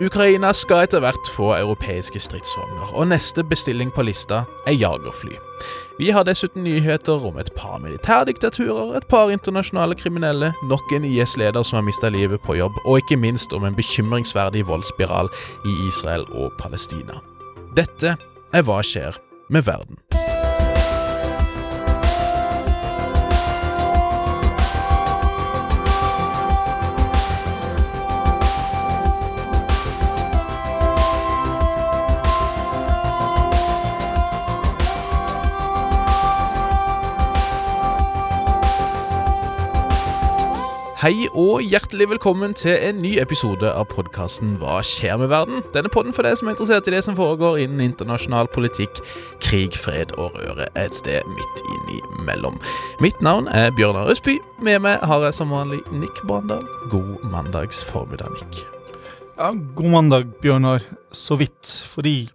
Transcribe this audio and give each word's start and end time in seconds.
Ukraina 0.00 0.48
skal 0.56 0.86
etter 0.86 1.02
hvert 1.04 1.28
få 1.34 1.50
europeiske 1.58 2.22
stridsvogner, 2.24 2.94
og 2.96 3.10
neste 3.10 3.44
bestilling 3.44 3.90
på 3.92 4.06
lista 4.08 4.46
er 4.64 4.78
jagerfly. 4.80 5.34
Vi 5.98 6.08
har 6.16 6.24
dessuten 6.24 6.64
nyheter 6.64 7.20
om 7.28 7.36
et 7.36 7.50
par 7.52 7.76
militærdiktaturer, 7.84 8.96
et 8.96 9.06
par 9.12 9.28
internasjonale 9.28 9.98
kriminelle, 10.00 10.54
nok 10.72 10.94
en 10.96 11.04
IS-leder 11.04 11.62
som 11.62 11.76
har 11.76 11.84
mista 11.84 12.08
livet 12.08 12.40
på 12.40 12.56
jobb, 12.56 12.80
og 12.86 13.02
ikke 13.02 13.20
minst 13.20 13.52
om 13.52 13.68
en 13.68 13.76
bekymringsverdig 13.76 14.64
voldsspiral 14.72 15.28
i 15.68 15.76
Israel 15.90 16.24
og 16.32 16.56
Palestina. 16.58 17.20
Dette 17.76 18.16
er 18.52 18.64
Hva 18.64 18.80
skjer 18.80 19.20
med 19.52 19.68
verden? 19.68 20.00
Hei 41.00 41.30
og 41.32 41.62
hjertelig 41.64 42.10
velkommen 42.10 42.52
til 42.52 42.74
en 42.76 42.98
ny 43.00 43.14
episode 43.22 43.64
av 43.72 43.86
podkasten 43.88 44.58
Hva 44.60 44.82
skjer 44.84 45.14
med 45.22 45.30
verden? 45.32 45.62
Denne 45.72 45.88
podden 45.88 46.12
for 46.12 46.28
deg 46.28 46.36
som 46.36 46.50
er 46.50 46.52
interessert 46.52 46.90
i 46.90 46.92
det 46.92 47.00
som 47.06 47.16
foregår 47.16 47.56
innen 47.62 47.80
internasjonal 47.86 48.50
politikk, 48.52 49.00
krig, 49.40 49.78
fred 49.80 50.12
og 50.20 50.36
røre 50.36 50.68
et 50.76 50.98
sted 50.98 51.24
midt 51.32 51.64
innimellom. 51.72 52.60
Mitt 53.00 53.24
navn 53.24 53.48
er 53.48 53.72
Bjørnar 53.80 54.12
Østby. 54.12 54.36
Med 54.60 54.84
meg 54.84 55.00
har 55.08 55.24
jeg 55.24 55.40
som 55.40 55.56
vanlig 55.56 55.80
Nick 55.88 56.20
Brandal. 56.28 56.68
God 56.92 57.24
mandags 57.32 57.80
formiddag, 57.80 58.36
Nick. 58.36 58.60
Ja, 59.40 59.54
god 59.56 59.92
mandag, 59.96 60.30
Bjørnar. 60.44 60.84
Så 61.16 61.40
vidt. 61.40 61.64
Fordi 61.64 62.28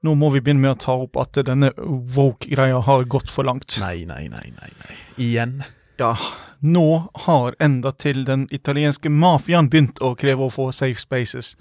nå 0.00 0.16
må 0.16 0.32
vi 0.32 0.40
begynne 0.40 0.64
med 0.64 0.78
å 0.78 0.84
ta 0.88 0.96
opp 1.04 1.20
at 1.20 1.44
denne 1.44 1.74
woke-greia 2.16 2.80
har 2.80 3.10
gått 3.12 3.28
for 3.28 3.44
langt. 3.44 3.76
Nei, 3.84 4.06
nei, 4.08 4.24
nei, 4.32 4.46
nei. 4.56 4.72
nei. 4.86 5.02
Igjen. 5.20 5.58
Ja, 5.96 6.16
nå 6.60 7.08
har 7.14 7.54
enda 7.58 7.92
til 7.92 8.24
den 8.28 8.44
italienske 8.52 9.08
mafiaen 9.08 9.70
begynt 9.72 10.00
å 10.04 10.12
kreve 10.18 10.44
å 10.44 10.52
få 10.52 10.68
safe 10.76 11.00
spaces. 11.00 11.54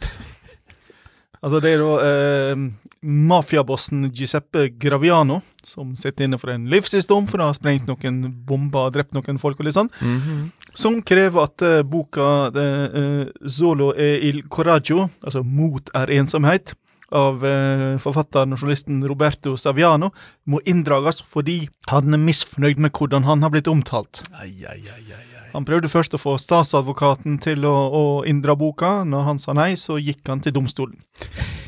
altså, 1.41 1.61
det 1.63 1.71
er 1.71 1.83
da 1.83 1.93
eh, 2.03 2.65
mafiabossen 3.05 4.09
Giuseppe 4.11 4.67
Graviano 4.75 5.39
som 5.63 5.93
sitter 5.95 6.27
inne 6.27 6.39
for 6.41 6.51
en 6.51 6.67
livstidsdom 6.71 7.29
for 7.31 7.39
å 7.39 7.47
ha 7.47 7.55
sprengt 7.55 7.87
noen 7.87 8.25
bomber 8.47 8.89
og 8.89 8.97
drept 8.97 9.15
noen 9.15 9.39
folk 9.39 9.61
og 9.61 9.69
litt 9.69 9.77
sånn. 9.77 9.91
Mm 10.01 10.19
-hmm. 10.19 10.43
Som 10.73 11.01
krever 11.01 11.43
at 11.43 11.61
eh, 11.61 11.83
boka 11.83 12.51
eh, 12.55 13.27
Zolo 13.47 13.93
e 13.95 14.19
il 14.29 14.43
coraggio, 14.49 15.09
altså 15.23 15.43
Mot 15.43 15.89
er 15.93 16.11
ensomhet, 16.11 16.75
av 17.13 17.45
eh, 17.45 17.95
forfatteren 18.01 18.55
og 18.55 18.61
journalisten 18.61 19.03
Roberto 19.05 19.55
Saviano 19.61 20.11
må 20.49 20.61
inndrages 20.65 21.21
fordi 21.25 21.65
han 21.91 22.15
er 22.15 22.21
misfornøyd 22.21 22.81
med 22.81 22.95
hvordan 22.97 23.27
han 23.29 23.45
har 23.45 23.53
blitt 23.53 23.69
omtalt. 23.69 24.23
Ai, 24.33 24.51
ai, 24.65 24.81
ai, 24.81 25.03
ai. 25.13 25.23
Han 25.55 25.63
prøvde 25.63 25.87
først 25.87 26.17
å 26.17 26.19
få 26.19 26.33
statsadvokaten 26.41 27.37
til 27.43 27.63
å, 27.63 27.71
å 27.71 28.03
inndra 28.27 28.57
boka. 28.59 29.05
Når 29.07 29.21
han 29.29 29.37
sa 29.39 29.53
nei, 29.55 29.69
så 29.79 29.95
gikk 30.01 30.27
han 30.27 30.41
til 30.43 30.51
domstolen. 30.57 30.97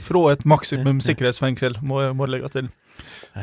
Fra 0.03 0.25
et 0.33 0.43
maksimum 0.43 0.99
sikkerhetsfengsel, 1.03 1.77
må 1.87 2.01
jeg 2.03 2.33
legge 2.33 2.51
til. 2.51 2.67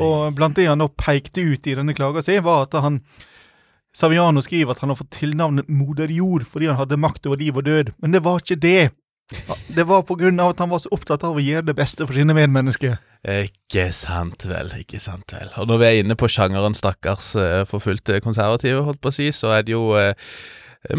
Og 0.05 0.35
blant 0.37 0.59
det 0.59 0.67
han 0.69 0.83
da 0.83 0.91
pekte 0.91 1.47
ut 1.47 1.65
i 1.71 1.77
denne 1.79 1.95
klaga 1.97 2.21
si, 2.25 2.37
var 2.45 2.67
at 2.67 2.77
han 2.85 3.01
Saviano 3.95 4.43
skriver 4.43 4.75
at 4.75 4.83
han 4.83 4.91
har 4.91 4.99
fått 4.99 5.15
tilnavnet 5.21 5.69
Moder 5.71 6.11
Jord 6.11 6.43
fordi 6.51 6.67
han 6.67 6.81
hadde 6.81 6.99
makt 6.99 7.29
over 7.31 7.39
liv 7.39 7.61
og 7.61 7.65
død, 7.69 7.93
men 8.03 8.17
det 8.17 8.25
var 8.27 8.43
ikke 8.43 8.59
det. 8.59 8.91
Det 9.77 9.87
var 9.89 10.05
av 10.05 10.51
at 10.51 10.59
han 10.59 10.71
var 10.71 10.83
så 10.83 10.91
opptatt 10.93 11.25
av 11.25 11.39
å 11.39 11.43
gjøre 11.43 11.65
det 11.71 11.77
beste 11.79 12.05
for 12.05 12.17
sine 12.17 12.37
medmennesker. 12.37 12.99
Ikke 13.25 13.87
sant 13.97 14.45
vel, 14.45 14.69
ikke 14.83 15.01
sant 15.01 15.33
vel. 15.33 15.49
Og 15.57 15.71
når 15.71 15.81
vi 15.81 15.87
er 15.87 16.03
inne 16.03 16.17
på 16.19 16.29
sjangeren 16.29 16.77
stakkars 16.77 17.33
eh, 17.41 17.63
forfulgte 17.69 18.21
konservative, 18.21 18.85
holdt 18.85 19.01
på 19.01 19.09
å 19.09 19.17
si, 19.17 19.31
så 19.33 19.55
er 19.57 19.65
det 19.65 19.73
jo 19.73 19.95
eh, 19.97 20.13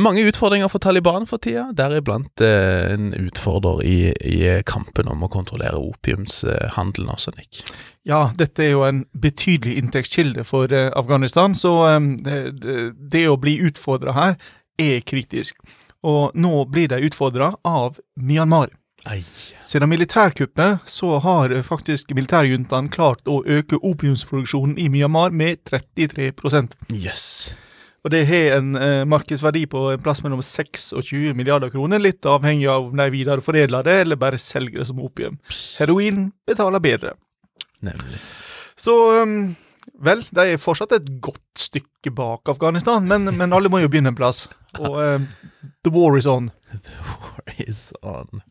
mange 0.01 0.25
utfordringer 0.25 0.71
for 0.73 0.81
Taliban 0.81 1.29
for 1.29 1.37
tida, 1.37 1.67
deriblant 1.77 2.41
eh, 2.41 2.95
en 2.95 3.13
utfordrer 3.27 3.85
i, 3.85 3.97
i, 4.25 4.41
kampen 4.65 5.11
om 5.11 5.21
å 5.21 5.29
kontrollere 5.29 5.77
opiumshandelen 5.77 7.13
også, 7.13 7.35
Nick. 7.37 7.61
Ja, 8.09 8.31
dette 8.37 8.65
er 8.65 8.73
jo 8.73 8.83
en 8.89 9.05
betydelig 9.13 9.77
inntektskilde 9.83 10.49
for 10.49 10.73
eh, 10.73 10.89
Afghanistan, 10.97 11.53
så 11.53 11.77
det, 12.25 12.41
det, 12.97 13.27
å 13.29 13.37
bli 13.37 13.59
utfordra 13.69 14.17
her 14.17 14.39
er 14.81 15.05
kritisk 15.05 15.61
og 16.03 16.35
nå 16.35 16.65
blir 16.71 16.89
de 16.91 17.03
utfordra 17.07 17.53
av 17.63 17.99
Myanmar. 18.15 18.73
Ei. 19.05 19.21
Siden 19.61 19.89
militærkuppet 19.89 20.87
så 20.89 21.19
har 21.21 21.53
faktisk 21.65 22.15
militærjuntaen 22.17 22.89
klart 22.89 23.27
å 23.29 23.43
øke 23.45 23.77
opiumsproduksjonen 23.77 24.79
i 24.81 24.89
Myanmar 24.89 25.29
med 25.29 25.61
33% 25.69 26.73
Yes. 26.89 27.53
Og 28.05 28.11
det 28.13 28.25
har 28.29 28.59
en 28.59 28.75
eh, 28.77 29.03
markedsverdi 29.09 29.63
på 29.69 29.79
en 29.95 30.01
plass 30.01 30.21
mellom 30.21 30.41
6 30.45 30.91
og 30.93 31.01
20 31.07 31.33
milliarder 31.37 31.71
kroner, 31.73 32.01
litt 32.01 32.25
avhengig 32.29 32.67
av 32.69 32.91
om 32.91 32.99
de 32.99 33.07
videreforedler 33.09 33.85
det 33.85 33.95
eller 34.03 34.19
bare 34.21 34.37
selger 34.41 34.83
det 34.83 34.85
som 34.91 35.01
opium. 35.01 35.39
Heroin 35.79 36.27
betaler 36.45 36.83
bedre. 36.85 37.15
Nemlig. 37.85 38.21
Så 38.77 38.93
um, 39.23 39.55
Vel, 40.05 40.25
de 40.35 40.47
er 40.53 40.61
fortsatt 40.61 40.95
et 40.97 41.07
godt 41.23 41.41
stykke 41.59 42.11
bak 42.15 42.49
Afghanistan, 42.51 43.05
men, 43.07 43.29
men 43.37 43.53
alle 43.55 43.71
må 43.71 43.83
jo 43.83 43.91
begynne 43.91 44.13
en 44.13 44.17
plass. 44.17 44.47
Og 44.79 44.99
uh, 44.99 45.19
the 45.85 45.93
war 45.93 46.17
is 46.17 46.27
on. 46.27 46.51
The 46.73 46.99
war 47.13 47.55
is 47.67 47.89
on. 48.01 48.43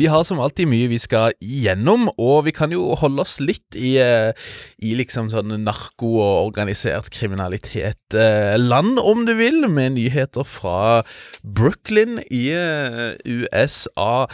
Vi 0.00 0.08
har 0.08 0.22
som 0.24 0.38
alltid 0.40 0.64
mye 0.70 0.88
vi 0.88 0.96
skal 0.96 1.34
igjennom, 1.44 2.06
og 2.16 2.46
vi 2.46 2.54
kan 2.56 2.72
jo 2.72 2.94
holde 2.96 3.20
oss 3.20 3.36
litt 3.44 3.76
i, 3.76 3.98
eh, 4.00 4.32
i 4.80 4.94
liksom 4.96 5.28
sånn 5.28 5.52
narko- 5.60 6.14
og 6.16 6.46
organisert 6.46 7.10
kriminalitet-land, 7.12 8.96
eh, 8.96 9.04
om 9.04 9.26
du 9.28 9.34
vil, 9.36 9.68
med 9.68 9.98
nyheter 9.98 10.46
fra 10.48 11.02
Brooklyn 11.44 12.16
i 12.30 12.48
eh, 12.56 13.12
USA 13.28 14.26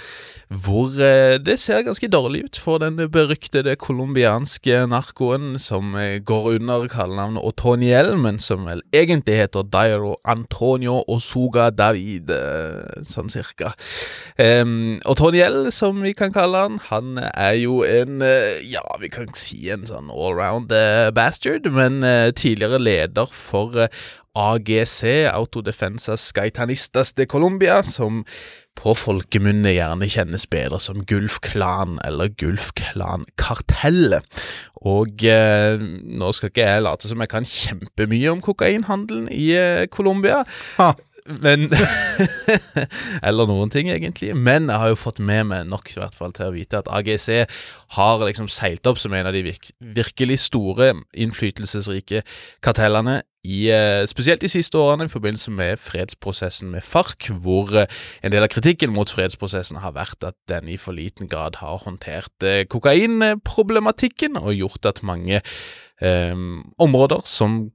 hvor 0.46 0.92
det 1.42 1.56
ser 1.58 1.82
ganske 1.82 2.06
dårlig 2.06 2.44
ut 2.44 2.58
for 2.62 2.78
den 2.78 3.00
beryktede 3.10 3.74
colombianske 3.82 4.84
narkoen 4.86 5.56
som 5.58 5.96
går 6.22 6.46
under 6.52 6.86
kallenavnet 6.86 7.42
Otoniel, 7.42 8.12
men 8.14 8.38
som 8.38 8.68
vel 8.68 8.84
egentlig 8.94 9.40
heter 9.40 9.66
Dairo 9.66 10.14
Antonio 10.22 11.00
Osuga 11.10 11.72
David, 11.74 12.30
sånn 13.10 13.32
cirka. 13.32 13.72
Otoniel, 14.38 15.55
som 15.74 16.02
vi 16.04 16.12
kan 16.16 16.34
kalle 16.34 16.64
han, 16.66 16.78
han 16.90 17.22
er 17.32 17.56
jo 17.60 17.80
en 17.86 18.20
ja, 18.66 18.84
vi 19.00 19.10
kan 19.12 19.32
si 19.38 19.68
en 19.72 19.86
sånn 19.88 20.12
allround 20.12 20.72
bastard, 21.16 21.68
men 21.72 22.00
tidligere 22.36 22.80
leder 22.82 23.32
for 23.32 23.88
AGC, 24.36 25.26
Autodefensas 25.32 26.28
Gaitanistas 26.36 27.14
de 27.16 27.26
Colombia, 27.26 27.80
som 27.82 28.24
på 28.76 28.92
folkemunne 28.98 29.72
gjerne 29.72 30.08
kjennes 30.12 30.44
bedre 30.52 30.78
som 30.82 31.00
Gulfklan 31.08 31.96
eller 32.04 32.28
Gulfklan-kartellet. 32.36 34.26
Og 34.86 35.24
eh, 35.24 35.80
nå 35.80 36.32
skal 36.36 36.52
ikke 36.52 36.66
jeg 36.68 36.84
late 36.84 37.08
som 37.08 37.24
jeg 37.24 37.32
kan 37.32 37.48
kjempemye 37.48 38.34
om 38.34 38.44
kokainhandelen 38.44 39.30
i 39.32 39.48
eh, 39.56 39.86
Colombia. 39.88 40.44
Men 41.28 41.68
Eller 43.26 43.48
noen 43.48 43.72
ting, 43.72 43.90
egentlig. 43.92 44.32
Men 44.36 44.70
jeg 44.70 44.82
har 44.82 44.92
jo 44.92 44.98
fått 45.00 45.20
med 45.22 45.48
meg 45.50 45.68
nok 45.70 45.90
i 45.92 46.00
hvert 46.00 46.16
fall 46.16 46.34
til 46.36 46.48
å 46.48 46.54
vite 46.54 46.80
at 46.80 46.90
AGC 46.92 47.46
har 47.96 48.26
liksom 48.26 48.50
seilt 48.52 48.86
opp 48.86 49.00
som 49.00 49.14
en 49.16 49.28
av 49.28 49.36
de 49.36 49.44
virk 49.46 49.70
virkelig 49.96 50.40
store, 50.46 50.92
innflytelsesrike 51.16 52.22
kartellene 52.64 53.20
i, 53.46 53.70
eh, 53.70 54.02
spesielt 54.10 54.42
de 54.42 54.50
siste 54.50 54.78
årene 54.78 55.06
i 55.06 55.12
forbindelse 55.12 55.52
med 55.54 55.78
fredsprosessen 55.78 56.70
med 56.72 56.82
FARC, 56.82 57.28
hvor 57.30 57.70
eh, 57.78 57.86
en 58.22 58.34
del 58.34 58.42
av 58.42 58.50
kritikken 58.50 58.92
mot 58.94 59.10
fredsprosessen 59.10 59.80
har 59.84 59.94
vært 59.96 60.26
at 60.26 60.36
den 60.50 60.68
i 60.72 60.78
for 60.80 60.96
liten 60.96 61.30
grad 61.30 61.60
har 61.62 61.84
håndtert 61.84 62.46
eh, 62.46 62.64
kokainproblematikken 62.66 64.40
og 64.40 64.56
gjort 64.56 64.90
at 64.90 65.02
mange 65.06 65.40
eh, 66.02 66.34
områder 66.78 67.22
som 67.24 67.70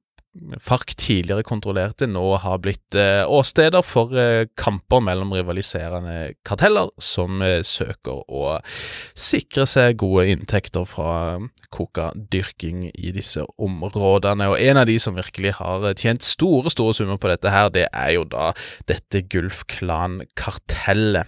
FARC 0.63 0.93
tidligere 0.95 1.43
kontrollerte, 1.43 2.07
nå 2.07 2.39
har 2.39 2.61
blitt 2.63 2.95
eh, 2.95 3.27
åsteder 3.27 3.83
for 3.83 4.15
eh, 4.15 4.47
kamper 4.55 5.03
mellom 5.03 5.33
rivaliserende 5.35 6.31
karteller 6.47 6.87
som 7.03 7.43
eh, 7.43 7.59
søker 7.67 8.23
å 8.31 8.63
sikre 9.11 9.67
seg 9.67 9.99
gode 9.99 10.31
inntekter 10.31 10.87
fra 10.87 11.35
kokadyrking 11.75 12.87
i 12.93 13.11
disse 13.15 13.43
områdene. 13.59 14.47
Og 14.53 14.59
en 14.63 14.77
av 14.79 14.87
de 14.87 14.95
som 15.03 15.15
virkelig 15.19 15.51
har 15.59 15.83
tjent 15.99 16.23
store, 16.23 16.71
store 16.71 16.95
summer 16.95 17.19
på 17.19 17.27
dette 17.33 17.51
her, 17.51 17.67
det 17.75 17.87
er 17.91 18.15
jo 18.15 18.23
da 18.31 18.55
dette 18.87 19.27
Gulf-klan-kartellet. 19.27 21.27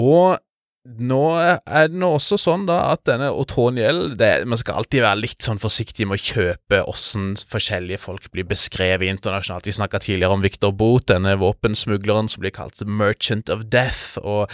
Og 0.00 0.40
nå 0.98 1.20
er 1.38 1.90
det 1.90 1.98
nå 2.00 2.08
også 2.16 2.38
sånn 2.40 2.64
da 2.68 2.78
at 2.92 3.04
denne 3.08 3.30
Otoniel 3.36 4.14
Man 4.48 4.60
skal 4.60 4.80
alltid 4.80 5.04
være 5.04 5.20
litt 5.20 5.44
sånn 5.44 5.60
forsiktig 5.62 6.06
med 6.08 6.18
å 6.18 6.24
kjøpe 6.24 6.82
åssen 6.90 7.32
forskjellige 7.50 8.00
folk 8.02 8.30
blir 8.34 8.48
beskrevet 8.48 9.10
internasjonalt. 9.12 9.68
Vi 9.68 9.76
snakka 9.76 10.00
tidligere 10.02 10.36
om 10.36 10.44
Victor 10.44 10.74
Boot, 10.76 11.08
denne 11.12 11.36
våpensmugleren 11.40 12.30
som 12.30 12.44
blir 12.44 12.54
kalt 12.56 12.82
Merchant 12.86 13.52
of 13.52 13.66
Death. 13.72 14.18
Og 14.24 14.50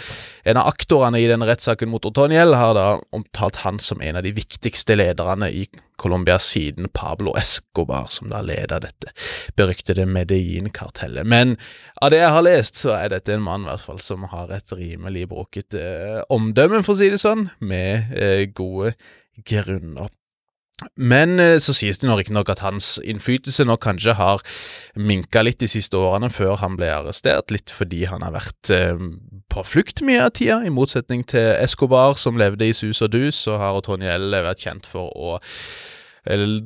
en 0.47 0.59
av 0.61 0.69
aktorene 0.71 1.21
i 1.21 1.27
denne 1.29 1.47
rettssaken 1.49 1.91
mot 1.91 2.05
Otoniel 2.07 2.57
har 2.57 2.75
da 2.77 2.87
omtalt 3.15 3.63
han 3.65 3.81
som 3.83 4.03
en 4.03 4.19
av 4.19 4.27
de 4.27 4.35
viktigste 4.37 4.97
lederne 4.99 5.51
i 5.51 5.67
Colombia 5.97 6.37
siden 6.39 6.89
Pablo 6.93 7.33
Escobar, 7.39 8.07
som 8.13 8.29
da 8.31 8.41
leder 8.45 8.83
dette 8.83 9.13
beryktede 9.57 10.05
Medellin-kartellet. 10.09 11.27
Men 11.27 11.55
av 12.01 12.13
det 12.13 12.21
jeg 12.21 12.33
har 12.35 12.45
lest, 12.45 12.81
så 12.83 12.93
er 12.97 13.13
dette 13.15 13.33
en 13.35 13.45
mann 13.45 13.65
i 13.65 13.71
hvert 13.71 13.85
fall 13.85 14.01
som 14.03 14.27
har 14.31 14.53
et 14.53 14.73
rimelig 14.77 15.27
brukket 15.31 15.77
eh, 15.77 16.21
omdømme, 16.33 16.83
for 16.85 16.95
å 16.95 17.01
si 17.01 17.09
det 17.13 17.21
sånn, 17.23 17.47
med 17.59 18.13
eh, 18.17 18.45
gode 18.53 18.93
grunner. 19.47 20.13
Men 20.95 21.39
eh, 21.41 21.57
så 21.57 21.73
sies 21.73 21.97
det 21.97 22.05
nå 22.05 22.19
riktignok 22.19 22.51
at 22.53 22.61
hans 22.61 22.97
innflytelse 23.01 23.65
nå 23.65 23.79
kanskje 23.81 24.13
har 24.19 24.43
minka 24.93 25.41
litt 25.41 25.57
de 25.63 25.69
siste 25.71 25.97
årene 25.97 26.29
før 26.29 26.59
han 26.61 26.77
ble 26.77 26.91
arrestert, 26.93 27.49
litt 27.53 27.73
fordi 27.73 28.03
han 28.11 28.25
har 28.25 28.35
vært 28.35 28.73
eh, 28.73 28.93
på 29.49 29.65
flukt 29.65 30.03
mye 30.05 30.27
av 30.27 30.35
tida, 30.37 30.59
i 30.61 30.73
motsetning 30.73 31.25
til 31.25 31.55
Escobar, 31.57 32.13
som 32.21 32.37
levde 32.37 32.69
i 32.69 32.77
sus 32.77 33.01
og 33.01 33.15
dus, 33.15 33.41
og 33.49 33.57
har 33.63 33.79
Otoniel 33.79 34.29
vært 34.37 34.67
kjent 34.67 34.85
for 34.89 35.09
å 35.17 35.39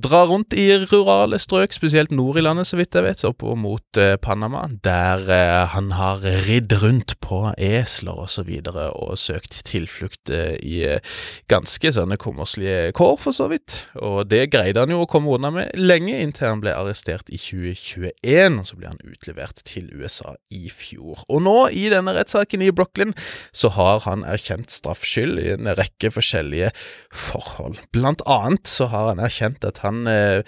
dra 0.02 0.24
rundt 0.26 0.56
i 0.58 0.68
rurale 0.90 1.40
strøk, 1.42 1.74
spesielt 1.76 2.12
nord 2.12 2.40
i 2.40 2.44
landet, 2.44 2.68
så 2.68 2.80
vidt 2.80 2.96
jeg 2.98 3.06
vet, 3.06 3.24
opp 3.28 3.44
mot 3.58 4.00
eh, 4.00 4.16
Panama, 4.22 4.66
der 4.84 5.24
eh, 5.32 5.68
han 5.74 5.92
har 5.98 6.24
ridd 6.48 6.74
rundt 6.82 7.16
på 7.24 7.44
esler 7.58 8.24
og 8.24 8.30
så 8.32 8.44
videre, 8.48 8.90
og 8.98 9.20
søkt 9.20 9.62
tilflukt 9.68 10.32
eh, 10.34 10.56
i 10.62 10.82
eh, 10.88 11.16
ganske 11.52 11.94
sånne 11.94 12.18
kommerslige 12.22 12.92
kår, 12.98 13.18
for 13.22 13.36
så 13.36 13.50
vidt. 13.52 13.82
Og 14.02 14.26
det 14.32 14.48
greide 14.54 14.84
han 14.84 14.94
jo 14.94 15.04
å 15.04 15.10
komme 15.10 15.34
unna 15.36 15.52
med 15.54 15.76
lenge, 15.80 16.18
inntil 16.22 16.52
han 16.52 16.64
ble 16.64 16.76
arrestert 16.76 17.30
i 17.30 17.40
2021, 17.42 18.60
og 18.62 18.68
så 18.68 18.80
ble 18.80 18.92
han 18.92 19.02
utlevert 19.06 19.64
til 19.68 19.90
USA 19.94 20.36
i 20.54 20.72
fjor. 20.74 21.26
Og 21.30 21.44
nå, 21.46 21.58
i 21.76 21.88
denne 21.94 22.16
rettssaken 22.18 22.66
i 22.66 22.72
Brooklyn, 22.76 23.14
så 23.54 23.72
har 23.76 24.04
han 24.08 24.26
erkjent 24.28 24.72
straffskyld 24.74 25.42
i 25.42 25.50
en 25.56 25.72
rekke 25.78 26.12
forskjellige 26.14 26.72
forhold. 27.12 27.80
Blant 27.96 28.24
annet 28.30 28.70
så 28.70 28.88
har 28.92 29.12
han 29.12 29.22
erkjent 29.24 29.51
at 29.64 29.84
han 29.84 30.08
eh, 30.08 30.44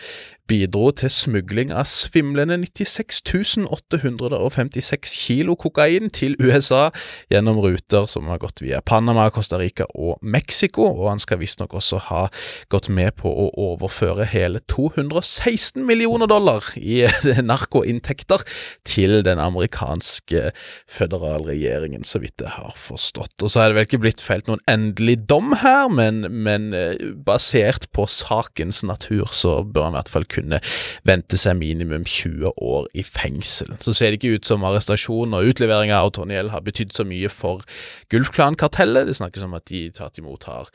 bidro 0.49 0.89
til 0.91 1.11
smugling 1.13 1.71
av 1.71 1.87
svimlende 1.87 2.57
96 2.65 3.21
856 3.63 5.13
kilo 5.15 5.55
kokain 5.59 6.09
til 6.13 6.35
USA 6.41 6.89
gjennom 7.31 7.61
ruter 7.63 8.07
som 8.11 8.27
har 8.31 8.41
gått 8.41 8.61
via 8.63 8.81
Panama, 8.83 9.29
Costa 9.33 9.59
Rica 9.61 9.87
og 9.95 10.19
Mexico, 10.21 10.85
og 10.89 11.09
han 11.13 11.21
skal 11.23 11.39
visstnok 11.39 11.73
også 11.79 12.01
ha 12.09 12.25
gått 12.73 12.89
med 12.91 13.15
på 13.21 13.31
å 13.31 13.47
overføre 13.69 14.27
hele 14.33 14.59
216 14.71 15.83
millioner 15.87 16.27
dollar 16.27 16.67
i 16.75 17.03
narkoinntekter 17.51 18.43
til 18.87 19.21
den 19.25 19.39
amerikanske 19.43 20.51
føderalregjeringen, 20.91 22.03
så 22.03 22.19
vidt 22.23 22.43
jeg 22.43 22.53
har 22.57 22.75
forstått. 22.77 23.37
Og 23.41 23.53
så 23.53 23.63
er 23.63 23.71
det 23.71 23.79
vel 23.79 23.87
ikke 23.87 24.03
blitt 24.03 24.23
felt 24.23 24.51
noen 24.51 24.63
endelig 24.69 25.21
dom 25.29 25.55
her, 25.63 25.87
men, 25.93 26.25
men 26.43 26.71
eh, 26.77 26.99
basert 27.25 27.89
på 27.95 28.07
sakens 28.11 28.83
natur 28.85 29.31
så 29.31 29.61
bør 29.63 29.89
han 29.89 29.95
i 29.95 30.01
hvert 30.01 30.13
fall 30.13 30.27
kunne 30.33 30.59
vente 31.07 31.39
seg 31.39 31.57
minimum 31.59 32.05
20 32.07 32.53
år 32.57 32.87
i 32.97 33.05
fengsel. 33.07 33.75
Så 33.83 33.95
ser 33.95 34.11
det 34.11 34.21
ikke 34.21 34.39
ut 34.39 34.49
som 34.49 34.65
arrestasjon 34.67 35.35
og 35.37 35.51
utlevering 35.53 35.93
av 35.95 36.13
Toniel 36.17 36.51
har 36.53 36.65
betydd 36.65 36.93
så 36.95 37.05
mye 37.07 37.31
for 37.31 37.65
Gulfklan-kartellet. 38.13 39.09
Det 39.09 39.19
snakkes 39.19 39.45
om 39.47 39.57
at 39.57 39.67
de 39.71 39.87
tatt 39.95 40.19
imot 40.21 40.49
har 40.49 40.71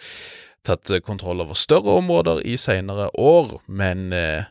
tatt 0.66 0.90
kontroll 1.06 1.43
over 1.44 1.58
større 1.58 1.99
områder 2.00 2.43
i 2.46 2.56
senere 2.60 3.08
år, 3.19 3.58
men 3.66 4.12
eh, 4.12 4.49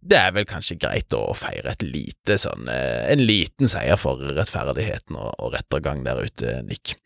det 0.00 0.16
er 0.16 0.32
vel 0.34 0.48
kanskje 0.48 0.78
greit 0.80 1.12
å 1.16 1.34
feire 1.36 1.74
et 1.74 1.84
lite 1.84 2.38
sånn, 2.40 2.68
eh, 2.72 3.10
en 3.12 3.22
liten 3.22 3.70
seier 3.70 4.00
for 4.00 4.20
rettferdigheten 4.20 5.18
og 5.20 5.52
rettergang 5.54 6.04
der 6.06 6.24
ute, 6.24 6.60
Nick. 6.66 6.96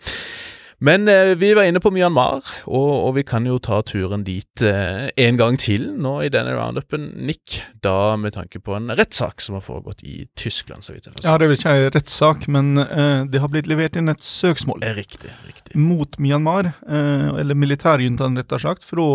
Men 0.85 1.09
eh, 1.09 1.33
vi 1.41 1.55
var 1.57 1.65
inne 1.65 1.81
på 1.81 1.89
Myanmar, 1.95 2.45
og, 2.69 2.91
og, 2.93 3.15
vi 3.17 3.23
kan 3.25 3.47
jo 3.49 3.57
ta 3.63 3.79
turen 3.87 4.25
dit 4.27 4.65
eh, 4.67 5.07
en 5.27 5.39
gang 5.41 5.57
til 5.61 5.87
nå 5.97 6.19
i 6.27 6.31
denne 6.33 6.53
roundupen, 6.53 7.07
Nick. 7.25 7.61
Da 7.85 8.15
med 8.21 8.35
tanke 8.37 8.61
på 8.61 8.75
en 8.77 8.93
rettssak 8.93 9.41
som 9.41 9.57
har 9.57 9.65
foregått 9.65 10.05
i 10.05 10.27
Tyskland, 10.37 10.85
så 10.85 10.93
vidt 10.93 11.07
jeg 11.09 11.15
forstår. 11.15 11.29
Ja, 11.31 11.39
det 11.41 11.47
er 11.47 11.53
vel 11.53 11.57
ikke 11.57 11.73
en 11.79 11.95
rettssak, 11.95 12.49
men 12.53 12.83
eh, 12.85 13.23
det 13.33 13.41
har 13.41 13.53
blitt 13.55 13.71
levert 13.71 13.97
inn 13.97 14.13
et 14.13 14.25
søksmål. 14.25 14.85
Riktig, 14.99 15.33
riktig. 15.49 15.79
Mot 15.81 16.19
Myanmar, 16.21 16.75
eh, 16.85 17.31
eller 17.33 17.57
militærjuntaen 17.57 18.37
rettere 18.43 18.67
sagt, 18.67 18.85
fra 18.85 19.07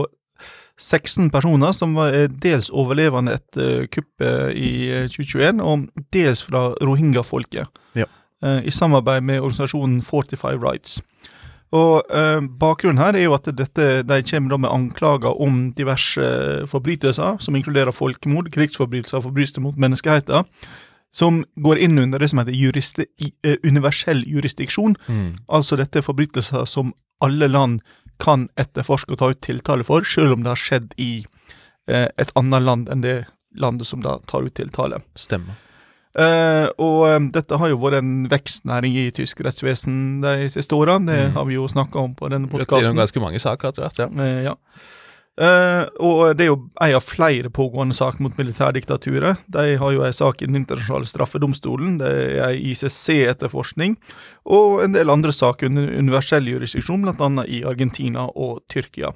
16 0.79 1.29
personer 1.29 1.75
som 1.77 1.93
var 1.99 2.15
eh, 2.17 2.31
dels 2.31 2.71
overlevende 2.73 3.35
etter 3.37 3.85
kuppet 3.93 4.57
i 4.57 4.71
2021, 5.05 5.45
eh, 5.51 5.61
og 5.61 6.09
dels 6.15 6.41
fra 6.47 6.71
rohingya-folket. 6.81 7.69
Ja. 7.99 8.09
I 8.39 8.71
samarbeid 8.71 9.25
med 9.27 9.41
organisasjonen 9.43 9.97
Fortify 9.99 10.53
Rights. 10.55 11.01
Og 11.75 12.01
eh, 12.09 12.41
Bakgrunnen 12.61 13.01
her 13.01 13.13
er 13.13 13.27
jo 13.27 13.35
at 13.37 13.49
dette, 13.53 13.87
de 14.07 14.19
kommer 14.25 14.57
med 14.57 14.71
anklager 14.73 15.41
om 15.41 15.67
diverse 15.77 16.23
eh, 16.23 16.65
forbrytelser, 16.69 17.37
som 17.43 17.57
inkluderer 17.57 17.93
folkemord, 17.93 18.49
krigsforbrytelser 18.53 19.19
og 19.19 19.27
forbrytelser 19.27 19.65
mot 19.65 19.77
menneskeheten, 19.77 20.49
som 21.13 21.43
går 21.61 21.81
inn 21.85 22.01
under 22.01 22.21
det 22.21 22.31
som 22.31 22.41
heter 22.41 22.53
juriste, 22.53 23.07
uh, 23.45 23.55
universell 23.65 24.21
jurisdiksjon. 24.29 24.93
Mm. 25.09 25.39
Altså 25.49 25.77
dette 25.79 26.01
er 26.01 26.05
forbrytelser 26.05 26.67
som 26.69 26.93
alle 27.25 27.49
land 27.49 27.79
kan 28.21 28.47
etterforske 28.59 29.15
og 29.15 29.21
ta 29.21 29.31
ut 29.33 29.41
tiltale 29.41 29.85
for, 29.87 30.05
selv 30.05 30.35
om 30.35 30.43
det 30.43 30.53
har 30.53 30.61
skjedd 30.61 30.93
i 31.01 31.11
eh, 31.89 32.07
et 32.19 32.33
annet 32.37 32.65
land 32.65 32.91
enn 32.93 33.05
det 33.05 33.17
landet 33.57 33.89
som 33.89 34.03
da 34.05 34.19
tar 34.29 34.45
ut 34.45 34.53
tiltale. 34.57 35.01
Stemmer. 35.17 35.57
Uh, 36.19 36.67
og 36.83 37.03
um, 37.07 37.27
dette 37.31 37.57
har 37.61 37.71
jo 37.71 37.79
vært 37.79 38.01
en 38.01 38.13
vekstnæring 38.27 38.97
i 38.99 39.09
tysk 39.15 39.39
rettsvesen 39.45 40.19
de 40.25 40.49
siste 40.51 40.75
årene. 40.75 41.07
Det 41.07 41.19
mm. 41.29 41.35
har 41.37 41.45
vi 41.47 41.55
jo 41.55 41.67
snakka 41.71 42.01
om 42.01 42.15
på 42.17 42.31
denne 42.33 42.51
podkasten. 42.51 42.97
Ganske 42.97 43.23
mange 43.23 43.39
saker 43.39 43.71
etter 43.71 43.85
hvert, 43.85 44.01
ja. 44.03 44.09
Uh, 44.11 44.39
ja. 44.49 44.55
Uh, 45.39 45.85
og 46.03 46.33
det 46.35 46.43
er 46.43 46.49
jo 46.49 46.57
en 46.83 46.97
av 46.97 47.05
flere 47.05 47.47
pågående 47.55 47.95
saker 47.95 48.25
mot 48.25 48.35
militærdiktaturet. 48.35 49.45
De 49.47 49.77
har 49.79 49.93
jo 49.95 50.03
en 50.03 50.17
sak 50.17 50.41
i 50.41 50.49
Den 50.49 50.59
internasjonale 50.59 51.07
straffedomstolen, 51.07 51.95
det 52.01 52.09
er 52.11 52.49
en 52.49 52.59
ICC-etterforskning, 52.59 53.95
og 54.51 54.83
en 54.83 54.97
del 54.97 55.13
andre 55.13 55.31
saker 55.31 55.71
under 55.71 55.87
universell 55.95 56.51
jurisdiksjon, 56.51 57.07
bl.a. 57.07 57.47
i 57.47 57.63
Argentina 57.63 58.27
og 58.35 58.59
Tyrkia. 58.67 59.13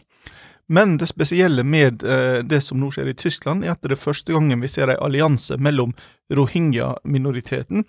Men 0.68 0.98
det 0.98 1.10
spesielle 1.12 1.64
med 1.64 2.04
eh, 2.04 2.40
det 2.46 2.62
som 2.64 2.80
nå 2.80 2.92
skjer 2.94 3.12
i 3.12 3.18
Tyskland, 3.18 3.66
er 3.66 3.76
at 3.76 3.84
det 3.84 3.98
er 3.98 4.00
første 4.00 4.34
gangen 4.36 4.64
vi 4.64 4.72
ser 4.72 4.92
en 4.92 5.02
allianse 5.04 5.58
mellom 5.60 5.94
rohingya-minoriteten 6.34 7.84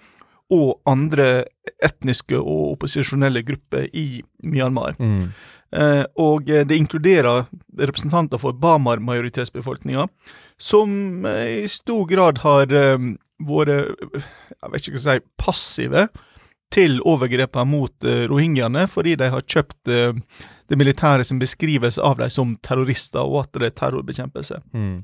og 0.52 0.81
andre 0.88 1.47
etniske 1.83 2.37
og 2.37 2.75
opposisjonelle 2.75 3.45
grupper 3.47 3.87
i 3.97 4.23
Myanmar. 4.45 4.99
Mm. 4.99 5.31
Eh, 5.75 6.04
og 6.21 6.50
det 6.50 6.76
inkluderer 6.76 7.47
representanter 7.81 8.38
for 8.38 8.54
Bamar-majoritetsbefolkninga, 8.62 10.07
som 10.61 11.25
eh, 11.26 11.64
i 11.64 11.71
stor 11.71 12.04
grad 12.11 12.43
har 12.45 12.71
eh, 12.71 13.09
vært 13.45 14.04
jeg 14.64 14.71
vet 14.73 14.87
ikke 14.87 14.99
hva 14.99 15.04
si, 15.04 15.26
passive 15.40 16.07
til 16.75 16.99
overgrepene 17.07 17.69
mot 17.69 18.07
eh, 18.07 18.25
rohingyaene, 18.31 18.87
fordi 18.90 19.16
de 19.21 19.31
har 19.35 19.47
kjøpt 19.47 19.93
eh, 19.93 20.21
det 20.71 20.78
militære 20.80 21.25
sin 21.25 21.40
beskrivelse 21.40 22.02
av 22.02 22.21
dem 22.21 22.30
som 22.33 22.54
terrorister, 22.64 23.25
og 23.25 23.44
at 23.44 23.59
det 23.59 23.68
er 23.68 23.76
terrorbekjempelse. 23.80 24.61
Mm. 24.73 25.02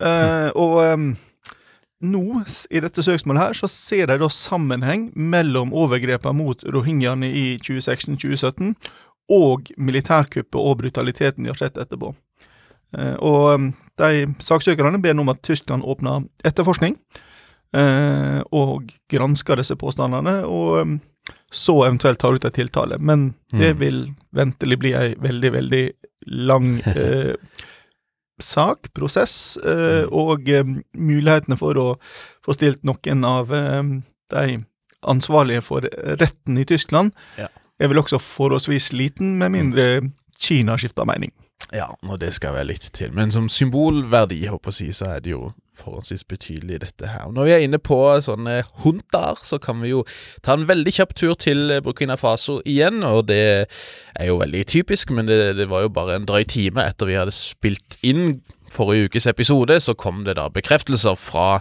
Uh, 0.00 0.48
og 0.56 0.78
um, 0.94 1.10
nå, 2.00 2.24
i 2.72 2.80
dette 2.80 3.04
søksmålet 3.04 3.42
her, 3.42 3.58
så 3.58 3.68
ser 3.68 4.08
de 4.08 4.16
da 4.22 4.30
sammenheng 4.32 5.10
mellom 5.14 5.74
overgrepene 5.76 6.38
mot 6.38 6.64
rohingyaene 6.64 7.28
i 7.28 7.46
2016-2017 7.60 8.72
og 9.30 9.68
militærkuppet 9.76 10.58
og 10.58 10.78
brutaliteten 10.80 11.44
de 11.44 11.52
har 11.52 11.60
sett 11.60 11.76
etterpå. 11.78 12.14
Uh, 12.96 13.16
og 13.20 13.72
de 14.00 14.30
saksøkerne 14.42 15.02
ber 15.02 15.14
nå 15.14 15.26
om 15.26 15.34
at 15.34 15.44
Tyskland 15.44 15.84
åpner 15.84 16.24
etterforskning, 16.48 16.96
uh, 17.76 18.40
og 18.56 18.90
gransker 19.10 19.60
disse 19.60 19.76
påstandene, 19.78 20.40
og 20.46 20.98
så 21.52 21.84
eventuelt 21.86 22.18
tar 22.18 22.34
ut 22.34 22.44
en 22.44 22.54
tiltale. 22.54 22.98
Men 22.98 23.34
det 23.52 23.74
mm. 23.74 23.80
vil 23.80 24.00
ventelig 24.34 24.78
bli 24.78 24.94
ei 24.96 25.14
veldig, 25.18 25.52
veldig 25.52 25.84
lang 26.46 26.80
eh, 26.94 27.34
sak, 28.42 28.90
prosess, 28.94 29.56
eh, 29.56 30.06
og 30.06 30.48
eh, 30.48 30.66
mulighetene 30.94 31.58
for 31.60 31.78
å 31.78 31.88
få 32.44 32.56
stilt 32.56 32.84
noen 32.88 33.24
av 33.26 33.52
eh, 33.54 33.82
de 34.34 34.60
ansvarlige 35.00 35.64
for 35.64 35.86
retten 36.20 36.58
i 36.60 36.66
Tyskland, 36.68 37.12
Ja. 37.38 37.48
er 37.80 37.88
vel 37.88 38.02
også 38.02 38.20
forholdsvis 38.20 38.92
liten, 38.92 39.38
med 39.38 39.50
mindre 39.50 39.86
Kina 40.40 40.76
skifter 40.76 41.04
mening. 41.04 41.32
Ja, 41.72 41.90
og 42.08 42.20
det 42.20 42.34
skal 42.34 42.54
være 42.54 42.70
litt 42.72 42.90
til. 42.96 43.12
Men 43.12 43.32
som 43.32 43.48
symbolverdi, 43.48 44.46
håper 44.48 44.70
jeg 44.70 44.74
å 44.74 44.78
si, 44.78 44.92
så 44.96 45.10
er 45.16 45.20
det 45.20 45.34
jo 45.34 45.52
forholdsvis 45.80 46.24
betydelig, 46.28 46.80
dette 46.84 47.10
her. 47.10 47.30
Når 47.34 47.48
vi 47.48 47.54
er 47.56 47.64
inne 47.64 47.80
på 47.82 47.98
sånne 48.24 48.60
hunter, 48.84 49.40
så 49.46 49.58
kan 49.62 49.80
vi 49.82 49.94
jo 49.94 50.04
ta 50.44 50.56
en 50.56 50.68
veldig 50.68 50.94
kjapp 51.00 51.16
tur 51.18 51.34
til 51.40 51.80
Burkina 51.84 52.18
Faso 52.20 52.60
igjen. 52.68 53.02
Og 53.06 53.26
det 53.30 53.42
er 53.66 54.30
jo 54.30 54.40
veldig 54.42 54.64
typisk, 54.70 55.14
men 55.16 55.30
det, 55.30 55.40
det 55.58 55.70
var 55.72 55.86
jo 55.86 55.92
bare 55.94 56.20
en 56.20 56.28
drøy 56.28 56.44
time 56.48 56.84
etter 56.86 57.10
vi 57.10 57.18
hadde 57.18 57.34
spilt 57.34 57.98
inn 58.06 58.40
forrige 58.70 59.10
ukes 59.10 59.26
episode, 59.26 59.80
så 59.82 59.96
kom 59.98 60.24
det 60.26 60.36
da 60.38 60.46
bekreftelser 60.52 61.16
fra 61.18 61.60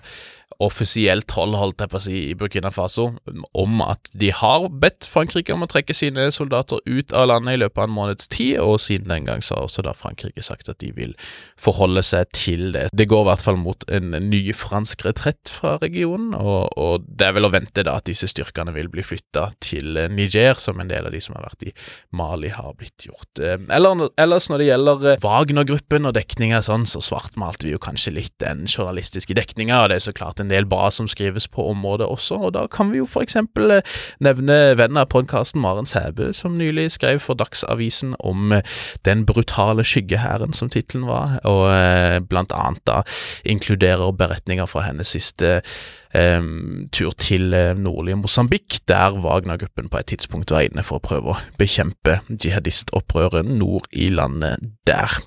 offisielt 0.60 1.32
hold, 1.38 1.56
holdt 1.56 1.80
jeg 1.80 1.92
på 1.92 2.00
å 2.00 2.04
si, 2.04 2.18
i 2.30 2.36
Burkina 2.38 2.72
Faso, 2.74 3.14
om 3.56 3.84
at 3.86 4.12
de 4.20 4.32
har 4.36 4.68
bedt 4.82 5.08
Frankrike 5.08 5.56
om 5.56 5.64
å 5.64 5.70
trekke 5.72 5.96
sine 5.96 6.28
soldater 6.36 6.82
ut 6.84 7.14
av 7.16 7.30
landet 7.32 7.56
i 7.56 7.62
løpet 7.62 7.80
av 7.80 7.88
en 7.88 7.96
måneds 7.96 8.28
tid, 8.32 8.58
og 8.60 8.76
siden 8.84 9.12
den 9.14 9.30
gang 9.30 9.44
så 9.46 9.56
har 9.56 9.70
også 9.70 9.86
da 9.88 9.94
Frankrike 9.96 10.44
sagt 10.44 10.68
at 10.72 10.82
de 10.84 10.92
vil 10.98 11.16
forholde 11.60 12.04
seg 12.04 12.28
til 12.36 12.74
det. 12.76 12.90
Det 12.92 13.08
går 13.10 13.24
i 13.24 13.30
hvert 13.30 13.46
fall 13.46 13.60
mot 13.62 13.86
en 13.88 14.18
ny 14.28 14.42
fransk 14.56 15.06
retrett 15.08 15.52
fra 15.54 15.78
regionen, 15.80 16.34
og, 16.36 16.68
og 16.76 17.08
det 17.08 17.30
er 17.30 17.38
vel 17.40 17.48
å 17.48 17.54
vente 17.54 17.86
da 17.88 17.96
at 18.02 18.10
disse 18.10 18.28
styrkene 18.28 18.76
vil 18.76 18.92
bli 18.92 19.06
flytta 19.06 19.50
til 19.64 19.96
Niger, 20.12 20.60
som 20.60 20.84
en 20.84 20.92
del 20.92 21.08
av 21.08 21.16
de 21.16 21.24
som 21.24 21.38
har 21.38 21.48
vært 21.48 21.70
i 21.70 21.74
Mali 22.20 22.52
har 22.52 22.76
blitt 22.76 23.08
gjort. 23.08 23.32
Eh, 23.40 23.56
Eller, 23.76 24.06
ellers 24.20 24.50
når 24.52 24.60
det 24.60 24.70
gjelder 24.74 25.08
eh, 25.14 25.24
Wagner-gruppen 25.24 26.10
og 26.10 26.16
dekninga 26.20 26.60
sånn, 26.68 26.84
så 26.90 27.00
svartmalte 27.04 27.68
vi 27.68 27.74
jo 27.78 27.82
kanskje 27.82 28.16
litt 28.18 28.36
den 28.44 28.68
journalistiske 28.68 29.40
dekninga, 29.40 29.86
og 29.86 29.92
det 29.94 30.00
er 30.02 30.08
så 30.10 30.16
klart 30.16 30.44
en 30.44 30.49
del 30.50 30.68
bra 30.70 30.90
som 30.94 31.08
skrives 31.08 31.48
på 31.48 31.66
området 31.72 32.08
også, 32.08 32.40
og 32.48 32.54
da 32.56 32.66
kan 32.72 32.92
vi 32.94 33.02
jo 33.02 33.08
eksempel 33.22 33.78
eh, 33.78 33.96
nevne 34.24 34.58
vennen 34.80 35.02
av 35.02 35.10
podkasten 35.14 35.62
Maren 35.62 35.88
Sæbø, 35.90 36.32
som 36.34 36.58
nylig 36.60 36.90
skrev 36.96 37.22
for 37.24 37.40
Dagsavisen 37.40 38.16
om 38.20 38.54
eh, 38.56 38.66
Den 39.06 39.26
brutale 39.26 39.84
skyggehæren, 39.84 40.54
som 40.54 40.70
tittelen 40.70 41.08
var, 41.08 41.40
og 41.48 41.70
eh, 41.74 42.20
blant 42.20 42.54
annet 42.56 42.84
da 42.90 43.02
inkluderer 43.46 44.12
beretninger 44.12 44.70
fra 44.70 44.88
hennes 44.90 45.16
siste 45.16 45.62
Um, 46.10 46.88
tur 46.90 47.12
til 47.22 47.54
nordlige 47.78 48.16
Mosambik, 48.18 48.80
der 48.88 49.14
Wagner-gruppen 49.22 49.92
på 49.94 50.00
et 50.00 50.08
tidspunkt 50.10 50.50
var 50.50 50.66
inne 50.66 50.82
for 50.82 50.98
å 50.98 51.04
prøve 51.06 51.36
å 51.36 51.44
bekjempe 51.62 52.16
jihadistopprøret 52.34 53.46
nord 53.46 53.86
i 53.94 54.08
landet 54.10 54.58
der. 54.90 55.20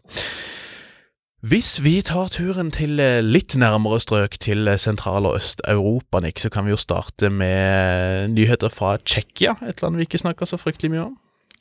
Hvis 1.42 1.80
vi 1.82 1.96
tar 2.06 2.28
turen 2.30 2.68
til 2.70 3.00
eh, 3.02 3.18
litt 3.18 3.56
nærmere 3.58 3.96
strøk, 3.98 4.36
til 4.38 4.68
eh, 4.70 4.78
Sentral- 4.78 5.26
og 5.26 5.40
Øst-Europa, 5.40 6.20
Nick, 6.22 6.38
så 6.38 6.52
kan 6.54 6.62
vi 6.62 6.70
jo 6.70 6.78
starte 6.78 7.32
med 7.34 8.30
nyheter 8.30 8.70
fra 8.70 8.92
Tsjekkia, 9.02 9.56
et 9.66 9.82
land 9.82 9.98
vi 9.98 10.06
ikke 10.06 10.20
snakker 10.22 10.46
så 10.46 10.54
fryktelig 10.54 10.92
mye 10.92 11.02
om. 11.08 11.16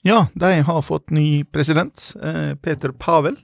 Ja, 0.05 0.27
de 0.37 0.51
har 0.67 0.85
fått 0.85 1.09
ny 1.09 1.41
president, 1.49 2.11
eh, 2.21 2.53
Peter 2.61 2.93
Pavel, 2.93 3.39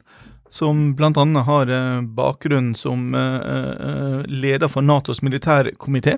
som 0.49 0.95
annet 0.99 1.45
har 1.45 1.69
eh, 1.69 2.01
bakgrunn 2.01 2.73
som 2.75 3.13
eh, 3.15 3.41
eh, 3.87 4.21
leder 4.27 4.67
for 4.71 4.81
Natos 4.81 5.19
militærkomité. 5.21 6.17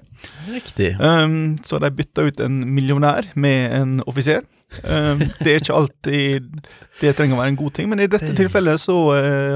Riktig. 0.51 0.95
Um, 1.00 1.57
så 1.63 1.79
de 1.79 1.89
bytta 1.91 2.27
ut 2.27 2.39
en 2.39 2.59
millionær 2.75 3.31
med 3.36 3.74
en 3.74 3.95
offiser. 4.05 4.45
Um, 4.83 5.19
det 5.41 5.48
er 5.55 5.63
ikke 5.63 5.79
alltid 5.79 6.62
det 7.01 7.15
trenger 7.17 7.36
å 7.38 7.41
være 7.41 7.53
en 7.55 7.59
god 7.63 7.74
ting, 7.74 7.89
men 7.89 8.03
i 8.03 8.09
dette 8.12 8.36
tilfellet 8.38 8.81
så 8.81 9.00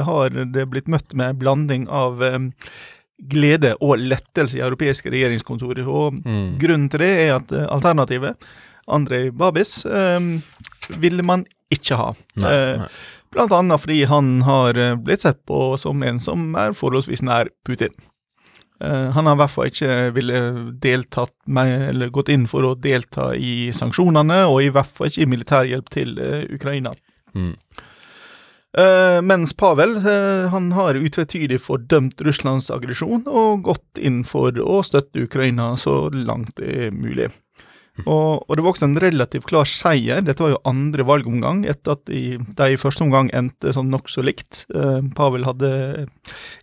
har 0.07 0.33
det 0.53 0.67
blitt 0.71 0.89
møtt 0.89 1.13
med 1.13 1.29
en 1.35 1.39
blanding 1.39 1.87
av 1.93 2.21
um, 2.23 2.49
glede 3.29 3.75
og 3.79 4.01
lettelse 4.01 4.57
i 4.57 4.65
europeiske 4.65 5.11
regjeringskontorer. 5.13 5.85
Og 5.87 6.17
Mm. 6.25 6.57
grunnen 6.59 6.89
til 6.89 6.99
det 7.05 7.11
er 7.27 7.35
at 7.37 7.51
alternativet, 7.69 8.35
Andrej 8.87 9.29
Babis, 9.31 9.85
ville 10.99 11.23
man 11.23 11.45
ikke 11.71 11.95
ha. 11.95 12.09
Nei, 12.35 12.55
nei. 12.81 12.87
Blant 13.33 13.53
annet 13.55 13.81
fordi 13.81 14.03
han 14.09 14.41
har 14.45 14.77
eh, 14.77 14.95
blitt 14.95 15.25
sett 15.25 15.41
på 15.49 15.73
som 15.81 16.03
en 16.05 16.19
som 16.21 16.51
er 16.59 16.75
forholdsvis 16.77 17.23
nær 17.25 17.49
Putin. 17.65 17.93
Eh, 18.83 19.09
Han 19.15 19.25
har 19.25 19.37
i 19.37 19.41
hvert 19.41 19.53
fall 19.53 19.71
ikke 19.71 19.95
ville 20.15 20.41
deltatt 20.83 21.33
med, 21.45 21.89
eller 21.89 22.13
gått 22.13 22.29
inn 22.33 22.45
for 22.49 22.67
å 22.67 22.75
delta 22.75 23.31
i 23.35 23.71
sanksjonene, 23.73 24.43
og 24.49 24.61
i 24.63 24.69
hvert 24.73 24.89
fall 24.89 25.09
ikke 25.09 25.25
i 25.25 25.31
militærhjelp 25.33 25.89
til 25.93 26.19
eh, 26.19 26.45
Ukraina. 26.53 26.93
Mm. 27.33 27.55
Mens 28.73 29.51
Pavel 29.53 29.99
eh, 30.01 30.47
han 30.49 30.71
har 30.73 30.97
utvetydig 30.97 31.59
fordømt 31.61 32.21
Russlands 32.25 32.71
aggresjon 32.73 33.27
og 33.29 33.67
gått 33.67 34.01
inn 34.01 34.23
for 34.25 34.49
å 34.57 34.79
støtte 34.81 35.27
Ukraina 35.27 35.75
så 35.77 36.07
langt 36.09 36.55
det 36.57 36.87
er 36.87 36.95
mulig. 36.97 37.27
Og, 38.07 38.41
og 38.49 38.57
det 38.57 38.63
var 38.65 38.71
også 38.73 38.87
en 38.87 38.97
relativt 38.97 39.45
klar 39.45 39.67
seier. 39.69 40.23
Dette 40.25 40.41
var 40.41 40.55
jo 40.55 40.61
andre 40.65 41.05
valgomgang, 41.05 41.59
etter 41.69 41.93
at 41.93 42.01
de, 42.09 42.39
de 42.57 42.69
i 42.73 42.79
første 42.81 43.05
omgang 43.05 43.29
endte 43.37 43.69
sånn 43.75 43.91
nokså 43.93 44.23
likt. 44.25 44.63
Uh, 44.73 44.97
Pavel 45.13 45.45
hadde 45.45 45.69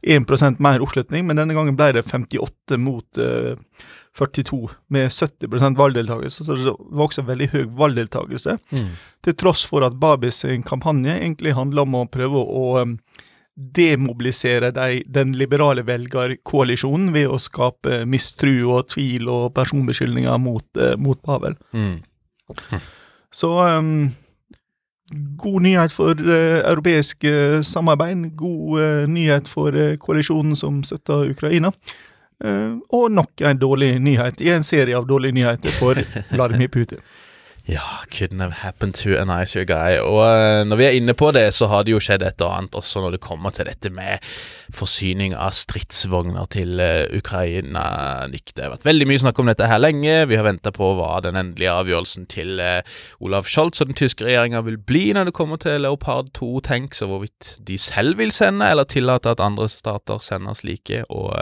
1% 0.03 0.59
mer 0.63 0.83
oppslutning, 0.83 1.27
men 1.29 1.39
denne 1.39 1.55
gangen 1.55 1.79
ble 1.79 1.93
det 1.97 2.03
58 2.09 2.79
mot 2.83 3.21
uh, 3.23 3.55
42, 4.19 4.59
med 4.91 5.07
70% 5.15 5.79
valgdeltakelse. 5.79 6.45
Så 6.49 6.59
det 6.59 6.75
var 6.75 7.07
også 7.07 7.23
veldig 7.29 7.51
høy 7.55 7.65
valgdeltakelse 7.79 8.59
Mm. 8.75 8.91
til 9.23 9.35
tross 9.39 9.63
for 9.67 9.85
at 9.87 9.95
Babis 10.01 10.43
kampanje 10.67 11.15
egentlig 11.15 11.55
handler 11.55 11.83
om 11.87 11.95
å 12.01 12.09
prøve 12.11 12.43
å 12.43 12.65
um, 12.83 12.97
demobilisere 13.61 14.71
de, 14.71 15.03
den 15.07 15.33
liberale 15.37 15.85
velgerkoalisjonen 15.87 17.13
ved 17.15 17.29
å 17.31 17.39
skape 17.41 18.05
mistru 18.09 18.55
og 18.71 18.89
tvil 18.95 19.29
og 19.31 19.53
personbeskyldninger 19.57 20.41
mot, 20.43 20.67
eh, 20.81 20.97
mot 20.99 21.21
Pavel. 21.23 21.57
Mm. 21.73 22.01
Så 23.33 23.51
um, 23.63 24.11
god 25.39 25.63
nyhet 25.63 25.95
for 25.95 26.19
uh, 26.19 26.61
europeisk 26.73 27.25
uh, 27.29 27.61
samarbeid, 27.63 28.31
god 28.37 28.81
uh, 28.81 29.09
nyhet 29.11 29.49
for 29.49 29.77
koalisjonen 30.03 30.57
som 30.59 30.83
støtter 30.87 31.31
Ukraina. 31.31 31.75
Og 32.41 33.11
nok 33.13 33.43
en 33.45 33.59
dårlig 33.61 33.99
nyhet 34.01 34.39
i 34.41 34.47
en 34.49 34.63
serie 34.65 34.97
av 34.97 35.05
dårlige 35.05 35.37
nyheter 35.37 35.75
for 35.77 35.99
Vladimir 36.33 36.71
Putin. 36.73 37.03
Ja, 37.71 38.03
couldn't 38.11 38.41
have 38.41 38.53
happened 38.65 38.95
to 38.95 39.15
a 39.15 39.25
nicer 39.25 39.65
guy. 39.65 40.01
Og 40.03 40.25
eh, 40.27 40.65
når 40.67 40.79
vi 40.81 40.85
er 40.89 40.97
inne 40.99 41.15
på 41.15 41.29
det, 41.31 41.45
så 41.55 41.69
har 41.71 41.85
det 41.87 41.93
jo 41.93 42.01
skjedd 42.03 42.25
et 42.27 42.43
og 42.43 42.51
annet 42.51 42.75
også 42.75 43.03
når 43.05 43.15
det 43.15 43.21
kommer 43.23 43.55
til 43.55 43.69
dette 43.69 43.93
med 43.95 44.25
forsyning 44.75 45.37
av 45.39 45.55
stridsvogner 45.55 46.49
til 46.51 46.83
eh, 46.83 47.07
Ukraina. 47.15 47.85
Nick, 48.33 48.57
det 48.57 48.65
har 48.65 48.75
vært 48.75 48.89
veldig 48.89 49.07
mye 49.07 49.23
snakk 49.23 49.39
om 49.39 49.53
dette 49.53 49.71
her 49.71 49.79
lenge. 49.79 50.17
Vi 50.33 50.41
har 50.41 50.49
venta 50.49 50.75
på 50.75 50.91
hva 50.99 51.13
den 51.23 51.39
endelige 51.39 51.77
avgjørelsen 51.85 52.27
til 52.33 52.59
eh, 52.59 52.83
Olav 53.23 53.47
Scholz 53.47 53.79
og 53.85 53.93
den 53.93 54.01
tyske 54.03 54.27
regjeringa 54.27 54.65
vil 54.67 54.81
bli 54.91 55.07
når 55.15 55.31
det 55.31 55.39
kommer 55.39 55.63
til 55.63 55.87
Leopard 55.87 56.35
2-tanks, 56.41 57.05
og 57.07 57.15
hvorvidt 57.15 57.55
de 57.71 57.79
selv 57.79 58.19
vil 58.19 58.35
sende, 58.35 58.67
eller 58.67 58.91
tillate 58.91 59.31
at 59.31 59.47
andre 59.47 59.71
stater 59.71 60.19
sender 60.27 60.59
slike. 60.59 61.05
Og 61.07 61.39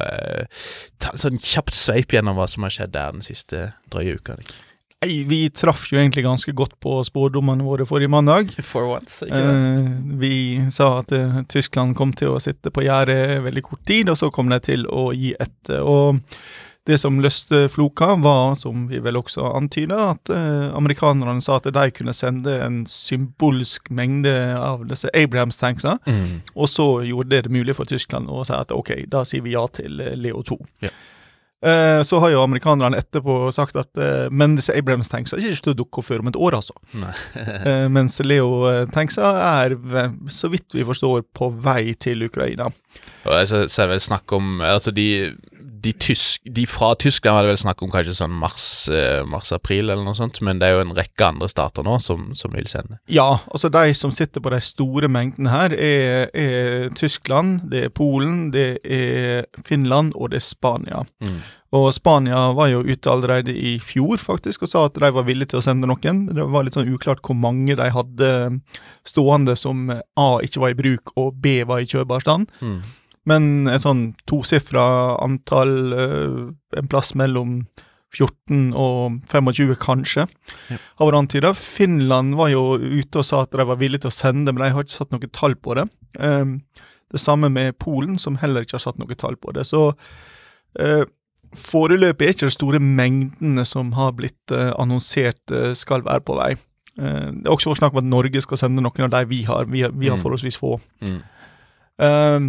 ta 1.00 1.16
en 1.16 1.24
sånn 1.24 1.40
kjapt 1.40 1.78
sveip 1.78 2.12
gjennom 2.12 2.36
hva 2.36 2.50
som 2.52 2.68
har 2.68 2.80
skjedd 2.82 2.98
der 3.00 3.16
den 3.16 3.24
siste 3.24 3.70
drøye 3.88 4.20
uka. 4.20 4.36
Nick. 4.36 4.58
Nei, 5.04 5.20
vi 5.30 5.44
traff 5.54 5.84
jo 5.92 5.98
egentlig 6.00 6.24
ganske 6.26 6.50
godt 6.58 6.72
på 6.82 6.96
spådommene 7.06 7.62
våre 7.62 7.84
forrige 7.86 8.10
mandag. 8.10 8.50
For 8.66 8.88
once, 8.96 9.22
ikke 9.28 9.42
Eh, 9.44 9.90
vi 10.18 10.30
sa 10.74 10.88
at 10.98 11.12
uh, 11.14 11.42
Tyskland 11.46 11.94
kom 11.96 12.10
til 12.18 12.32
å 12.34 12.40
sitte 12.42 12.72
på 12.74 12.82
gjerdet 12.82 13.38
veldig 13.44 13.62
kort 13.62 13.84
tid, 13.86 14.10
og 14.10 14.18
så 14.18 14.30
kom 14.34 14.50
de 14.50 14.58
til 14.58 14.86
å 14.90 15.12
gi 15.14 15.36
etter. 15.38 15.84
Og 15.86 16.18
det 16.88 16.96
som 16.98 17.20
løste 17.22 17.66
floka, 17.70 18.14
var, 18.24 18.54
som 18.58 18.86
vi 18.88 18.98
vel 19.04 19.20
også 19.20 19.44
antyda, 19.54 19.98
at 20.16 20.30
eh, 20.34 20.70
amerikanerne 20.74 21.42
sa 21.44 21.58
at 21.60 21.68
de 21.76 21.84
kunne 21.94 22.14
sende 22.16 22.54
en 22.64 22.80
symbolsk 22.88 23.90
mengde 23.94 24.32
av 24.56 24.86
disse 24.88 25.10
Abrahams-tanksa, 25.14 25.98
Mm. 26.08 26.40
og 26.56 26.66
så 26.72 26.88
gjorde 27.04 27.28
det 27.36 27.42
det 27.44 27.52
mulig 27.52 27.76
for 27.76 27.84
Tyskland 27.84 28.26
å 28.32 28.40
si 28.48 28.56
at 28.56 28.72
ok, 28.72 29.04
da 29.06 29.22
sier 29.28 29.44
vi 29.44 29.52
ja 29.54 29.66
til 29.68 30.00
eh, 30.00 30.16
Leo 30.16 30.42
2. 30.42 30.58
Ja. 30.88 30.90
Eh, 31.66 32.02
så 32.02 32.18
har 32.22 32.30
jo 32.30 32.42
amerikanerne 32.44 33.00
etterpå 33.00 33.48
sagt 33.54 33.74
at 33.80 33.98
eh, 33.98 34.28
men 34.30 34.54
disse 34.54 34.74
Abrams-tanksa 34.78 35.40
er 35.40 35.48
ikke 35.50 35.64
til 35.66 35.74
å 35.74 35.78
dukke 35.80 35.98
opp 35.98 36.06
før 36.06 36.22
om 36.22 36.30
et 36.30 36.38
år, 36.38 36.58
altså. 36.60 36.76
Eh, 37.68 37.86
mens 37.90 38.18
Leo-tanksa 38.22 39.28
er, 39.42 39.74
så 40.32 40.50
vidt 40.52 40.74
vi 40.76 40.84
forstår, 40.86 41.24
på 41.34 41.48
vei 41.64 41.94
til 41.98 42.22
Ukraina. 42.28 42.68
Og 43.26 43.32
altså, 43.34 43.64
så 43.66 43.82
er 43.82 43.88
det 43.88 43.96
vel 43.96 44.04
snakk 44.04 44.32
om 44.36 44.60
Altså, 44.62 44.92
de 44.94 45.34
de, 45.82 45.92
tysk, 45.92 46.42
de, 46.44 46.64
fra 46.66 46.94
Tyskland 46.98 47.36
var 47.36 47.46
det 47.46 47.52
vel 47.52 47.60
snakk 47.60 47.82
om 47.84 47.92
kanskje 47.92 48.16
sånn 48.18 48.34
mars-april 48.38 49.28
mars, 49.86 49.92
eller 49.92 50.04
noe 50.06 50.18
sånt, 50.18 50.40
men 50.44 50.60
det 50.60 50.68
er 50.68 50.76
jo 50.76 50.84
en 50.86 50.96
rekke 50.96 51.28
andre 51.28 51.48
stater 51.50 51.86
nå 51.86 51.98
som, 52.02 52.30
som, 52.38 52.54
vil 52.56 52.68
sende. 52.70 52.98
Ja, 53.12 53.40
altså 53.52 53.70
de 53.72 53.92
som 53.98 54.14
sitter 54.14 54.44
på 54.44 54.52
de 54.54 54.60
store 54.64 55.10
mengdene 55.12 55.52
her, 55.52 55.74
er, 55.74 56.28
er 56.32 56.90
Tyskland, 56.98 57.68
det 57.72 57.86
er 57.86 57.94
Polen, 57.94 58.48
det 58.54 58.68
er 58.84 59.48
Finland 59.66 60.16
og 60.16 60.32
det 60.32 60.42
er 60.42 60.46
Spania. 60.48 61.04
Mm. 61.24 61.40
Og 61.78 61.90
Spania 61.92 62.46
var 62.56 62.70
jo 62.72 62.80
ute 62.80 63.10
allerede 63.12 63.52
i 63.52 63.74
fjor 63.84 64.16
faktisk 64.22 64.64
og 64.64 64.70
sa 64.70 64.86
at 64.88 64.96
de 64.96 65.10
var 65.12 65.26
villige 65.26 65.52
til 65.52 65.60
å 65.60 65.64
sende 65.64 65.88
noen. 65.90 66.22
Det 66.32 66.46
var 66.48 66.64
litt 66.64 66.78
sånn 66.78 66.88
uklart 66.88 67.20
hvor 67.20 67.36
mange 67.36 67.76
de 67.76 67.88
hadde 67.92 68.30
stående 69.06 69.56
som 69.58 69.90
A 69.92 70.30
ikke 70.44 70.62
var 70.64 70.72
i 70.72 70.78
bruk 70.78 71.12
og 71.20 71.36
B 71.36 71.60
var 71.68 71.84
i 71.84 71.90
kjørbar 71.90 72.24
stand. 72.24 72.48
Mm. 72.64 72.80
Men 73.28 73.68
et 73.68 73.84
sånn 73.84 74.12
tosifra 74.28 74.86
antall, 75.24 75.76
eh, 75.92 76.40
en 76.80 76.90
plass 76.90 77.14
mellom 77.18 77.60
14 78.14 78.72
og 78.78 79.18
25, 79.28 79.74
kanskje, 79.82 80.24
ja. 80.70 80.78
har 80.78 81.08
vært 81.10 81.18
antyda. 81.18 81.52
Finland 81.56 82.38
var 82.38 82.52
jo 82.54 82.78
ute 82.78 83.20
og 83.20 83.26
sa 83.26 83.42
at 83.44 83.52
de 83.52 83.66
var 83.68 83.80
villige 83.80 84.06
til 84.06 84.12
å 84.12 84.16
sende, 84.16 84.54
men 84.54 84.64
de 84.64 84.70
har 84.72 84.86
ikke 84.86 84.96
satt 84.96 85.12
noe 85.12 85.28
tall 85.34 85.58
på 85.60 85.76
det. 85.76 85.84
Um, 86.16 86.62
det 87.12 87.20
samme 87.20 87.50
med 87.52 87.76
Polen, 87.80 88.16
som 88.20 88.38
heller 88.40 88.64
ikke 88.64 88.78
har 88.78 88.86
satt 88.86 89.00
noe 89.00 89.16
tall 89.18 89.36
på 89.40 89.52
det. 89.56 89.66
Så 89.68 89.90
uh, 89.92 91.04
Foreløpig 91.56 92.26
er 92.26 92.34
ikke 92.34 92.48
det 92.50 92.56
store 92.58 92.80
mengdene 92.84 93.62
som 93.64 93.94
har 93.96 94.10
blitt 94.16 94.52
uh, 94.52 94.74
annonsert 94.76 95.54
skal 95.80 96.04
være 96.04 96.20
på 96.24 96.36
vei. 96.36 96.50
Det 96.98 97.46
er 97.46 97.52
også 97.54 97.76
snakk 97.78 97.94
om 97.94 98.00
at 98.02 98.08
Norge 98.08 98.40
skal 98.42 98.58
sende 98.58 98.82
noen 98.82 99.04
av 99.06 99.12
de 99.14 99.20
vi 99.30 99.44
har. 99.46 99.68
Vi, 99.70 99.84
vi 99.86 100.10
har 100.10 100.18
mm. 100.18 100.20
forholdsvis 100.20 100.58
få. 100.60 100.74
Mm. 101.00 101.20
Uh, 102.02 102.48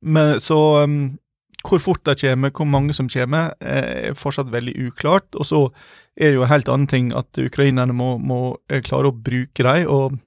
men, 0.00 0.40
så 0.40 0.58
um, 0.84 1.18
hvor 1.62 1.82
fort 1.82 2.04
de 2.06 2.14
kommer, 2.18 2.50
hvor 2.50 2.66
mange 2.66 2.94
som 2.96 3.08
kommer, 3.10 3.54
er 3.60 4.14
fortsatt 4.18 4.52
veldig 4.52 4.74
uklart. 4.88 5.28
Og 5.38 5.46
så 5.46 5.62
er 6.16 6.32
det 6.32 6.38
jo 6.38 6.46
en 6.46 6.52
helt 6.52 6.70
annen 6.70 6.90
ting 6.90 7.12
at 7.16 7.38
ukrainerne 7.38 7.94
må, 7.96 8.16
må 8.18 8.56
klare 8.84 9.12
å 9.12 9.16
bruke 9.16 9.62
dem. 9.62 9.86
Og 9.88 10.18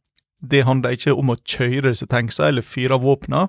det 0.42 0.66
handler 0.68 0.96
ikke 0.96 1.16
om 1.16 1.34
å 1.34 1.40
kjøre 1.42 1.92
disse 1.92 2.08
tanksa 2.12 2.50
eller 2.50 2.66
fyre 2.66 2.98
av 2.98 3.06
våpnene. 3.06 3.48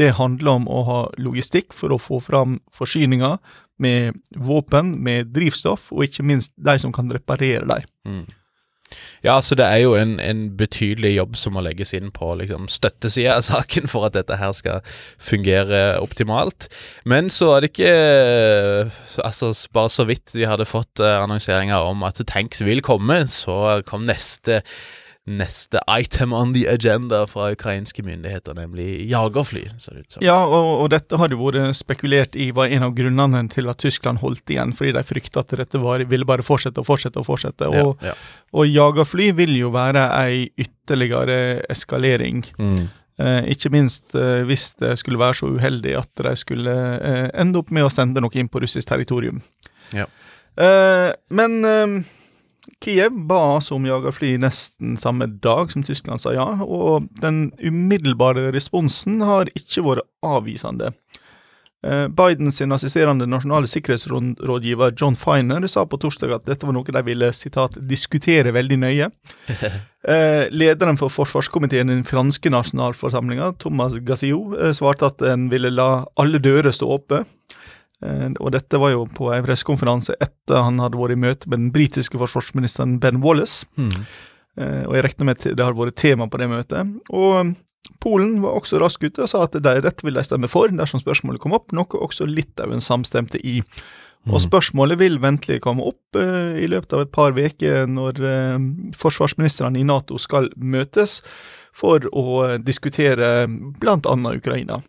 Det 0.00 0.14
handler 0.16 0.56
om 0.56 0.68
å 0.72 0.84
ha 0.88 1.00
logistikk 1.20 1.74
for 1.76 1.92
å 1.92 2.00
få 2.00 2.20
fram 2.24 2.60
forsyninger 2.72 3.36
med 3.82 4.20
våpen, 4.36 4.94
med 5.04 5.32
drivstoff, 5.34 5.90
og 5.92 6.06
ikke 6.06 6.24
minst 6.24 6.52
de 6.56 6.78
som 6.80 6.94
kan 6.94 7.10
reparere 7.12 7.66
dem. 7.68 7.88
Mm. 8.08 8.24
Ja, 9.24 9.38
så 9.44 9.56
det 9.58 9.66
er 9.66 9.82
jo 9.84 9.94
en, 9.98 10.16
en, 10.22 10.44
betydelig 10.58 11.14
jobb 11.16 11.36
som 11.38 11.56
må 11.56 11.62
legges 11.64 11.94
inn 11.96 12.10
på 12.14 12.32
liksom, 12.40 12.68
støttesida 12.72 13.38
av 13.38 13.46
saken 13.52 13.90
for 13.90 14.08
at 14.08 14.16
dette 14.16 14.38
her 14.40 14.54
skal 14.56 14.82
fungere 15.22 16.00
optimalt. 16.02 16.68
Men 17.08 17.30
så 17.32 17.54
er 17.56 17.64
det 17.64 17.72
ikke 17.72 17.92
Altså, 19.22 19.52
bare 19.74 19.90
så 19.92 20.04
vidt 20.08 20.32
de 20.34 20.46
hadde 20.48 20.66
fått 20.66 21.00
uh, 21.02 21.22
annonseringer 21.22 21.84
om 21.86 22.02
at 22.06 22.20
tanks 22.28 22.62
vil 22.64 22.82
komme, 22.84 23.22
så 23.30 23.82
kom 23.86 24.06
neste 24.08 24.62
neste 25.26 25.78
item 25.86 26.32
on 26.34 26.50
the 26.54 26.64
agenda 26.66 27.26
fra 27.30 27.52
ukrainske 27.54 28.02
myndigheter, 28.02 28.56
nemlig 28.58 29.04
jagerfly. 29.10 29.68
Ja, 30.20 30.40
og, 30.42 30.70
og 30.82 30.88
dette 30.90 31.18
hadde 31.20 31.38
vært 31.38 31.78
spekulert 31.78 32.34
i 32.34 32.48
var 32.54 32.72
en 32.74 32.88
av 32.88 32.96
grunnene 32.98 33.44
til 33.52 33.70
at 33.70 33.78
Tyskland 33.82 34.18
holdt 34.22 34.50
igjen, 34.50 34.74
fordi 34.74 34.96
de 34.96 35.04
frykta 35.06 35.44
at 35.44 35.54
dette 35.62 35.78
var, 35.82 36.02
ville 36.10 36.26
bare 36.26 36.42
fortsette 36.46 36.82
og 36.82 36.88
fortsette 36.88 37.22
og 37.22 37.28
fortsette. 37.28 37.68
Og, 37.70 38.02
ja, 38.02 38.10
ja. 38.10 38.16
og 38.58 38.66
jagerfly 38.66 39.30
vil 39.38 39.54
jo 39.60 39.70
være 39.74 40.08
ei 40.24 40.48
ytterligere 40.58 41.38
eskalering. 41.70 42.42
Mm. 42.58 42.88
Eh, 43.22 43.52
ikke 43.54 43.70
minst 43.70 44.16
eh, 44.18 44.42
hvis 44.48 44.72
det 44.82 44.96
skulle 44.98 45.20
være 45.20 45.38
så 45.38 45.52
uheldig 45.54 45.94
at 46.00 46.24
de 46.24 46.34
skulle 46.40 46.74
eh, 46.98 47.28
ende 47.38 47.60
opp 47.62 47.70
med 47.70 47.86
å 47.86 47.92
sende 47.92 48.22
noe 48.24 48.40
inn 48.40 48.50
på 48.50 48.62
russisk 48.64 48.90
territorium. 48.90 49.38
Ja. 49.94 50.08
Eh, 50.58 51.12
men 51.30 51.58
eh, 51.68 51.94
Kiev 52.82 53.14
ba 53.28 53.40
oss 53.56 53.70
om 53.74 53.86
jagerfly 53.86 54.34
nesten 54.42 54.96
samme 54.98 55.28
dag 55.44 55.70
som 55.70 55.84
Tyskland 55.86 56.22
sa 56.22 56.32
ja, 56.34 56.48
og 56.62 57.06
den 57.22 57.52
umiddelbare 57.62 58.50
responsen 58.54 59.22
har 59.22 59.50
ikke 59.54 59.84
vært 59.86 60.08
avvisende. 60.26 60.90
Eh, 61.82 62.06
Bidens 62.14 62.60
assisterende 62.62 63.26
nasjonale 63.26 63.66
sikkerhetsrådgiver 63.66 64.92
John 64.98 65.16
Finer 65.18 65.66
sa 65.66 65.82
på 65.86 65.98
torsdag 65.98 66.34
at 66.36 66.44
dette 66.46 66.66
var 66.66 66.76
noe 66.76 66.94
de 66.94 67.02
ville 67.02 67.32
citat, 67.34 67.78
'diskutere 67.78 68.54
veldig 68.54 68.78
nøye'. 68.78 69.10
Eh, 70.02 70.48
lederen 70.50 70.96
for 70.98 71.06
forsvarskomiteen 71.14 71.86
i 71.86 71.94
den 71.94 72.02
franske 72.02 72.50
nasjonalforsamlinga, 72.50 73.52
Thomas 73.62 73.94
Gassio, 74.02 74.56
eh, 74.58 74.72
svarte 74.74 75.06
at 75.06 75.22
en 75.22 75.44
ville 75.48 75.70
la 75.70 76.04
alle 76.18 76.40
dører 76.42 76.74
stå 76.74 76.88
åpne. 76.90 77.20
Eh, 78.02 78.28
og 78.38 78.52
dette 78.54 78.80
var 78.82 78.94
jo 78.94 79.06
på 79.06 79.30
en 79.34 79.46
pressekonferanse 79.46 80.18
etter 80.18 80.66
han 80.66 80.82
hadde 80.82 81.00
vært 81.00 81.16
i 81.16 81.22
møte 81.24 81.50
med 81.50 81.64
den 81.64 81.72
britiske 81.74 82.20
forsvarsministeren 82.20 82.98
Ben 83.02 83.22
Wallace. 83.24 83.66
Mm. 83.76 84.04
Og 84.52 84.90
jeg 84.92 85.02
regner 85.06 85.24
med 85.24 85.38
at 85.38 85.54
det 85.56 85.64
har 85.64 85.72
vært 85.72 85.96
tema 85.96 86.26
på 86.28 86.36
det 86.36 86.46
møtet. 86.50 86.88
Og 87.08 87.54
Polen 88.02 88.40
var 88.42 88.58
også 88.58 88.80
raskt 88.82 89.04
ute 89.06 89.24
og 89.24 89.30
sa 89.30 89.44
at 89.46 89.56
de 89.62 89.74
rett 89.82 90.04
vil 90.04 90.18
de 90.18 90.24
stemme 90.26 90.50
for 90.50 90.72
dersom 90.74 91.00
spørsmålet 91.02 91.42
kom 91.42 91.54
opp, 91.56 91.72
noe 91.74 92.02
også 92.04 92.26
Litauen 92.28 92.82
samstemte 92.82 93.40
i. 93.40 93.60
Og 94.28 94.38
mm. 94.38 94.44
spørsmålet 94.44 95.00
vil 95.00 95.18
ventelig 95.22 95.60
komme 95.64 95.86
opp 95.90 96.18
uh, 96.18 96.54
i 96.58 96.68
løpet 96.70 96.94
av 96.94 97.04
et 97.04 97.12
par 97.14 97.34
uker 97.34 97.88
når 97.90 98.20
uh, 98.22 98.68
forsvarsministrene 98.98 99.80
i 99.80 99.86
Nato 99.86 100.18
skal 100.22 100.50
møtes 100.56 101.20
for 101.74 102.04
å 102.12 102.58
diskutere 102.62 103.32
annet 103.48 104.38
Ukraina. 104.38 104.82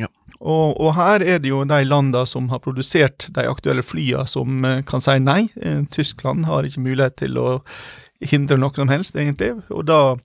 Ja. 0.00 0.08
Og, 0.40 0.74
og, 0.80 0.88
her 0.96 1.22
er 1.22 1.38
det 1.42 1.52
jo 1.52 1.62
de 1.68 1.80
landene 1.86 2.24
som 2.26 2.48
har 2.50 2.62
produsert 2.64 3.28
de 3.36 3.46
aktuelle 3.46 3.84
flyene 3.86 4.26
som 4.28 4.64
uh, 4.66 4.80
kan 4.86 5.02
si 5.02 5.18
nei. 5.22 5.44
Uh, 5.60 5.84
Tyskland 5.94 6.48
har 6.50 6.66
ikke 6.66 6.82
mulighet 6.82 7.20
til 7.22 7.38
å 7.38 7.60
hindre 8.24 8.58
noe 8.58 8.74
som 8.74 8.90
helst, 8.90 9.16
egentlig. 9.18 9.52
Og 9.70 9.86
da 9.88 10.16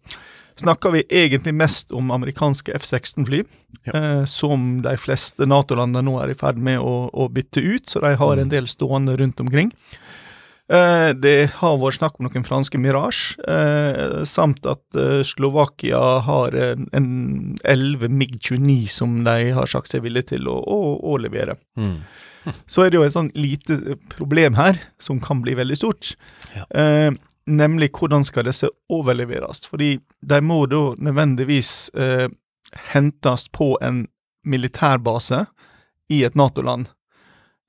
snakker 0.60 0.92
vi 0.92 1.04
egentlig 1.10 1.54
mest 1.56 1.92
om 1.96 2.12
amerikanske 2.12 2.74
F-16-fly, 2.76 3.44
ja. 3.88 3.94
eh, 3.94 4.24
som 4.28 4.82
de 4.84 4.96
fleste 5.00 5.48
Nato-landene 5.48 6.04
nå 6.08 6.18
er 6.24 6.34
i 6.34 6.38
ferd 6.38 6.60
med 6.62 6.82
å, 6.84 7.10
å, 7.14 7.30
bytte 7.32 7.64
ut, 7.64 7.88
så 7.90 8.04
de 8.04 8.16
har 8.20 8.36
en 8.36 8.50
mm. 8.50 8.54
del 8.54 8.68
stående 8.72 9.16
rundt 9.20 9.40
omkring. 9.40 9.72
Eh, 10.70 11.10
det 11.18 11.50
har 11.58 11.78
vært 11.82 11.98
snakk 11.98 12.20
om 12.20 12.28
noen 12.28 12.46
franske 12.46 12.78
Mirage, 12.82 13.40
eh, 13.50 14.22
samt 14.30 14.68
at 14.70 14.84
eh, 14.98 15.22
Slovakia 15.26 16.02
har 16.28 16.54
en 16.54 17.10
11 17.64 18.06
MiG-29 18.06 18.76
som 18.94 19.24
de 19.26 19.54
har 19.58 19.72
sagt 19.72 19.90
seg 19.90 20.06
villige 20.06 20.36
til 20.36 20.50
å, 20.52 20.60
å, 20.62 20.82
å 21.10 21.18
levere. 21.22 21.58
Mm. 21.80 21.98
Så 22.70 22.84
er 22.84 22.92
det 22.92 23.00
jo 23.00 23.06
et 23.08 23.16
sånn 23.16 23.32
lite 23.38 23.98
problem 24.14 24.58
her, 24.60 24.80
som 25.02 25.20
kan 25.24 25.42
bli 25.44 25.56
veldig 25.58 25.78
stort. 25.80 26.14
Ja. 26.54 26.68
Eh, 26.70 27.10
nemlig 27.50 27.92
hvordan 27.98 28.26
skal 28.28 28.48
disse 28.48 28.70
overleveres? 28.94 29.66
Fordi 29.70 29.96
de 30.22 30.40
må 30.46 30.64
da 30.70 30.84
nødvendigvis 31.02 31.90
eh, 31.98 32.28
hentes 32.94 33.50
på 33.56 33.74
en 33.82 34.06
militærbase 34.46 35.48
i 36.14 36.24
et 36.26 36.38
Nato-land. 36.40 36.92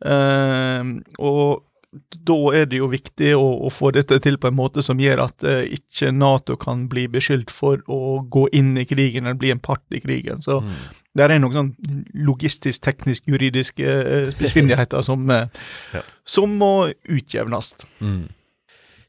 Eh, 0.05 0.95
og 1.19 1.67
da 1.90 2.37
er 2.55 2.68
det 2.70 2.79
jo 2.79 2.87
viktig 2.90 3.33
å, 3.35 3.46
å, 3.66 3.70
få 3.72 3.90
dette 3.94 4.20
til 4.22 4.37
på 4.38 4.50
en 4.50 4.57
måte 4.57 4.83
som 4.87 5.00
gjør 5.03 5.24
at 5.24 5.46
eh, 5.46 5.64
ikke 5.74 6.12
Nato 6.14 6.55
kan 6.61 6.85
bli 6.90 7.09
beskyldt 7.11 7.50
for 7.50 7.83
å 7.90 8.20
gå 8.31 8.46
inn 8.55 8.76
i 8.79 8.87
krigen 8.87 9.26
eller 9.26 9.38
bli 9.40 9.50
en 9.50 9.62
part 9.62 9.83
i 9.90 10.03
krigen. 10.03 10.42
Så 10.44 10.61
mm. 10.62 10.76
det 11.18 11.26
er 11.26 11.42
noen 11.42 11.57
sånn 11.57 11.72
logistisk, 12.29 12.85
teknisk, 12.87 13.26
juridiske 13.31 13.87
eh, 13.87 14.29
spissfindigheter 14.37 15.03
som, 15.07 15.26
eh, 15.35 15.50
ja. 15.96 16.05
som 16.22 16.55
må 16.62 16.74
utjevnes. 17.11 17.74
Mm. 17.98 18.29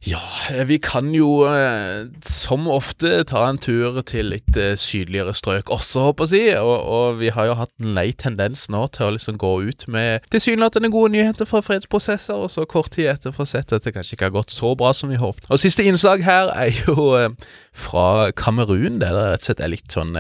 Ja, 0.04 0.22
vi 0.66 0.80
kan 0.82 1.12
jo 1.14 1.44
eh, 1.46 2.08
som 2.26 2.66
ofte 2.74 3.20
ta 3.30 3.44
en 3.46 3.60
tur 3.62 4.00
til 4.10 4.32
litt 4.34 4.58
eh, 4.58 4.74
sydligere 4.74 5.36
strøk 5.38 5.70
også, 5.70 6.08
håper 6.08 6.32
jeg 6.34 6.56
og, 6.58 6.74
og, 6.74 7.20
vi 7.20 7.30
har 7.30 7.52
jo 7.52 7.58
hatt 7.60 7.74
en 7.84 7.94
lei 7.94 8.08
tendens 8.18 8.66
nå 8.74 8.88
til 8.96 9.06
å 9.06 9.12
liksom 9.14 9.38
gå 9.42 9.52
ut 9.62 9.86
med 9.94 10.26
tilsynelatende 10.34 10.90
gode 10.90 11.14
nyheter 11.14 11.46
fra 11.46 11.62
fredsprosesser, 11.62 12.34
og 12.34 12.50
så 12.50 12.66
kort 12.66 12.96
tid 12.96 13.12
etter 13.14 13.36
få 13.36 13.46
sett 13.46 13.76
at 13.78 13.86
det 13.86 13.94
kanskje 13.94 14.18
ikke 14.18 14.32
har 14.32 14.38
gått 14.40 14.56
så 14.56 14.74
bra 14.80 14.90
som 14.98 15.14
vi 15.14 15.22
håpet. 15.22 15.52
Og 15.54 15.62
siste 15.62 15.86
innslag 15.86 16.26
her 16.26 16.50
er 16.56 16.74
jo 16.82 17.12
eh, 17.20 17.30
fra 17.70 18.32
Kamerun, 18.34 18.98
der 19.04 19.14
det 19.14 19.28
rett 19.36 19.46
og 19.46 19.52
slett 19.52 19.62
er 19.62 19.74
litt 19.76 19.94
sånn 19.94 20.18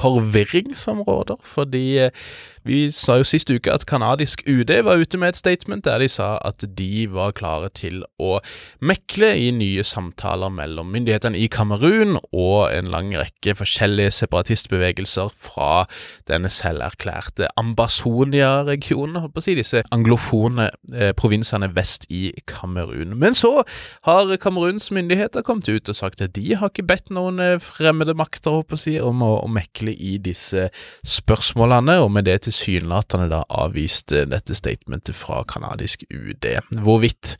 forvirringsområder, 0.00 1.44
fordi 1.44 1.84
vi 2.70 2.80
sa 2.94 3.16
jo 3.18 3.26
sist 3.26 3.50
uke 3.50 3.72
at 3.72 3.84
kanadisk 3.88 4.44
UD 4.46 4.70
var 4.86 5.00
ute 5.02 5.18
med 5.18 5.32
et 5.32 5.38
statement 5.40 5.84
der 5.86 5.98
de 6.02 6.08
sa 6.10 6.36
at 6.46 6.62
de 6.78 7.06
var 7.10 7.32
klare 7.34 7.70
til 7.74 8.04
å 8.22 8.36
mekle 8.86 9.32
i 9.34 9.48
nye 9.54 9.82
samtaler 9.86 10.52
mellom 10.54 10.92
myndighetene 10.94 11.38
i 11.40 11.48
Kamerun 11.50 12.18
og 12.30 12.70
en 12.70 12.90
lang 12.92 13.10
rekke 13.18 13.56
forskjellige 13.58 14.12
separatistbevegelser 14.20 15.32
fra 15.34 15.86
denne 16.30 16.50
selverklærte 16.52 17.48
Ambazonia-regionen, 17.60 19.18
holdt 19.24 19.34
på 19.34 19.42
å 19.42 19.46
si, 19.48 19.56
disse 19.58 19.82
anglofone 19.94 20.68
eh, 20.94 21.10
provinsene 21.18 21.72
vest 21.74 22.06
i 22.12 22.30
Kamerun. 22.50 23.16
Men 23.18 23.34
så 23.38 23.64
har 24.06 24.30
Kameruns 24.42 24.90
myndigheter 24.94 25.44
kommet 25.46 25.68
ut 25.70 25.90
og 25.90 25.98
sagt 25.98 26.22
at 26.22 26.36
de 26.38 26.54
har 26.54 26.70
ikke 26.70 26.86
bedt 26.86 27.10
noen 27.14 27.42
eh, 27.42 27.58
fremmede 27.62 28.14
makter 28.18 28.54
holdt 28.54 28.70
på 28.70 28.78
å 28.78 28.84
si, 28.84 28.96
om 29.02 29.26
å, 29.26 29.32
å 29.42 29.50
mekle 29.50 29.94
i 29.96 30.16
disse 30.22 30.68
spørsmålene, 31.18 31.98
og 32.04 32.12
med 32.14 32.28
det 32.30 32.40
til 32.46 32.59
tilsynelatende 32.60 33.30
da 33.32 33.42
avviste 33.48 34.26
dette 34.28 34.54
statementet 34.54 35.16
fra 35.16 35.42
kanadisk 35.48 36.04
UD. 36.10 36.46
Hvorvidt 36.84 37.36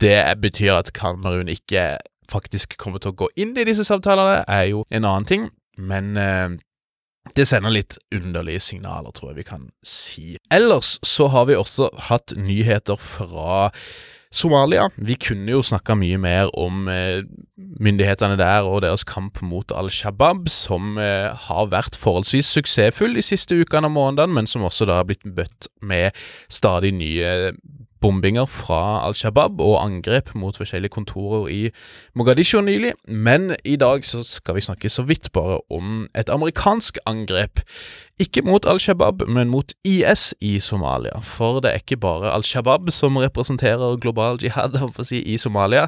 det 0.00 0.40
betyr 0.40 0.78
at 0.78 0.92
Kamerun 0.96 1.50
ikke 1.52 1.96
faktisk 2.30 2.78
kommer 2.80 3.02
til 3.02 3.12
å 3.12 3.18
gå 3.24 3.28
inn 3.36 3.56
i 3.58 3.66
disse 3.68 3.84
samtalene, 3.84 4.44
er 4.48 4.70
jo 4.70 4.84
en 4.90 5.04
annen 5.04 5.28
ting, 5.28 5.48
men 5.76 6.16
eh, 6.16 6.54
det 7.36 7.46
sender 7.48 7.74
litt 7.74 7.98
underlige 8.14 8.62
signaler, 8.62 9.12
tror 9.14 9.32
jeg 9.32 9.42
vi 9.42 9.48
kan 9.50 9.68
si. 9.86 10.36
Ellers 10.52 10.96
så 11.06 11.28
har 11.32 11.48
vi 11.50 11.58
også 11.58 11.90
hatt 12.08 12.34
nyheter 12.38 12.98
fra 13.00 13.70
Somalia. 14.32 14.88
Vi 14.96 15.18
kunne 15.20 15.52
jo 15.52 15.62
snakka 15.64 15.96
mye 15.98 16.18
mer 16.20 16.50
om 16.58 16.86
eh, 16.88 17.20
myndighetene 17.56 18.38
der 18.40 18.64
og 18.64 18.80
deres 18.84 19.04
kamp 19.08 19.42
mot 19.44 19.74
Al 19.76 19.90
Shabaab, 19.92 20.48
som 20.52 20.96
eh, 21.00 21.28
har 21.46 21.68
vært 21.72 21.98
forholdsvis 22.00 22.48
suksessfull 22.56 23.16
de 23.18 23.24
siste 23.24 23.58
ukene 23.60 23.90
og 23.90 23.96
månedene, 23.98 24.32
men 24.40 24.48
som 24.48 24.64
også 24.64 24.88
da 24.88 25.00
har 25.00 25.08
blitt 25.10 25.26
bøtt 25.36 25.68
med 25.84 26.16
stadig 26.52 26.94
nye 26.96 27.52
bombinger 28.02 28.46
fra 28.50 29.06
Al 29.06 29.14
Shabaab 29.14 29.60
og 29.62 29.78
angrep 29.84 30.34
mot 30.34 30.56
forskjellige 30.58 30.92
kontorer 30.92 31.48
i 31.48 31.60
Mogadishu 32.18 32.60
nylig. 32.60 32.92
Men 33.08 33.54
i 33.64 33.76
dag 33.76 34.04
så 34.04 34.24
skal 34.26 34.58
vi 34.58 34.64
snakke 34.66 34.90
så 34.90 35.06
vidt 35.06 35.30
bare 35.32 35.60
om 35.70 36.08
et 36.18 36.30
amerikansk 36.32 36.98
angrep. 37.06 37.62
Ikke 38.20 38.42
mot 38.42 38.66
Al 38.66 38.80
Shabaab, 38.80 39.22
men 39.28 39.48
mot 39.48 39.72
IS 39.84 40.34
i 40.40 40.58
Somalia. 40.58 41.22
For 41.22 41.62
det 41.62 41.70
er 41.70 41.82
ikke 41.82 42.00
bare 42.02 42.34
Al 42.34 42.44
Shabaab 42.44 42.90
som 42.90 43.16
representerer 43.16 43.96
global 43.96 44.38
jihad 44.42 44.76
si, 45.04 45.22
i 45.22 45.36
Somalia. 45.36 45.86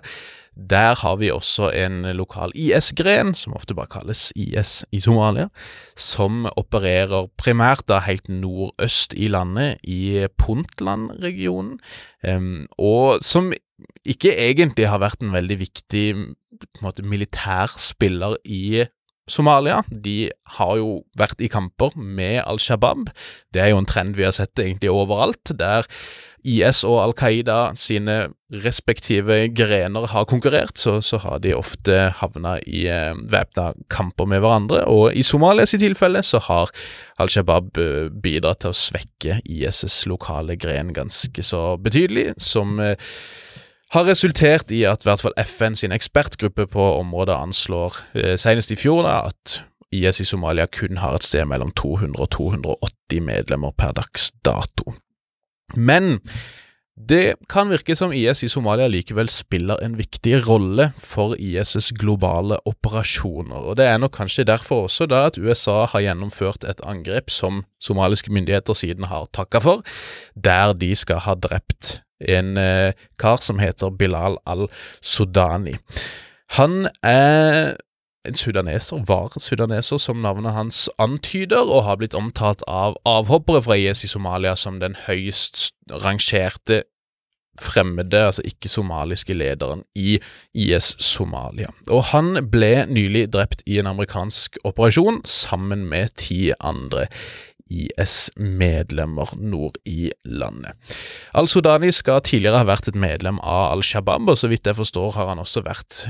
Der 0.55 0.95
har 1.01 1.17
vi 1.19 1.33
også 1.35 1.71
en 1.75 2.03
lokal 2.15 2.53
IS-gren, 2.55 3.35
som 3.35 3.57
ofte 3.59 3.75
bare 3.75 3.91
kalles 3.91 4.29
IS 4.39 4.85
i 4.95 5.01
Somalia, 5.03 5.49
som 5.99 6.47
opererer 6.57 7.27
primært 7.41 7.87
da 7.91 7.99
helt 8.07 8.31
nordøst 8.31 9.17
i 9.19 9.29
landet, 9.29 9.83
i 9.83 10.27
Puntland-regionen, 10.39 11.81
og 12.79 13.19
som 13.25 13.51
ikke 14.07 14.31
egentlig 14.39 14.87
har 14.89 15.03
vært 15.03 15.25
en 15.25 15.35
veldig 15.35 15.59
viktig 15.59 16.05
en 16.15 17.09
militær 17.11 17.75
spiller 17.81 18.37
i 18.45 18.85
Somalia. 19.29 19.81
De 19.89 20.31
har 20.59 20.77
jo 20.79 21.01
vært 21.19 21.41
i 21.43 21.49
kamper 21.49 21.97
med 21.97 22.43
Al 22.45 22.61
Shabaab. 22.61 23.09
Det 23.53 23.63
er 23.63 23.73
jo 23.73 23.81
en 23.81 23.89
trend 23.89 24.19
vi 24.19 24.27
har 24.27 24.37
sett 24.37 24.61
egentlig 24.61 24.93
overalt, 24.93 25.55
der 25.59 25.89
IS 26.45 26.83
og 26.85 26.99
Al 27.01 27.15
Qaida 27.17 27.59
sine 27.79 28.29
respektive 28.65 29.49
grener 29.57 30.07
har 30.13 30.27
konkurrert, 30.29 30.77
så, 30.79 30.99
så 31.03 31.19
har 31.25 31.41
de 31.43 31.55
ofte 31.57 31.97
havna 32.21 32.59
i 32.69 32.85
eh, 32.93 33.17
væpna 33.33 33.73
kamper 33.91 34.29
med 34.31 34.45
hverandre. 34.45 34.85
Og 34.93 35.17
i 35.17 35.25
Somalias 35.27 35.75
tilfelle 35.81 36.23
så 36.23 36.43
har 36.47 36.71
Al 37.19 37.33
Shabaab 37.33 37.81
eh, 37.81 38.11
bidratt 38.13 38.63
til 38.63 38.75
å 38.75 38.79
svekke 38.79 39.41
IS' 39.49 40.05
lokale 40.11 40.59
gren 40.61 40.93
ganske 40.95 41.43
så 41.43 41.75
betydelig, 41.81 42.35
som 42.39 42.79
eh, 42.83 42.95
har 43.95 44.09
resultert 44.09 44.73
i 44.75 44.83
at 44.91 45.05
i 45.05 45.09
hvert 45.09 45.23
fall 45.23 45.37
FN 45.47 45.77
sin 45.79 45.95
ekspertgruppe 45.95 46.67
på 46.71 46.89
området 46.99 47.37
anslår, 47.39 48.03
eh, 48.19 48.35
senest 48.41 48.75
i 48.75 48.79
fjor, 48.79 49.05
da, 49.07 49.23
at 49.31 49.63
IS 49.95 50.21
i 50.21 50.27
Somalia 50.27 50.67
kun 50.67 50.99
har 50.99 51.15
et 51.15 51.27
sted 51.27 51.47
mellom 51.47 51.71
200 51.79 52.19
og 52.19 52.31
280 52.35 53.23
medlemmer 53.23 53.75
per 53.79 53.95
dags 53.95 54.33
dato. 54.45 54.97
Men 55.77 56.19
det 56.95 57.35
kan 57.51 57.73
virke 57.73 57.97
som 57.99 58.13
IS 58.15 58.45
i 58.47 58.49
Somalia 58.49 58.87
likevel 58.87 59.27
spiller 59.33 59.81
en 59.83 59.97
viktig 59.99 60.37
rolle 60.47 60.93
for 60.95 61.35
IS' 61.35 61.91
globale 61.99 62.61
operasjoner, 62.71 63.59
og 63.59 63.77
det 63.81 63.89
er 63.91 63.99
nok 63.99 64.15
kanskje 64.15 64.47
derfor 64.47 64.87
også 64.87 65.09
da 65.11 65.25
at 65.27 65.39
USA 65.39 65.89
har 65.91 66.05
gjennomført 66.07 66.65
et 66.71 66.81
angrep 66.87 67.35
som 67.35 67.65
somaliske 67.83 68.31
myndigheter 68.31 68.79
siden 68.79 69.11
har 69.11 69.27
takka 69.35 69.59
for, 69.65 69.83
der 70.39 70.77
de 70.79 70.93
skal 70.95 71.25
ha 71.27 71.35
drept 71.35 71.99
en 72.23 72.55
eh, 72.63 72.95
kar 73.19 73.43
som 73.43 73.59
heter 73.59 73.91
Bilal 73.91 74.39
al-Sudani. 74.47 75.75
Han 76.55 76.87
er 77.03 77.75
en 78.25 78.39
sudaneser, 78.39 79.05
var 79.07 79.35
sudaneser, 79.39 79.99
som 80.01 80.23
navnet 80.25 80.57
hans 80.57 80.89
antyder, 80.99 81.63
og 81.65 81.85
har 81.85 82.01
blitt 82.01 82.17
omtalt 82.17 82.65
av 82.69 82.97
avhoppere 83.09 83.63
fra 83.65 83.79
IS 83.79 84.07
i 84.07 84.11
Somalia 84.11 84.57
som 84.57 84.81
den 84.81 84.97
høyest 85.07 85.71
rangerte 85.91 86.83
fremmede, 87.61 88.19
altså 88.27 88.43
ikke-somaliske 88.49 89.35
lederen 89.37 89.85
i 89.95 90.19
IS 90.55 90.95
Somalia. 90.99 91.71
Og 91.87 92.03
han 92.11 92.35
ble 92.51 92.87
nylig 92.91 93.29
drept 93.35 93.63
i 93.67 93.79
en 93.79 93.91
amerikansk 93.93 94.59
operasjon 94.67 95.23
sammen 95.29 95.87
med 95.91 96.17
ti 96.19 96.49
andre 96.59 97.07
IS-medlemmer 97.71 99.35
nord 99.41 99.79
i 99.89 100.11
landet. 100.25 100.77
Al-Sudani 101.35 101.91
skal 101.93 102.21
tidligere 102.25 102.61
ha 102.61 102.69
vært 102.69 102.91
et 102.91 102.99
medlem 102.99 103.39
av 103.41 103.73
Al 103.73 103.85
Shabaab, 103.87 104.29
og 104.29 104.39
så 104.39 104.51
vidt 104.53 104.69
jeg 104.69 104.77
forstår 104.77 105.15
har 105.17 105.31
han 105.33 105.41
også 105.43 105.65
vært 105.65 106.03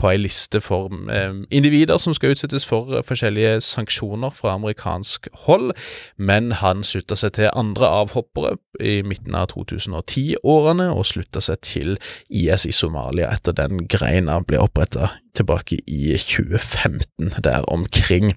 på 0.00 0.10
ei 0.10 0.18
liste 0.20 0.62
for 0.64 0.92
eh, 1.12 1.34
individer 1.54 2.00
som 2.00 2.16
skal 2.16 2.32
utsettes 2.34 2.66
for 2.68 2.92
eh, 2.94 3.04
forskjellige 3.04 3.58
sanksjoner 3.64 4.32
fra 4.34 4.56
amerikansk 4.56 5.28
hold, 5.46 5.74
men 6.16 6.52
han 6.62 6.84
slutta 6.86 7.18
seg 7.18 7.36
til 7.38 7.52
andre 7.52 7.92
avhoppere 8.02 8.56
i 8.80 9.00
midten 9.06 9.36
av 9.36 9.50
2010-årene, 9.52 10.90
og 10.94 11.06
slutta 11.08 11.42
seg 11.44 11.62
til 11.66 11.96
IS 12.28 12.68
i 12.68 12.74
Somalia 12.74 13.32
etter 13.34 13.56
den 13.56 13.84
greina 13.90 14.40
ble 14.46 14.62
oppretta 14.62 15.12
tilbake 15.38 15.78
i 15.86 16.16
2015, 16.18 17.42
der 17.44 17.62
omkring. 17.68 18.32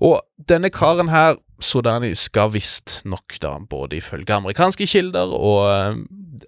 Og 0.00 0.20
denne 0.48 0.70
karen 0.72 1.12
her, 1.12 1.36
Sodani, 1.60 2.14
skal 2.16 2.54
visstnok, 2.54 3.36
da, 3.42 3.58
både 3.68 3.98
ifølge 3.98 4.32
amerikanske 4.32 4.86
kilder 4.88 5.32
og 5.36 5.66
eh, 5.68 5.98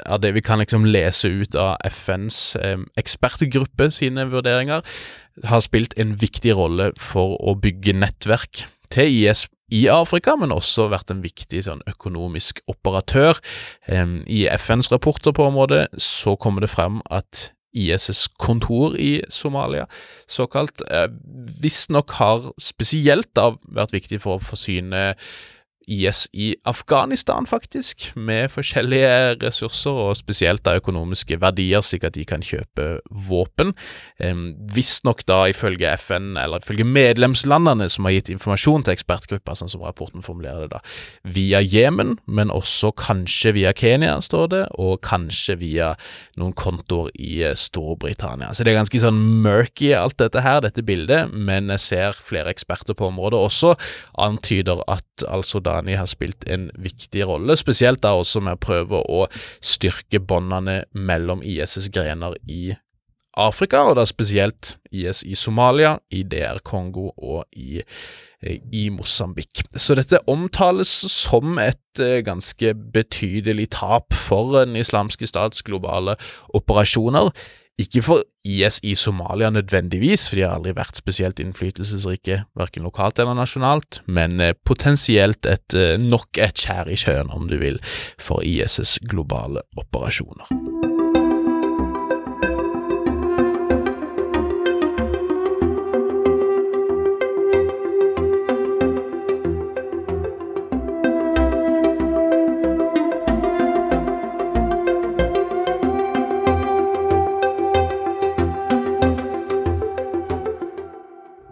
av 0.08 0.22
det 0.24 0.32
vi 0.32 0.42
kan 0.44 0.62
liksom 0.62 0.86
lese 0.88 1.28
ut 1.28 1.56
av 1.58 1.76
FNs 1.84 2.38
eh, 2.56 2.78
ekspertgruppe 3.00 3.90
sine 3.92 4.24
vurderinger, 4.32 4.80
har 5.44 5.64
spilt 5.64 5.96
en 6.00 6.16
viktig 6.20 6.56
rolle 6.56 6.92
for 7.00 7.36
å 7.40 7.56
bygge 7.60 7.96
nettverk 7.96 8.64
til 8.92 9.12
IS 9.20 9.46
i 9.72 9.86
Afrika, 9.92 10.34
men 10.36 10.52
også 10.52 10.90
vært 10.92 11.12
en 11.12 11.22
viktig 11.24 11.62
sånn, 11.64 11.80
økonomisk 11.88 12.60
operatør. 12.72 13.40
Eh, 13.84 14.18
I 14.32 14.46
FNs 14.56 14.92
rapporter 14.92 15.36
på 15.36 15.50
området 15.52 15.90
så 16.00 16.38
kommer 16.40 16.64
det 16.64 16.72
frem 16.72 17.00
at 17.12 17.50
ISs 17.72 18.28
kontor 18.38 18.96
i 19.00 19.22
Somalia, 19.32 19.86
såkalt, 20.28 20.82
eh, 20.90 21.08
visstnok 21.62 22.10
har 22.18 22.52
spesielt 22.60 23.30
da 23.34 23.52
vært 23.68 23.94
viktig 23.96 24.20
for 24.20 24.38
å 24.38 24.44
forsyne 24.44 25.14
IS 25.92 26.24
i 26.32 26.52
Afghanistan, 26.68 27.46
faktisk, 27.48 28.10
med 28.16 28.50
forskjellige 28.52 29.36
ressurser, 29.42 29.98
og 30.08 30.16
spesielt 30.18 30.64
da 30.66 30.76
økonomiske 30.80 31.38
verdier, 31.42 31.84
slik 31.84 32.06
at 32.08 32.16
de 32.16 32.24
kan 32.28 32.44
kjøpe 32.44 32.88
våpen. 33.28 33.74
Visstnok 34.74 35.24
da 35.28 35.42
ifølge 35.52 35.92
FN, 36.00 36.36
eller 36.40 36.62
ifølge 36.62 36.86
medlemslandene 36.88 37.88
som 37.92 38.08
har 38.08 38.16
gitt 38.16 38.32
informasjon 38.32 38.86
til 38.86 38.96
ekspertgruppa, 38.96 39.56
sånn 39.58 39.72
som 39.72 39.84
rapporten 39.84 40.24
formulerer 40.24 40.66
det, 40.66 40.78
da, 40.78 40.82
via 41.36 41.62
Jemen, 41.62 42.16
men 42.26 42.52
også 42.52 42.92
kanskje 42.98 43.54
via 43.58 43.74
Kenya, 43.76 44.16
står 44.24 44.48
det, 44.52 44.62
og 44.80 45.00
kanskje 45.04 45.58
via 45.60 45.92
noen 46.40 46.54
kontoer 46.56 47.10
i 47.18 47.42
eh, 47.44 47.56
Storbritannia. 47.58 48.52
Så 48.54 48.64
det 48.64 48.72
er 48.72 48.80
ganske 48.80 49.02
sånn 49.02 49.20
murky 49.44 49.92
alt 49.96 50.18
dette 50.22 50.42
her, 50.44 50.62
dette 50.64 50.84
bildet, 50.86 51.32
men 51.32 51.70
jeg 51.74 51.84
ser 51.86 52.18
flere 52.18 52.52
eksperter 52.52 52.96
på 52.96 53.10
området 53.10 53.40
også 53.42 53.74
antyder 54.22 54.82
at 54.90 55.26
altså 55.28 55.60
da 55.62 55.78
Ghani 55.82 55.96
har 55.98 56.06
spilt 56.06 56.46
en 56.46 56.70
viktig 56.78 57.26
rolle, 57.26 57.56
spesielt 57.56 58.02
da 58.02 58.14
også 58.14 58.40
med 58.40 58.56
å 58.56 58.62
prøve 58.62 59.02
å 59.02 59.26
styrke 59.60 60.20
båndene 60.20 60.84
mellom 60.94 61.42
ISs 61.42 61.90
grener 61.90 62.36
i 62.46 62.74
Afrika, 63.34 63.82
og 63.88 63.96
da 63.96 64.04
spesielt 64.06 64.76
IS 64.92 65.22
i 65.24 65.34
Somalia, 65.34 65.98
i 66.12 66.22
DR 66.22 66.60
Kongo 66.62 67.10
og 67.16 67.46
i, 67.56 67.80
i 68.44 68.90
Mosambik. 68.92 69.64
Så 69.74 69.96
dette 69.96 70.20
omtales 70.28 70.92
som 71.10 71.58
et 71.58 71.98
eh, 71.98 72.20
ganske 72.22 72.74
betydelig 72.92 73.70
tap 73.72 74.12
for 74.12 74.52
Den 74.58 74.76
islamske 74.76 75.26
stats 75.26 75.64
globale 75.64 76.18
operasjoner. 76.54 77.32
Ikke 77.82 78.02
for 78.04 78.22
IS 78.46 78.78
i 78.86 78.94
Somalia 78.98 79.50
nødvendigvis, 79.50 80.28
for 80.28 80.38
de 80.38 80.44
har 80.46 80.54
aldri 80.56 80.74
vært 80.76 80.98
spesielt 80.98 81.42
innflytelsesrike, 81.42 82.42
verken 82.58 82.86
lokalt 82.86 83.22
eller 83.22 83.38
nasjonalt, 83.38 84.02
men 84.06 84.38
eh, 84.42 84.54
potensielt 84.66 85.48
et, 85.50 85.74
eh, 85.74 85.96
nok 86.02 86.42
et 86.42 86.62
skjær 86.62 86.92
i 86.92 86.98
sjøen, 86.98 87.32
om 87.34 87.50
du 87.50 87.58
vil, 87.62 87.82
for 88.22 88.44
IS' 88.46 88.98
globale 89.10 89.64
operasjoner. 89.78 90.91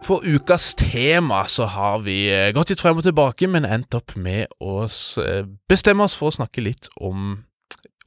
For 0.02 0.24
ukas 0.24 0.74
tema 0.74 1.44
så 1.48 1.64
har 1.64 2.00
vi 2.04 2.24
eh, 2.32 2.50
gått 2.56 2.72
litt 2.72 2.80
frem 2.80 2.98
og 2.98 3.04
tilbake, 3.04 3.48
men 3.50 3.68
endt 3.68 3.94
opp 3.94 4.16
med 4.16 4.48
å 4.64 4.86
eh, 4.88 5.44
bestemme 5.68 6.06
oss 6.06 6.16
for 6.16 6.30
å 6.30 6.38
snakke 6.40 6.64
litt 6.64 6.90
om 6.96 7.44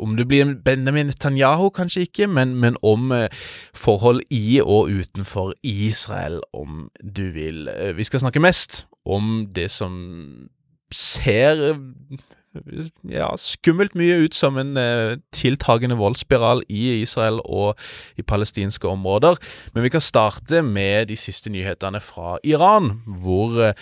om 0.01 0.15
det 0.17 0.25
blir 0.25 0.55
Benjamin 0.65 1.05
Netanyahu, 1.11 1.67
kanskje 1.69 2.07
ikke, 2.07 2.25
men, 2.27 2.55
men 2.59 2.75
om 2.81 3.11
eh, 3.13 3.27
forhold 3.77 4.23
i 4.33 4.57
og 4.59 4.89
utenfor 4.89 5.53
Israel, 5.63 6.41
om 6.49 6.87
du 6.97 7.27
vil. 7.35 7.69
Vi 7.95 8.07
skal 8.09 8.23
snakke 8.25 8.41
mest 8.41 8.87
om 9.05 9.45
det 9.53 9.69
som 9.71 9.93
ser 10.91 11.61
ja, 13.09 13.29
skummelt 13.39 13.95
mye 13.97 14.19
ut 14.25 14.37
som 14.37 14.57
en 14.61 14.77
eh, 14.77 15.17
tiltagende 15.35 15.97
voldsspiral 15.99 16.63
i 16.69 17.01
Israel 17.01 17.41
og 17.45 17.79
i 18.17 18.25
palestinske 18.25 18.87
områder. 18.87 19.39
Men 19.73 19.85
vi 19.85 19.93
kan 19.93 20.03
starte 20.03 20.61
med 20.65 21.09
de 21.09 21.17
siste 21.19 21.49
nyhetene 21.53 22.01
fra 22.03 22.37
Iran, 22.43 23.01
hvor 23.05 23.59
eh, 23.69 23.77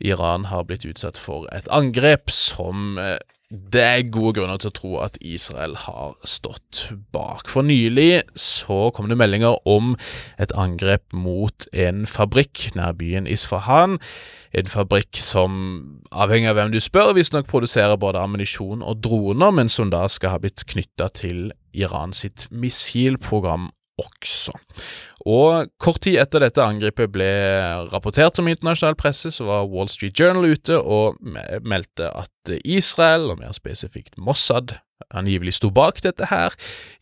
Iran 0.00 0.46
har 0.50 0.66
blitt 0.66 0.86
utsatt 0.86 1.18
for 1.18 1.48
et 1.54 1.68
angrep 1.74 2.30
som 2.30 2.98
eh, 3.02 3.18
det 3.48 3.80
er 3.80 4.10
gode 4.12 4.34
grunner 4.36 4.58
til 4.60 4.68
å 4.68 4.76
tro 4.76 4.90
at 5.00 5.14
Israel 5.24 5.72
har 5.86 6.18
stått 6.28 6.90
bak. 7.14 7.48
For 7.48 7.64
nylig 7.64 8.20
så 8.36 8.90
kom 8.92 9.08
det 9.08 9.16
meldinger 9.16 9.56
om 9.68 9.94
et 10.36 10.52
angrep 10.52 11.16
mot 11.16 11.64
en 11.72 12.04
fabrikk 12.04 12.66
nær 12.76 12.92
byen 13.00 13.28
Isfahan. 13.30 13.96
En 14.52 14.68
fabrikk 14.68 15.16
som, 15.16 15.56
avhengig 16.12 16.52
av 16.52 16.60
hvem 16.60 16.74
du 16.76 16.80
spør, 16.84 17.14
visstnok 17.16 17.48
produserer 17.48 17.96
både 17.96 18.20
ammunisjon 18.20 18.84
og 18.84 19.00
droner, 19.04 19.56
men 19.56 19.72
som 19.72 19.88
da 19.92 20.04
skal 20.12 20.36
ha 20.36 20.42
blitt 20.44 20.66
knytta 20.68 21.08
til 21.16 21.48
Iran 21.72 22.12
sitt 22.16 22.50
missilprogram 22.52 23.70
også. 23.98 24.58
Og 25.28 25.68
kort 25.82 26.00
tid 26.06 26.16
etter 26.22 26.40
dette 26.40 26.64
angrepet 26.64 27.12
ble 27.12 27.28
rapportert 27.92 28.38
om 28.40 28.48
internasjonal 28.48 28.96
presse, 28.96 29.32
så 29.34 29.44
var 29.44 29.68
Wall 29.68 29.90
Street 29.92 30.16
Journal 30.16 30.48
ute 30.54 30.78
og 30.80 31.18
meldte 31.66 32.08
at 32.08 32.54
Israel, 32.64 33.28
og 33.34 33.42
mer 33.42 33.52
spesifikt 33.56 34.16
Mossad, 34.16 34.78
angivelig 35.14 35.54
sto 35.58 35.70
bak 35.74 36.00
dette 36.02 36.28
her. 36.30 36.54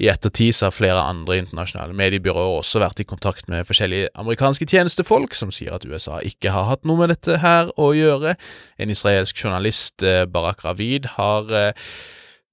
I 0.03 0.11
ettertid 0.13 0.57
så 0.57 0.69
har 0.69 0.75
flere 0.75 1.05
andre 1.07 1.39
internasjonale 1.41 1.97
mediebyråer 1.97 2.59
også 2.59 2.83
vært 2.83 3.01
i 3.03 3.09
kontakt 3.09 3.49
med 3.53 3.67
forskjellige 3.69 4.11
amerikanske 4.19 4.69
tjenestefolk, 4.69 5.37
som 5.39 5.55
sier 5.55 5.77
at 5.77 5.87
USA 5.87 6.19
ikke 6.27 6.53
har 6.55 6.69
hatt 6.71 6.87
noe 6.89 7.05
med 7.05 7.15
dette 7.15 7.41
her 7.45 7.73
å 7.81 7.93
gjøre. 7.97 8.37
En 8.83 8.93
israelsk 8.93 9.39
journalist, 9.45 10.03
eh, 10.03 10.25
Barak 10.27 10.67
Ravid, 10.67 11.13
har 11.17 11.53
eh, 11.55 11.87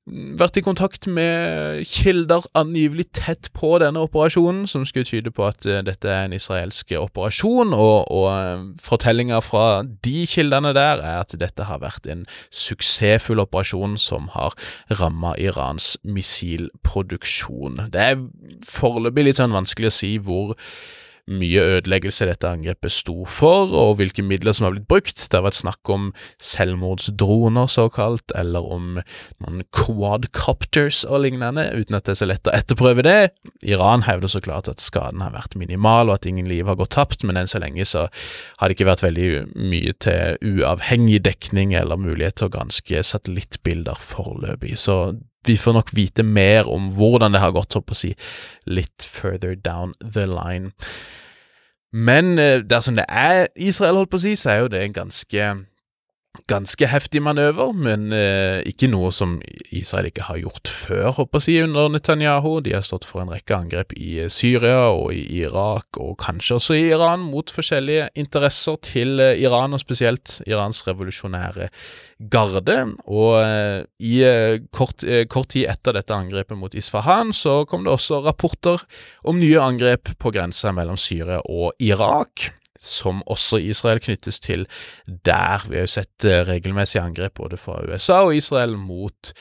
vært 0.05 0.57
i 0.59 0.63
kontakt 0.65 1.07
med 1.07 1.83
kilder 1.87 2.43
angivelig 2.59 3.05
tett 3.15 3.47
på 3.55 3.77
denne 3.79 4.01
operasjonen, 4.03 4.65
som 4.67 4.83
skulle 4.87 5.07
tyde 5.07 5.31
på 5.31 5.45
at 5.47 5.63
uh, 5.69 5.79
dette 5.85 6.09
er 6.09 6.27
en 6.27 6.35
israelsk 6.35 6.91
operasjon, 6.99 7.71
og, 7.71 8.11
og 8.11 8.27
uh, 8.27 8.65
fortellinga 8.83 9.39
fra 9.43 9.83
de 10.05 10.25
kildene 10.29 10.73
der 10.75 10.99
er 10.99 11.21
at 11.21 11.35
dette 11.39 11.69
har 11.69 11.79
vært 11.83 12.09
en 12.11 12.25
suksessfull 12.51 13.43
operasjon 13.43 13.95
som 14.01 14.27
har 14.35 14.57
ramma 14.99 15.37
Irans 15.39 15.95
missilproduksjon. 16.03 17.87
Det 17.93 18.09
er 18.09 18.27
foreløpig 18.67 19.29
litt 19.29 19.39
sånn 19.39 19.55
vanskelig 19.55 19.91
å 19.91 19.97
si 20.01 20.17
hvor 20.19 20.57
mye 21.31 21.61
ødeleggelse 21.77 22.27
dette 22.27 22.49
angrepet 22.49 22.91
sto 22.91 23.23
for, 23.29 23.71
og 23.71 23.95
hvilke 23.99 24.25
midler 24.25 24.55
som 24.55 24.67
har 24.67 24.75
blitt 24.75 24.89
brukt. 24.91 25.21
Det 25.23 25.37
har 25.37 25.45
vært 25.45 25.59
snakk 25.61 25.91
om 25.93 26.09
selvmordsdroner, 26.43 27.69
såkalt, 27.71 28.33
eller 28.35 28.67
om 28.75 28.99
noen 28.99 29.63
quadcopters 29.75 31.03
og 31.07 31.23
lignende, 31.23 31.69
uten 31.71 31.97
at 31.97 32.07
det 32.07 32.15
er 32.15 32.21
så 32.23 32.29
lett 32.29 32.51
å 32.51 32.55
etterprøve 32.55 33.05
det. 33.07 33.17
Iran 33.63 34.03
hevder 34.07 34.31
så 34.31 34.43
klart 34.43 34.67
at 34.71 34.83
skaden 34.83 35.23
har 35.23 35.35
vært 35.35 35.55
minimal, 35.59 36.11
og 36.11 36.19
at 36.19 36.29
ingen 36.29 36.49
liv 36.51 36.67
har 36.67 36.79
gått 36.79 36.95
tapt, 36.97 37.23
men 37.23 37.39
enn 37.39 37.49
så 37.49 37.61
lenge 37.63 37.87
så 37.87 38.09
har 38.59 38.67
det 38.67 38.77
ikke 38.77 38.91
vært 38.91 39.05
veldig 39.07 39.29
mye 39.55 39.95
til 40.03 40.59
uavhengig 40.59 41.23
dekning 41.23 41.75
eller 41.77 42.01
mulighet 42.01 42.41
til 42.41 42.51
å 42.51 42.55
granske 42.57 43.05
satellittbilder 43.13 43.99
foreløpig. 43.99 44.75
Så 44.79 45.15
vi 45.47 45.57
får 45.59 45.77
nok 45.77 45.91
vite 45.95 46.23
mer 46.23 46.69
om 46.69 46.89
hvordan 46.95 47.35
det 47.35 47.43
har 47.43 47.55
gått, 47.55 47.73
holdt 47.73 47.89
på 47.89 47.97
å 47.97 48.01
si, 48.03 48.13
litt 48.65 49.05
further 49.07 49.55
down 49.55 49.93
the 49.99 50.25
line. 50.29 50.73
Men 51.93 52.39
eh, 52.41 52.63
dersom 52.65 52.97
det 52.97 53.05
er 53.09 53.47
Israel, 53.55 54.01
holdt 54.01 54.13
på 54.13 54.21
å 54.21 54.25
si, 54.25 54.35
så 54.39 54.53
er 54.53 54.63
jo 54.63 54.71
det 54.73 54.81
en 54.81 54.97
ganske 55.03 55.49
ganske 56.49 56.87
heftig 56.89 57.21
manøver, 57.21 57.75
men 57.77 58.07
eh, 58.15 58.63
ikke 58.65 58.89
noe 58.89 59.11
som 59.13 59.35
Israel 59.69 60.09
ikke 60.09 60.25
har 60.25 60.39
gjort 60.41 60.69
før, 60.71 61.11
håper 61.19 61.43
jeg, 61.45 61.67
under 61.67 61.91
Netanyahu. 61.93 62.57
De 62.65 62.73
har 62.73 62.81
stått 62.85 63.05
for 63.05 63.21
en 63.21 63.29
rekke 63.31 63.53
angrep 63.55 63.93
i 63.93 64.17
eh, 64.23 64.31
Syria 64.33 64.89
og 64.89 65.13
i 65.13 65.21
Irak, 65.43 65.99
og 66.01 66.17
kanskje 66.23 66.57
også 66.57 66.77
i 66.79 66.87
Iran, 66.89 67.21
mot 67.29 67.53
forskjellige 67.53 68.09
interesser 68.19 68.79
til 68.81 69.21
eh, 69.21 69.37
Iran, 69.45 69.77
og 69.77 69.83
spesielt 69.83 70.39
Irans 70.49 70.81
revolusjonære 70.87 71.69
garde. 72.33 72.79
Og 73.05 73.37
eh, 73.43 73.85
i 74.01 74.15
eh, 74.25 74.57
kort, 74.73 75.05
eh, 75.05 75.27
kort, 75.29 75.51
tid 75.53 75.69
etter 75.69 75.99
dette 75.99 76.17
angrepet 76.17 76.57
mot 76.57 76.73
Isfahan, 76.73 77.29
så 77.35 77.61
kom 77.69 77.85
det 77.85 77.93
også 77.93 78.23
rapporter 78.25 78.81
om 79.21 79.37
nye 79.37 79.61
angrep 79.61 80.15
på 80.17 80.33
grensa 80.33 80.73
mellom 80.73 80.97
Syria 80.97 81.43
og 81.45 81.77
Irak 81.83 82.49
som 82.83 83.23
også 83.31 83.61
Israel 83.63 84.01
knyttes 84.03 84.39
til 84.43 84.67
der. 85.07 85.65
Vi 85.69 85.79
har 85.79 85.87
jo 85.87 85.93
sett 85.95 86.27
eh, 86.27 86.43
regelmessige 86.47 87.03
angrep 87.03 87.37
både 87.39 87.59
fra 87.59 87.79
USA 87.87 88.23
og 88.27 88.35
Israel 88.37 88.77
mot 88.77 89.33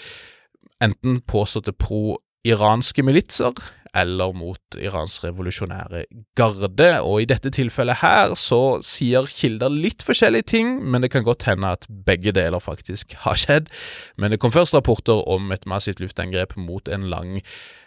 enten 0.82 1.20
påståtte 1.30 1.74
pro-iranske 1.78 3.04
militser 3.06 3.54
eller 3.92 4.32
mot 4.32 4.76
Irans 4.80 5.18
revolusjonære 5.20 6.06
garde, 6.38 6.88
og 7.04 7.20
i 7.20 7.28
dette 7.28 7.52
tilfellet 7.52 8.00
her 8.00 8.32
så 8.40 8.80
sier 8.86 9.28
kilder 9.28 9.72
litt 9.72 10.04
forskjellige 10.06 10.48
ting, 10.54 10.78
men 10.80 11.04
det 11.04 11.12
kan 11.12 11.26
godt 11.26 11.44
hende 11.50 11.74
at 11.76 11.84
begge 12.06 12.32
deler 12.32 12.62
faktisk 12.62 13.12
har 13.26 13.36
skjedd. 13.36 13.68
Men 14.16 14.32
det 14.32 14.40
kom 14.40 14.54
først 14.54 14.74
rapporter 14.78 15.20
om 15.28 15.52
et 15.52 15.68
massivt 15.68 16.00
luftangrep 16.00 16.56
mot 16.56 16.88
en 16.88 17.04
lang 17.12 17.36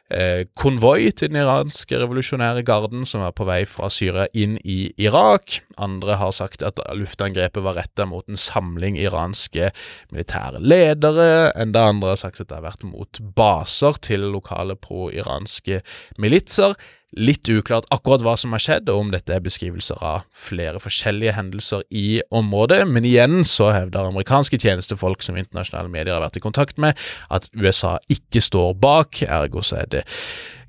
eh, 0.09 0.45
konvoi 0.57 1.11
til 1.11 1.31
den 1.31 1.41
iranske 1.41 1.99
revolusjonære 2.01 2.63
garden 2.67 3.05
som 3.09 3.23
var 3.25 3.35
på 3.37 3.47
vei 3.47 3.61
fra 3.69 3.89
Syria 3.93 4.27
inn 4.33 4.57
i 4.63 4.91
Irak. 5.01 5.61
Andre 5.81 6.17
har 6.21 6.33
sagt 6.35 6.65
at 6.65 6.81
luftangrepet 6.97 7.63
var 7.65 7.77
retta 7.79 8.07
mot 8.09 8.27
en 8.29 8.39
samling 8.39 8.99
iranske 9.01 9.71
militære 10.11 10.61
ledere. 10.61 11.51
Enda 11.57 11.87
andre 11.89 12.13
har 12.13 12.21
sagt 12.21 12.41
at 12.41 12.49
det 12.49 12.59
har 12.59 12.67
vært 12.67 12.85
mot 12.87 13.21
baser 13.37 13.97
til 14.05 14.29
lokale 14.35 14.77
pro-iranske 14.79 15.81
militser. 16.21 16.77
Litt 17.15 17.47
uklart 17.47 17.87
akkurat 17.95 18.23
hva 18.25 18.33
som 18.39 18.51
har 18.51 18.63
skjedd, 18.63 18.89
og 18.91 19.05
om 19.05 19.11
dette 19.13 19.31
er 19.31 19.43
beskrivelser 19.43 20.01
av 20.03 20.25
flere 20.35 20.81
forskjellige 20.83 21.35
hendelser 21.37 21.85
i 21.95 22.19
området, 22.35 22.81
men 22.89 23.07
igjen 23.07 23.45
så 23.47 23.69
hevder 23.71 24.09
amerikanske 24.09 24.59
tjenestefolk 24.59 25.23
som 25.23 25.39
internasjonale 25.39 25.91
medier 25.91 26.17
har 26.17 26.25
vært 26.25 26.41
i 26.41 26.43
kontakt 26.43 26.81
med, 26.81 26.99
at 27.31 27.47
USA 27.55 27.95
ikke 28.11 28.43
står 28.43 28.75
bak, 28.83 29.23
ergo 29.23 29.63
så 29.63 29.79
er 29.85 29.91
det 29.95 30.05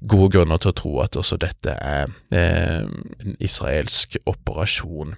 gode 0.06 0.36
grunner 0.36 0.62
til 0.62 0.70
å 0.70 0.78
tro 0.78 0.94
at 1.02 1.18
også 1.18 1.38
dette 1.40 1.72
er 1.74 2.12
eh, 2.30 2.84
en 2.86 3.38
israelsk 3.42 4.20
operasjon. 4.28 5.16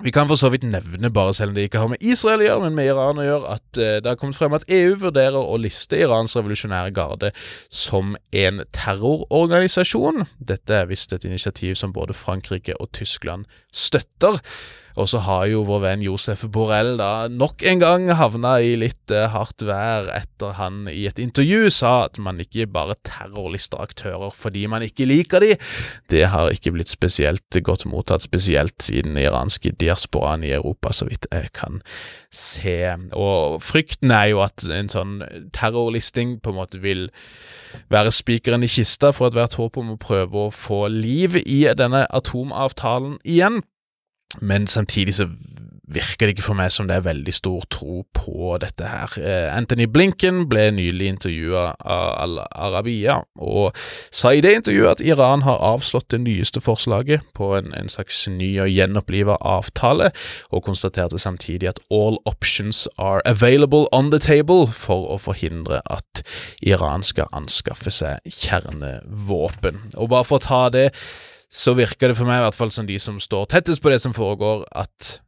Vi 0.00 0.10
kan 0.10 0.28
for 0.30 0.40
så 0.40 0.48
vidt 0.48 0.62
nevne, 0.64 1.10
bare 1.12 1.34
selv 1.36 1.52
om 1.52 1.56
det 1.58 1.66
ikke 1.68 1.80
har 1.82 1.90
med 1.92 2.00
Israel 2.00 2.40
å 2.40 2.46
gjøre, 2.46 2.62
men 2.64 2.76
med 2.78 2.86
Iran 2.88 3.20
å 3.20 3.26
gjøre, 3.26 3.56
at 3.58 3.80
uh, 3.80 3.88
det 4.00 4.08
har 4.08 4.16
kommet 4.16 4.38
frem 4.38 4.54
at 4.56 4.64
EU 4.72 4.94
vurderer 5.02 5.36
å 5.36 5.58
liste 5.60 5.98
Irans 6.00 6.32
revolusjonære 6.38 6.94
garde 6.96 7.32
som 7.68 8.14
en 8.32 8.62
terrororganisasjon. 8.72 10.24
Dette 10.40 10.78
er 10.78 10.88
visst 10.88 11.12
et 11.12 11.26
initiativ 11.28 11.76
som 11.76 11.92
både 11.92 12.16
Frankrike 12.16 12.78
og 12.80 12.88
Tyskland 12.96 13.44
støtter. 13.76 14.40
Og 15.00 15.08
så 15.08 15.22
har 15.24 15.46
jo 15.48 15.62
vår 15.64 15.80
venn 15.84 16.02
Josef 16.04 16.42
Borrell 16.52 16.98
da 17.00 17.28
nok 17.32 17.64
en 17.66 17.80
gang 17.80 18.06
havna 18.18 18.58
i 18.60 18.74
litt 18.76 19.12
uh, 19.14 19.30
hardt 19.32 19.64
vær 19.64 20.10
etter 20.12 20.56
han 20.58 20.84
i 20.92 21.06
et 21.08 21.20
intervju 21.22 21.70
sa 21.72 21.92
at 22.08 22.20
man 22.20 22.40
ikke 22.42 22.68
bare 22.68 22.98
terrorlister 23.06 23.80
aktører 23.80 24.34
fordi 24.36 24.66
man 24.68 24.84
ikke 24.84 25.08
liker 25.08 25.44
de. 25.44 25.54
Det 26.12 26.26
har 26.34 26.52
ikke 26.52 26.74
blitt 26.74 26.92
spesielt 26.92 27.60
godt 27.64 27.86
mottatt, 27.88 28.26
spesielt 28.26 28.90
i 28.92 29.00
den 29.06 29.16
iranske 29.20 29.72
diasporaen 29.80 30.44
i 30.44 30.52
Europa, 30.56 30.92
så 30.92 31.08
vidt 31.08 31.28
jeg 31.32 31.48
kan 31.56 31.80
se. 32.34 32.76
Og 33.16 33.60
frykten 33.64 34.12
er 34.14 34.30
jo 34.34 34.44
at 34.44 34.66
en 34.68 34.92
sånn 34.92 35.16
terrorlisting 35.56 36.38
på 36.44 36.52
en 36.52 36.60
måte 36.60 36.82
vil 36.82 37.08
være 37.92 38.12
spikeren 38.14 38.66
i 38.66 38.70
kista 38.70 39.14
for 39.16 39.30
ethvert 39.30 39.56
håp 39.58 39.80
om 39.80 39.94
å 39.94 40.00
prøve 40.00 40.46
å 40.46 40.54
få 40.54 40.86
liv 40.92 41.40
i 41.42 41.62
denne 41.78 42.04
atomavtalen 42.10 43.18
igjen. 43.24 43.62
Men 44.38 44.66
samtidig 44.66 45.14
så 45.14 45.26
virker 45.90 46.26
det 46.26 46.36
ikke 46.36 46.44
for 46.44 46.58
meg 46.58 46.70
som 46.72 46.88
det 46.88 46.96
er 46.96 47.06
veldig 47.06 47.32
stor 47.34 47.64
tro 47.72 48.04
på 48.14 48.54
dette 48.62 48.86
her. 48.86 49.14
Eh, 49.18 49.48
Anthony 49.50 49.88
Blinken 49.90 50.44
ble 50.50 50.68
nylig 50.74 51.08
intervjua 51.10 51.64
av 51.80 52.10
Al 52.20 52.36
Arabia, 52.50 53.20
og 53.40 53.76
sa 54.14 54.32
i 54.34 54.42
det 54.44 54.54
intervjuet 54.60 55.00
at 55.00 55.04
Iran 55.04 55.42
har 55.46 55.62
avslått 55.64 56.10
det 56.14 56.22
nyeste 56.22 56.62
forslaget 56.62 57.26
på 57.34 57.52
en, 57.58 57.72
en 57.74 57.90
slags 57.90 58.22
ny 58.30 58.52
og 58.62 58.70
gjenoppliva 58.70 59.38
avtale, 59.40 60.12
og 60.50 60.64
konstaterte 60.68 61.18
samtidig 61.18 61.72
at 61.72 61.82
all 61.90 62.20
options 62.28 62.86
are 62.98 63.22
available 63.26 63.86
on 63.92 64.12
the 64.14 64.22
table 64.22 64.68
for 64.70 65.10
å 65.10 65.18
forhindre 65.18 65.82
at 65.90 66.22
Iran 66.62 67.02
skal 67.06 67.30
anskaffe 67.34 67.90
seg 67.94 68.22
kjernevåpen. 68.30 69.90
Og 69.98 70.10
bare 70.14 70.28
for 70.28 70.38
å 70.38 70.46
ta 70.46 70.62
det 70.70 70.90
så 71.50 71.74
virker 71.74 72.10
det 72.10 72.18
for 72.18 72.28
meg, 72.28 72.40
i 72.40 72.46
hvert 72.46 72.58
fall 72.58 72.72
som 72.74 72.86
de 72.86 72.98
som 73.02 73.18
står 73.20 73.50
tettest 73.50 73.82
på 73.82 73.90
det 73.92 74.00
som 74.02 74.14
foregår, 74.16 74.64
at 74.70 75.18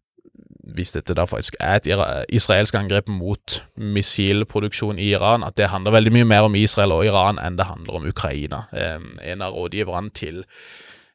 hvis 0.72 0.94
dette 0.94 1.16
da 1.18 1.24
faktisk 1.26 1.56
er 1.60 1.80
et 1.80 1.88
israelsk 2.32 2.76
angrep 2.78 3.10
mot 3.10 3.58
missilproduksjon 3.76 5.00
i 5.02 5.10
Iran, 5.16 5.42
at 5.42 5.58
det 5.58 5.72
handler 5.72 5.98
veldig 5.98 6.12
mye 6.14 6.28
mer 6.28 6.46
om 6.46 6.56
Israel 6.56 6.94
og 6.94 7.04
Iran 7.08 7.40
enn 7.42 7.58
det 7.58 7.66
handler 7.66 7.98
om 7.98 8.06
Ukraina. 8.08 8.64
En 8.72 9.42
av 9.42 9.56
rådgiverne 9.58 10.14
til 10.14 10.44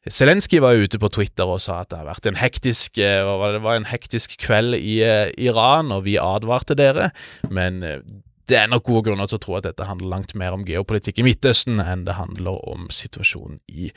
Zelenskyj 0.08 0.60
var 0.62 0.78
ute 0.78 1.00
på 1.00 1.10
Twitter 1.12 1.48
og 1.48 1.60
sa 1.60 1.82
at 1.82 1.90
det 1.90 1.98
har 2.00 2.08
vært 2.08 2.28
en 2.30 2.38
hektisk, 2.38 3.00
eh, 3.02 3.26
det 3.26 3.62
var 3.64 3.76
en 3.76 3.88
hektisk 3.88 4.38
kveld 4.40 4.78
i 4.78 5.00
eh, 5.04 5.32
Iran, 5.36 5.92
og 5.92 6.06
vi 6.06 6.16
advarte 6.22 6.76
dere, 6.78 7.10
men 7.50 7.82
eh, 7.84 8.00
det 8.48 8.58
er 8.60 8.70
nok 8.70 8.86
gode 8.88 9.08
grunner 9.08 9.28
til 9.28 9.38
å 9.38 9.42
tro 9.44 9.56
at 9.58 9.66
dette 9.68 9.88
handler 9.88 10.12
langt 10.12 10.34
mer 10.38 10.56
om 10.56 10.66
geopolitikk 10.66 11.20
i 11.20 11.26
Midtøsten 11.26 11.82
enn 11.84 12.06
det 12.08 12.18
handler 12.18 12.60
om 12.68 12.88
situasjonen 12.92 13.60
i 13.68 13.90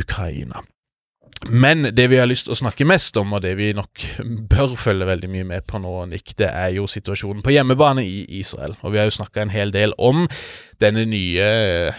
Ukraina. 0.00 0.64
Men 1.50 1.90
det 1.92 2.06
vi 2.08 2.16
har 2.16 2.28
lyst 2.28 2.46
til 2.46 2.54
å 2.54 2.58
snakke 2.58 2.86
mest 2.88 3.16
om, 3.20 3.34
og 3.36 3.42
det 3.44 3.52
vi 3.58 3.72
nok 3.76 4.04
bør 4.50 4.76
følge 4.80 5.08
veldig 5.08 5.30
mye 5.32 5.46
med 5.48 5.66
på 5.68 5.80
nå, 5.82 5.92
Nick, 6.08 6.32
det 6.40 6.48
er 6.48 6.70
jo 6.78 6.86
situasjonen 6.88 7.44
på 7.44 7.52
hjemmebane 7.52 8.04
i 8.06 8.24
Israel. 8.38 8.78
Og 8.82 8.94
vi 8.94 9.02
har 9.02 9.10
jo 9.10 9.16
snakka 9.18 9.44
en 9.44 9.52
hel 9.52 9.74
del 9.74 9.92
om 10.00 10.24
denne 10.80 11.04
nye 11.10 11.48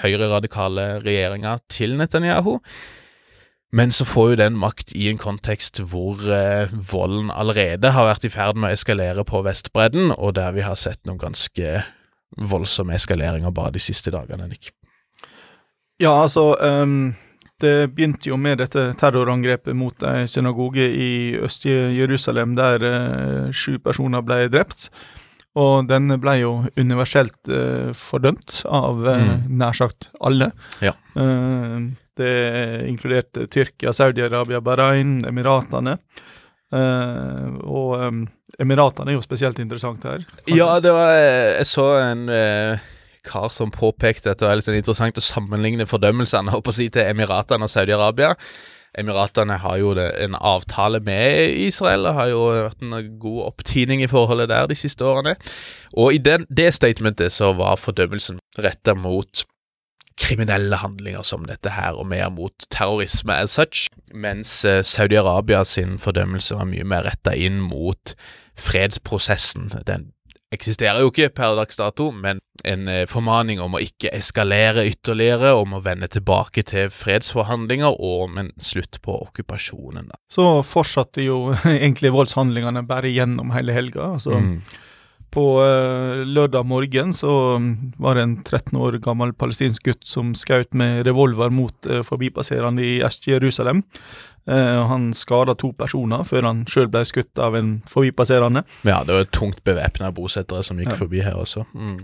høyreradikale 0.02 0.88
regjeringa 1.06 1.60
til 1.70 1.94
Netanyahu. 2.00 2.58
Men 3.74 3.92
så 3.92 4.06
får 4.06 4.30
jo 4.30 4.38
den 4.40 4.58
makt 4.60 4.94
i 4.96 5.10
en 5.10 5.20
kontekst 5.20 5.82
hvor 5.90 6.22
eh, 6.32 6.72
volden 6.92 7.32
allerede 7.34 7.92
har 7.92 8.08
vært 8.08 8.28
i 8.28 8.32
ferd 8.32 8.60
med 8.60 8.72
å 8.72 8.78
eskalere 8.78 9.26
på 9.28 9.42
Vestbredden, 9.46 10.14
og 10.16 10.36
der 10.38 10.54
vi 10.56 10.64
har 10.66 10.78
sett 10.80 11.02
noen 11.06 11.20
ganske 11.22 11.82
voldsomme 12.36 12.96
eskaleringer 12.96 13.54
bare 13.56 13.76
de 13.76 13.84
siste 13.84 14.14
dagene, 14.14 14.48
Nick. 14.52 14.72
Ja, 16.02 16.12
altså 16.22 16.56
um, 16.60 17.14
Det 17.62 17.88
begynte 17.96 18.28
jo 18.28 18.38
med 18.38 18.60
dette 18.60 18.90
terrorangrepet 19.00 19.76
mot 19.80 20.04
ei 20.04 20.26
synagoge 20.28 20.84
i 20.92 21.12
Øst-Jerusalem, 21.40 22.56
der 22.58 22.84
uh, 22.84 23.52
sju 23.56 23.78
personer 23.80 24.24
ble 24.26 24.50
drept. 24.52 24.90
Og 25.56 25.88
den 25.88 26.12
ble 26.20 26.36
jo 26.42 26.52
universelt 26.76 27.38
uh, 27.48 27.92
fordømt 27.96 28.62
av 28.68 29.06
uh, 29.06 29.12
mm. 29.22 29.46
nær 29.62 29.78
sagt 29.78 30.10
alle. 30.20 30.52
Ja. 30.84 30.92
Uh, 31.16 31.94
det 32.16 32.32
inkluderte 32.88 33.46
Tyrkia, 33.52 33.92
Saudi-Arabia, 33.96 34.62
Bahrain, 34.64 35.18
Emiratene. 35.28 35.98
Og 36.76 37.92
um, 38.00 38.22
Emiratene 38.60 39.12
er 39.12 39.18
jo 39.18 39.24
spesielt 39.24 39.60
interessant 39.60 40.04
her. 40.08 40.24
Kanskje? 40.24 40.56
Ja, 40.56 40.70
det 40.84 40.94
var 40.96 41.12
Jeg 41.12 41.68
så 41.68 41.86
en 42.00 42.24
kar 43.28 43.52
som 43.52 43.74
påpekte 43.74 44.32
at 44.32 44.40
det 44.40 44.48
var 44.48 44.56
litt 44.56 44.68
sånn 44.68 44.80
interessant 44.80 45.20
å 45.20 45.24
sammenligne 45.24 45.88
fordømmelsene 45.90 46.56
å 46.56 46.76
si, 46.76 46.88
til 46.94 47.12
Emiratene 47.12 47.68
og 47.68 47.74
Saudi-Arabia. 47.74 48.32
Emiratene 49.00 49.58
har 49.60 49.80
jo 49.82 49.94
det, 49.98 50.08
en 50.24 50.38
avtale 50.40 51.02
med 51.04 51.52
Israel 51.66 52.08
og 52.08 52.16
har 52.20 52.30
jo 52.32 52.44
vært 52.52 52.86
en 52.86 53.18
god 53.20 53.42
opptining 53.50 54.04
i 54.04 54.12
forholdet 54.12 54.50
der 54.54 54.70
de 54.72 54.78
siste 54.80 55.06
årene. 55.06 55.36
Og 55.94 56.16
i 56.16 56.22
den, 56.24 56.48
det 56.48 56.72
statementet 56.78 57.36
så 57.36 57.52
var 57.58 57.80
fordømmelsen 57.82 58.40
retta 58.64 58.96
mot 58.96 59.44
kriminelle 60.16 60.80
handlinger 60.80 61.26
som 61.28 61.44
dette 61.48 61.74
her, 61.76 61.98
og 62.00 62.08
mer 62.08 62.30
mot 62.32 62.68
terrorisme 62.72 63.36
as 63.36 63.58
such, 63.60 63.90
mens 64.14 64.64
eh, 64.66 64.80
Saudi-Arabia 64.84 65.66
sin 65.68 66.00
fordømmelse 66.00 66.56
var 66.56 66.70
mye 66.70 66.88
mer 66.88 67.04
retta 67.10 67.36
inn 67.36 67.60
mot 67.60 68.16
fredsprosessen. 68.56 69.68
Den 69.88 70.14
eksisterer 70.56 71.04
jo 71.04 71.12
ikke 71.12 71.34
per 71.36 71.58
dags 71.60 71.76
dato, 71.76 72.12
men 72.16 72.40
en 72.64 72.88
eh, 72.88 73.04
formaning 73.10 73.60
om 73.62 73.76
å 73.76 73.82
ikke 73.84 74.14
eskalere 74.16 74.86
ytterligere, 74.88 75.54
om 75.58 75.76
å 75.76 75.84
vende 75.84 76.08
tilbake 76.12 76.64
til 76.68 76.90
fredsforhandlinger 76.94 78.00
og 78.00 78.26
om 78.30 78.42
en 78.42 78.52
slutt 78.62 79.02
på 79.06 79.18
okkupasjonen. 79.28 80.12
Så 80.32 80.48
fortsatte 80.66 81.26
jo 81.26 81.54
egentlig 81.76 82.14
voldshandlingene 82.16 82.86
bare 82.88 83.14
gjennom 83.14 83.54
hele 83.56 83.76
helga. 83.76 84.16
altså 84.16 84.40
mm. 84.40 84.60
På 85.36 85.60
uh, 85.60 86.22
lørdag 86.24 86.64
morgen 86.64 87.10
så 87.14 87.58
mm, 87.60 87.98
var 88.00 88.16
det 88.16 88.22
en 88.24 88.36
13 88.44 88.78
år 88.80 88.96
gammel 89.04 89.34
palestinsk 89.36 89.84
gutt 89.84 90.06
som 90.08 90.30
skjøt 90.38 90.72
med 90.80 91.02
revolver 91.08 91.52
mot 91.52 91.90
uh, 91.92 92.00
forbipasserende 92.08 92.86
i 92.86 92.94
Øst-Jerusalem. 93.04 93.82
Uh, 94.48 94.86
han 94.88 95.10
skada 95.18 95.58
to 95.60 95.74
personer 95.76 96.24
før 96.24 96.48
han 96.48 96.64
sjøl 96.72 96.88
ble 96.94 97.04
skutt 97.10 97.42
av 97.42 97.58
en 97.60 97.82
forbipasserende. 97.90 98.64
Ja, 98.88 99.02
det 99.04 99.18
var 99.18 99.28
tungt 99.36 99.60
bevæpna 99.68 100.14
bosettere 100.16 100.64
som 100.64 100.80
gikk 100.80 100.94
ja. 100.94 101.00
forbi 101.04 101.26
her 101.26 101.36
også. 101.42 101.66
Mm. 101.74 102.00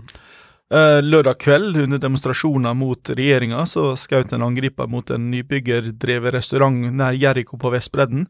Lørdag 0.72 1.36
kveld, 1.42 1.76
under 1.76 2.00
demonstrasjoner 2.00 2.72
mot 2.72 3.10
regjeringa, 3.12 3.66
så 3.68 3.90
skjøt 4.00 4.32
en 4.32 4.46
angriper 4.46 4.88
mot 4.88 5.10
en 5.12 5.26
nybyggerdrevet 5.28 6.32
restaurant 6.32 6.86
nær 6.96 7.12
Jeriko 7.12 7.58
på 7.60 7.74
Vestbredden. 7.74 8.24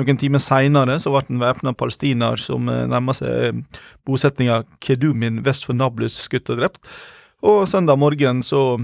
Noen 0.00 0.16
timer 0.16 0.40
seinere 0.40 0.96
ble 0.96 1.20
en 1.26 1.42
væpna 1.42 1.74
palestiner 1.76 2.40
som 2.40 2.64
nærmer 2.64 2.88
nærma 2.88 3.14
seg 3.16 3.48
eh, 3.48 3.82
bosetninga 4.08 4.62
Kedumin 4.80 5.42
vest 5.44 5.66
for 5.68 5.76
Nablus, 5.76 6.16
skutt 6.24 6.48
og 6.54 6.62
drept. 6.62 6.80
Og 7.44 7.66
søndag 7.68 7.98
morgen 8.00 8.40
så 8.46 8.78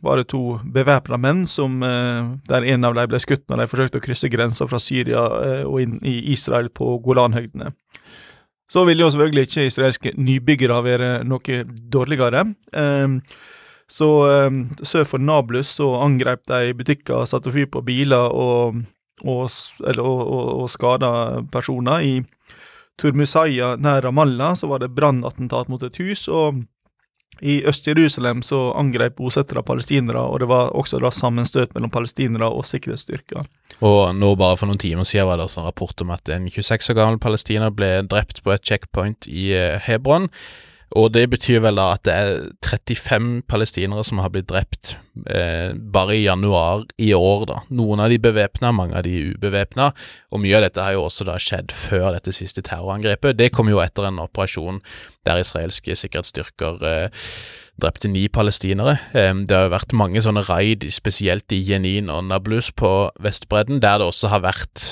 var 0.00 0.20
det 0.20 0.30
to 0.32 0.56
bevæpna 0.72 1.18
menn 1.20 1.44
som, 1.50 1.82
eh, 1.82 2.30
der 2.48 2.64
en 2.72 2.88
av 2.88 2.96
dem 2.96 3.10
ble 3.10 3.20
skutt 3.20 3.44
når 3.50 3.64
de 3.64 3.68
forsøkte 3.74 4.00
å 4.00 4.06
krysse 4.06 4.32
grensa 4.32 4.68
fra 4.70 4.80
Syria 4.80 5.26
og 5.66 5.80
inn 5.82 5.98
i 6.00 6.32
Israel 6.32 6.70
på 6.72 6.94
Golanhøydene. 7.04 7.74
Så 8.70 8.82
ville 8.84 9.04
jo 9.04 9.10
selvfølgelig 9.12 9.46
ikke 9.46 9.66
israelske 9.68 10.12
nybyggere 10.18 10.82
være 10.82 11.10
noe 11.28 11.60
dårligere. 11.92 12.42
Så 13.86 14.08
sør 14.82 15.04
for 15.06 15.22
Nablus 15.22 15.76
så 15.78 15.92
angrep 16.02 16.42
de 16.50 16.74
butikker, 16.74 17.22
satte 17.30 17.52
fyr 17.54 17.68
på 17.70 17.84
biler 17.86 18.26
og 18.34 18.80
og, 19.24 19.48
eller, 19.86 20.02
og, 20.04 20.62
og 20.62 20.70
skada 20.70 21.10
personer. 21.52 22.04
I 22.04 22.22
Turmusaya 23.00 23.74
nær 23.80 24.04
Ramallah 24.04 24.54
så 24.56 24.68
var 24.70 24.82
det 24.82 24.94
brannattentat 24.96 25.70
mot 25.72 25.82
et 25.82 26.00
hus, 26.00 26.26
og 26.28 26.62
i 27.42 27.58
Øst-Jerusalem 27.68 28.42
så 28.42 28.70
angrep 28.78 29.18
bosettere 29.18 29.62
palestinere, 29.66 30.22
og 30.24 30.40
det 30.40 30.48
var 30.48 30.72
også 30.76 31.00
da 31.02 31.10
sammenstøt 31.12 31.74
mellom 31.76 31.92
palestinere 31.92 32.48
og 32.48 32.64
sikkerhetsstyrker. 32.64 33.44
Og 33.84 34.14
nå 34.16 34.30
bare 34.40 34.56
for 34.56 34.70
noen 34.70 34.80
timer 34.80 35.04
siden 35.08 35.28
var 35.28 35.36
det 35.36 35.48
også 35.48 35.60
en 35.60 35.68
rapport 35.68 36.00
om 36.04 36.14
at 36.14 36.32
en 36.32 36.48
26 36.48 36.94
år 36.94 37.00
gammel 37.00 37.20
palestiner 37.20 37.74
ble 37.74 37.90
drept 38.08 38.40
på 38.44 38.54
et 38.54 38.64
checkpoint 38.64 39.28
i 39.28 39.50
eh, 39.56 39.76
Hebron. 39.84 40.30
Og 40.94 41.10
det 41.10 41.24
betyr 41.32 41.58
vel 41.64 41.80
da 41.80 41.88
at 41.96 42.04
det 42.06 42.14
er 42.14 42.44
35 42.62 43.42
palestinere 43.50 44.04
som 44.06 44.20
har 44.22 44.30
blitt 44.30 44.46
drept 44.52 44.92
eh, 45.26 45.74
bare 45.74 46.14
i 46.14 46.22
januar 46.22 46.84
i 47.02 47.10
år, 47.16 47.42
da. 47.50 47.58
Noen 47.74 48.04
av 48.04 48.12
de 48.12 48.20
bevæpna, 48.22 48.70
mange 48.70 48.94
av 48.94 49.02
de 49.06 49.32
ubevæpna, 49.34 49.90
og 50.30 50.42
mye 50.44 50.56
av 50.60 50.66
dette 50.68 50.84
har 50.86 50.94
jo 50.94 51.04
også 51.08 51.26
da 51.26 51.36
skjedd 51.42 51.74
før 51.74 52.12
dette 52.14 52.34
siste 52.36 52.62
terrorangrepet. 52.62 53.34
Det 53.34 53.50
kom 53.56 53.70
jo 53.72 53.82
etter 53.82 54.06
en 54.06 54.22
operasjon 54.22 54.78
der 55.26 55.42
israelske 55.42 55.98
sikkerhetsstyrker 55.98 56.86
eh, 56.86 57.24
drepte 57.82 58.08
ni 58.08 58.26
palestinere. 58.32 58.96
Det 59.12 59.52
har 59.52 59.66
jo 59.66 59.74
vært 59.74 59.94
mange 59.96 60.22
sånne 60.24 60.46
raid, 60.48 60.86
spesielt 60.94 61.52
i 61.52 61.60
Jenin 61.60 62.08
og 62.12 62.24
Nablus 62.30 62.70
på 62.72 63.10
Vestbredden, 63.20 63.82
der 63.84 64.00
det 64.00 64.08
også 64.08 64.32
har 64.32 64.44
vært 64.46 64.86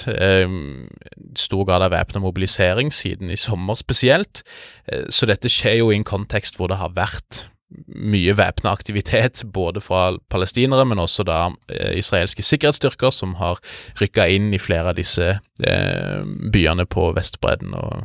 stor 1.38 1.64
grad 1.68 1.84
av 1.84 1.94
væpna 1.94 2.22
mobilisering 2.24 2.92
siden 2.92 3.30
i 3.32 3.40
sommer 3.40 3.78
spesielt. 3.80 4.42
Eh, 4.86 5.06
så 5.08 5.28
dette 5.30 5.50
skjer 5.52 5.80
jo 5.82 5.90
i 5.90 5.98
en 5.98 6.06
kontekst 6.06 6.58
hvor 6.58 6.70
det 6.70 6.80
har 6.80 6.94
vært 6.96 7.46
mye 7.88 8.36
væpna 8.38 8.70
aktivitet, 8.70 9.42
både 9.50 9.80
fra 9.82 10.12
palestinere, 10.30 10.84
men 10.86 11.00
også 11.02 11.26
da 11.26 11.40
eh, 11.72 11.96
israelske 11.98 12.44
sikkerhetsstyrker, 12.46 13.10
som 13.14 13.36
har 13.40 13.62
rykka 14.00 14.28
inn 14.30 14.52
i 14.54 14.62
flere 14.62 14.92
av 14.92 14.98
disse 15.00 15.34
eh, 15.34 16.18
byene 16.54 16.86
på 16.86 17.10
Vestbredden 17.16 17.74
og 17.78 18.04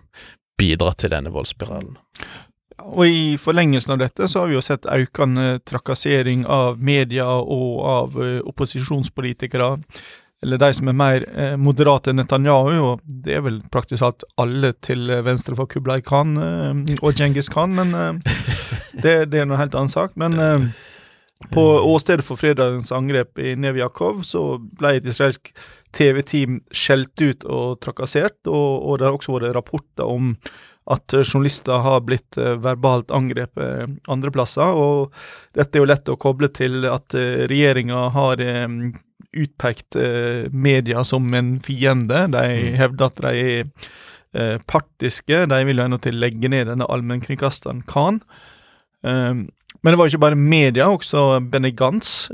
bidratt 0.60 1.04
til 1.04 1.14
denne 1.14 1.32
voldsspiralen. 1.32 1.96
Og 2.86 3.04
i 3.08 3.36
forlengelsen 3.40 3.96
av 3.96 4.00
dette 4.04 4.28
så 4.30 4.44
har 4.44 4.50
vi 4.50 4.58
jo 4.58 4.64
sett 4.64 4.88
økende 4.90 5.60
trakassering 5.68 6.46
av 6.48 6.80
media 6.82 7.28
og 7.28 7.78
av 7.86 8.18
uh, 8.20 8.40
opposisjonspolitikere, 8.50 9.70
eller 10.44 10.62
de 10.62 10.70
som 10.78 10.88
er 10.88 11.00
mer 11.00 11.26
uh, 11.34 11.56
moderate 11.60 12.14
enn 12.14 12.22
Netanyahu, 12.22 12.78
og 12.92 13.02
det 13.04 13.36
er 13.38 13.44
vel 13.46 13.60
praktisk 13.72 14.06
alt 14.08 14.28
alle 14.40 14.72
til 14.86 15.12
venstre 15.26 15.58
for 15.60 15.72
Kublai 15.72 16.00
Khan 16.06 16.38
og 17.02 17.10
Djengis 17.12 17.52
Khan, 17.52 17.76
men 17.76 18.22
det, 19.04 19.32
det, 19.32 19.42
er 19.42 19.50
noe 19.50 19.60
helt 19.60 19.76
annen 19.76 19.92
sak. 19.92 20.16
Men 20.20 20.40
på 21.54 21.64
åstedet 21.88 22.26
for 22.28 22.40
fredagens 22.40 22.92
angrep 22.92 23.40
i 23.40 23.54
Nevjakov 23.56 24.26
så 24.28 24.44
ble 24.60 24.98
et 24.98 25.08
israelsk 25.08 25.54
TV-team 25.96 26.60
skjelt 26.76 27.22
ut 27.22 27.46
og 27.48 27.80
trakassert, 27.84 28.38
og, 28.48 28.84
og 28.84 29.00
det 29.00 29.08
har 29.08 29.16
også 29.16 29.38
vært 29.38 29.56
rapporter 29.56 30.10
om 30.10 30.34
at 30.90 31.14
journalister 31.22 31.84
har 31.86 32.02
blitt 32.06 32.38
eh, 32.38 32.56
verbalt 32.62 33.12
angrepet 33.14 34.10
andre 34.10 34.34
plasser, 34.34 34.74
og 34.74 35.14
dette 35.58 35.78
er 35.78 35.84
jo 35.84 35.90
lett 35.90 36.12
å 36.12 36.18
koble 36.20 36.50
til 36.56 36.88
at 36.90 37.16
eh, 37.18 37.46
regjeringa 37.52 38.08
har 38.16 38.42
eh, 38.44 38.66
utpekt 39.30 39.94
media 40.50 41.04
som 41.06 41.28
en 41.38 41.52
fiende. 41.62 42.24
De 42.34 42.40
mm. 42.50 42.78
hevder 42.80 43.12
at 43.12 43.20
de 43.22 43.42
er 44.40 44.64
partiske, 44.66 45.44
de 45.52 45.60
vil 45.68 45.78
jo 45.78 45.86
endatil 45.86 46.18
legge 46.18 46.50
ned 46.50 46.66
denne 46.66 46.88
allmennkringkasteren 46.90 47.84
Khan. 47.86 48.18
Men 49.06 49.46
det 49.86 50.00
var 50.02 50.10
ikke 50.10 50.24
bare 50.24 50.40
media, 50.40 50.88
også 50.90 51.44
Benny 51.46 51.70
Gantz 51.78 52.32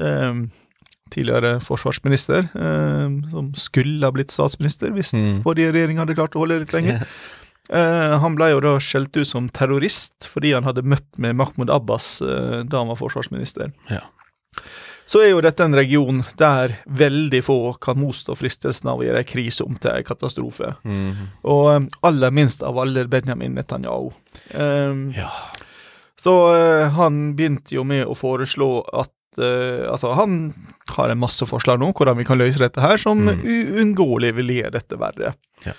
tidligere 1.13 1.60
forsvarsminister, 1.63 2.48
eh, 2.56 3.30
som 3.32 3.52
skulle 3.54 4.06
ha 4.06 4.12
blitt 4.12 4.32
statsminister 4.34 4.91
hvis 4.91 5.13
Mm. 5.13 5.44
forrige 5.44 5.72
regjering 5.72 5.98
hadde 5.98 6.15
klart 6.15 6.36
å 6.36 6.39
holde 6.39 6.60
litt 6.60 6.74
lenger. 6.74 7.06
Eh, 7.70 8.18
han 8.22 8.36
ble 8.38 8.51
jo 8.53 8.59
da 8.61 8.76
skjelt 8.80 9.16
ut 9.18 9.28
som 9.28 9.47
terrorist 9.49 10.28
fordi 10.30 10.51
han 10.53 10.68
hadde 10.68 10.84
møtt 10.86 11.18
med 11.18 11.36
Mahmoud 11.39 11.72
Abbas 11.74 12.22
eh, 12.22 12.59
da 12.63 12.78
han 12.84 12.91
var 12.91 12.99
forsvarsminister. 12.99 13.72
Ja. 13.89 14.03
Så 15.05 15.20
er 15.22 15.32
jo 15.36 15.41
dette 15.45 15.61
en 15.66 15.76
region 15.78 16.24
der 16.38 16.76
veldig 16.89 17.41
få 17.45 17.57
kan 17.82 17.97
motstå 18.01 18.34
fristelsen 18.38 18.89
av 18.89 19.01
å 19.01 19.05
gjøre 19.05 19.22
en 19.22 19.28
krise 19.30 19.66
om 19.66 19.76
til 19.78 19.91
en 19.99 20.05
katastrofe. 20.07 20.72
Mm. 20.86 21.28
Og 21.45 21.68
eh, 21.74 21.84
aller 22.09 22.34
minst 22.34 22.63
av 22.66 22.78
alle 22.82 23.05
Benjamin 23.09 23.53
Netanyahu. 23.57 24.11
Um, 24.53 25.11
Ja. 25.13 25.30
så 26.18 26.34
uh, 26.53 26.89
han 26.95 27.36
begynte 27.36 27.76
jo 27.76 27.84
med 27.84 28.05
å 28.05 28.16
foreslå 28.18 28.72
at 28.93 29.11
Altså, 29.36 30.13
han 30.16 30.53
har 30.95 31.11
en 31.11 31.20
masse 31.20 31.43
forslag 31.43 31.76
nå 31.82 31.89
hvordan 31.91 32.16
vi 32.16 32.24
kan 32.24 32.38
løse 32.39 32.55
dette 32.61 32.80
her, 32.80 32.95
som 32.95 33.20
Mm. 33.28 33.41
uunngåelig 33.43 34.30
vil 34.38 34.47
gjøre 34.53 34.72
dette 34.78 34.95
verre. 34.95 35.34
Ja. 35.66 35.74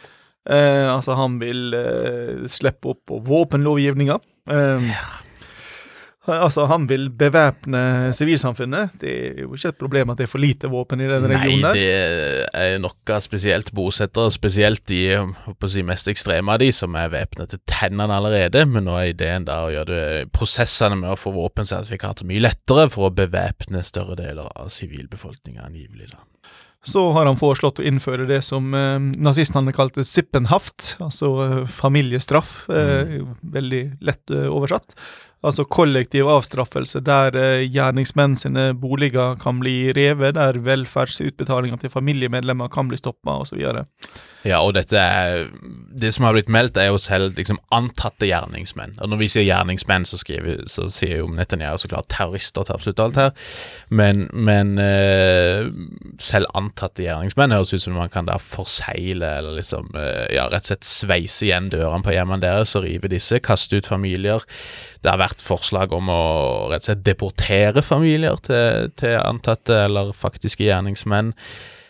Eh, 0.47 0.95
altså, 0.95 1.17
han 1.19 1.41
vil 1.43 1.75
eh, 1.75 2.47
slippe 2.51 2.95
opp 2.95 3.05
på 3.11 3.21
våpenlovgivninga. 3.27 4.19
Eh, 4.51 4.93
Altså, 6.27 6.65
han 6.67 6.89
vil 6.91 7.07
bevæpne 7.15 8.11
sivilsamfunnet. 8.17 8.97
Det 9.01 9.11
er 9.15 9.43
jo 9.45 9.55
ikke 9.55 9.71
et 9.71 9.79
problem 9.79 10.11
at 10.11 10.19
det 10.19 10.27
er 10.27 10.31
for 10.33 10.43
lite 10.43 10.71
våpen 10.71 11.01
i 11.01 11.07
denne 11.07 11.29
regionen. 11.31 11.63
der. 11.63 11.77
det 11.77 12.65
er 12.65 12.81
noe 12.83 13.19
spesielt 13.23 13.71
bosettere, 13.75 14.33
spesielt 14.35 14.83
de 14.91 15.23
si, 15.71 15.85
mest 15.87 16.11
ekstreme 16.11 16.53
av 16.53 16.59
de, 16.59 16.73
som 16.75 16.99
er 16.99 17.13
væpnet 17.15 17.55
til 17.55 17.63
tennene 17.71 18.19
allerede. 18.19 18.65
Men 18.67 18.89
nå 18.89 18.99
er 18.99 19.13
ideen 19.13 19.47
da 19.47 19.63
å 19.67 19.71
gjøre 19.71 19.93
det, 19.93 20.31
prosessene 20.35 20.99
med 20.99 21.15
å 21.15 21.21
få 21.21 21.31
våpensertifikater 21.37 22.27
mye 22.27 22.43
lettere 22.43 22.89
for 22.91 23.07
å 23.07 23.15
bevæpne 23.15 23.85
større 23.87 24.19
deler 24.19 24.51
av 24.51 24.73
sivilbefolkninga, 24.75 25.69
angivelig. 25.71 26.11
da. 26.11 26.25
Så 26.87 27.09
har 27.17 27.27
han 27.27 27.39
foreslått 27.39 27.81
å 27.83 27.87
innføre 27.87 28.29
det 28.29 28.41
som 28.47 28.75
eh, 28.77 28.99
nazistene 29.19 29.75
kalte 29.75 30.05
sippenhaft, 30.07 30.97
altså 31.03 31.31
eh, 31.43 31.57
familiestraff. 31.67 32.53
Eh, 32.71 33.17
Veldig 33.57 33.83
lett 34.07 34.31
eh, 34.31 34.47
oversatt. 34.47 34.95
Altså 35.47 35.67
kollektiv 35.69 36.31
avstraffelse 36.31 37.03
der 37.07 37.37
eh, 37.39 37.65
gjerningsmenn 37.67 38.39
sine 38.39 38.69
boliger 38.79 39.35
kan 39.43 39.59
bli 39.63 39.93
revet, 39.97 40.39
der 40.39 40.59
velferdsutbetalinger 40.63 41.83
til 41.83 41.93
familiemedlemmer 41.93 42.71
kan 42.73 42.89
bli 42.91 42.99
stoppa, 43.03 43.41
osv. 43.43 43.61
Ja, 44.47 44.61
og 44.63 44.77
dette 44.77 45.01
er 45.01 45.49
Det 45.97 46.13
som 46.15 46.27
har 46.27 46.35
blitt 46.37 46.51
meldt, 46.53 46.77
er 46.77 46.91
jo 46.91 46.99
selv 47.01 47.39
liksom 47.39 47.59
antatte 47.73 48.29
gjerningsmenn. 48.29 48.95
Og 49.01 49.09
når 49.09 49.21
vi 49.23 49.29
sier 49.33 49.47
gjerningsmenn, 49.47 50.05
så, 50.05 50.19
skriver, 50.21 50.61
så 50.69 50.85
sier 50.93 51.23
jo 51.23 51.31
Netanyahu 51.33 51.79
så 51.81 51.89
klart 51.89 52.11
terrorister 52.13 52.67
til 52.67 52.75
absolutt 52.77 53.01
alt 53.01 53.21
her. 53.21 53.31
Men, 53.89 54.27
men 54.33 54.75
uh, 54.77 55.71
selv 56.21 56.51
antatte 56.59 57.07
gjerningsmenn 57.07 57.55
høres 57.57 57.73
ut 57.73 57.87
som 57.87 57.97
man 57.97 58.13
kan 58.13 58.29
da 58.29 58.37
forsegle, 58.43 59.31
eller 59.41 59.57
liksom 59.57 59.89
uh, 59.97 60.27
Ja, 60.35 60.51
rett 60.53 60.67
og 60.67 60.73
slett 60.75 60.89
sveise 60.89 61.47
igjen 61.49 61.71
dørene 61.73 62.05
på 62.05 62.13
hjemmene 62.13 62.45
deres 62.45 62.77
og 62.77 62.85
rive 62.85 63.09
disse, 63.13 63.41
kaste 63.41 63.81
ut 63.81 63.89
familier. 63.89 64.45
Det 65.01 65.13
har 65.13 65.23
vært 65.23 65.45
forslag 65.45 65.97
om 65.97 66.13
å 66.13 66.21
rett 66.73 66.85
og 66.85 66.91
slett 66.91 67.07
deportere 67.07 67.85
familier 67.85 68.37
til, 68.45 68.93
til 69.01 69.17
antatte 69.23 69.87
eller 69.87 70.13
faktiske 70.17 70.69
gjerningsmenn. 70.69 71.33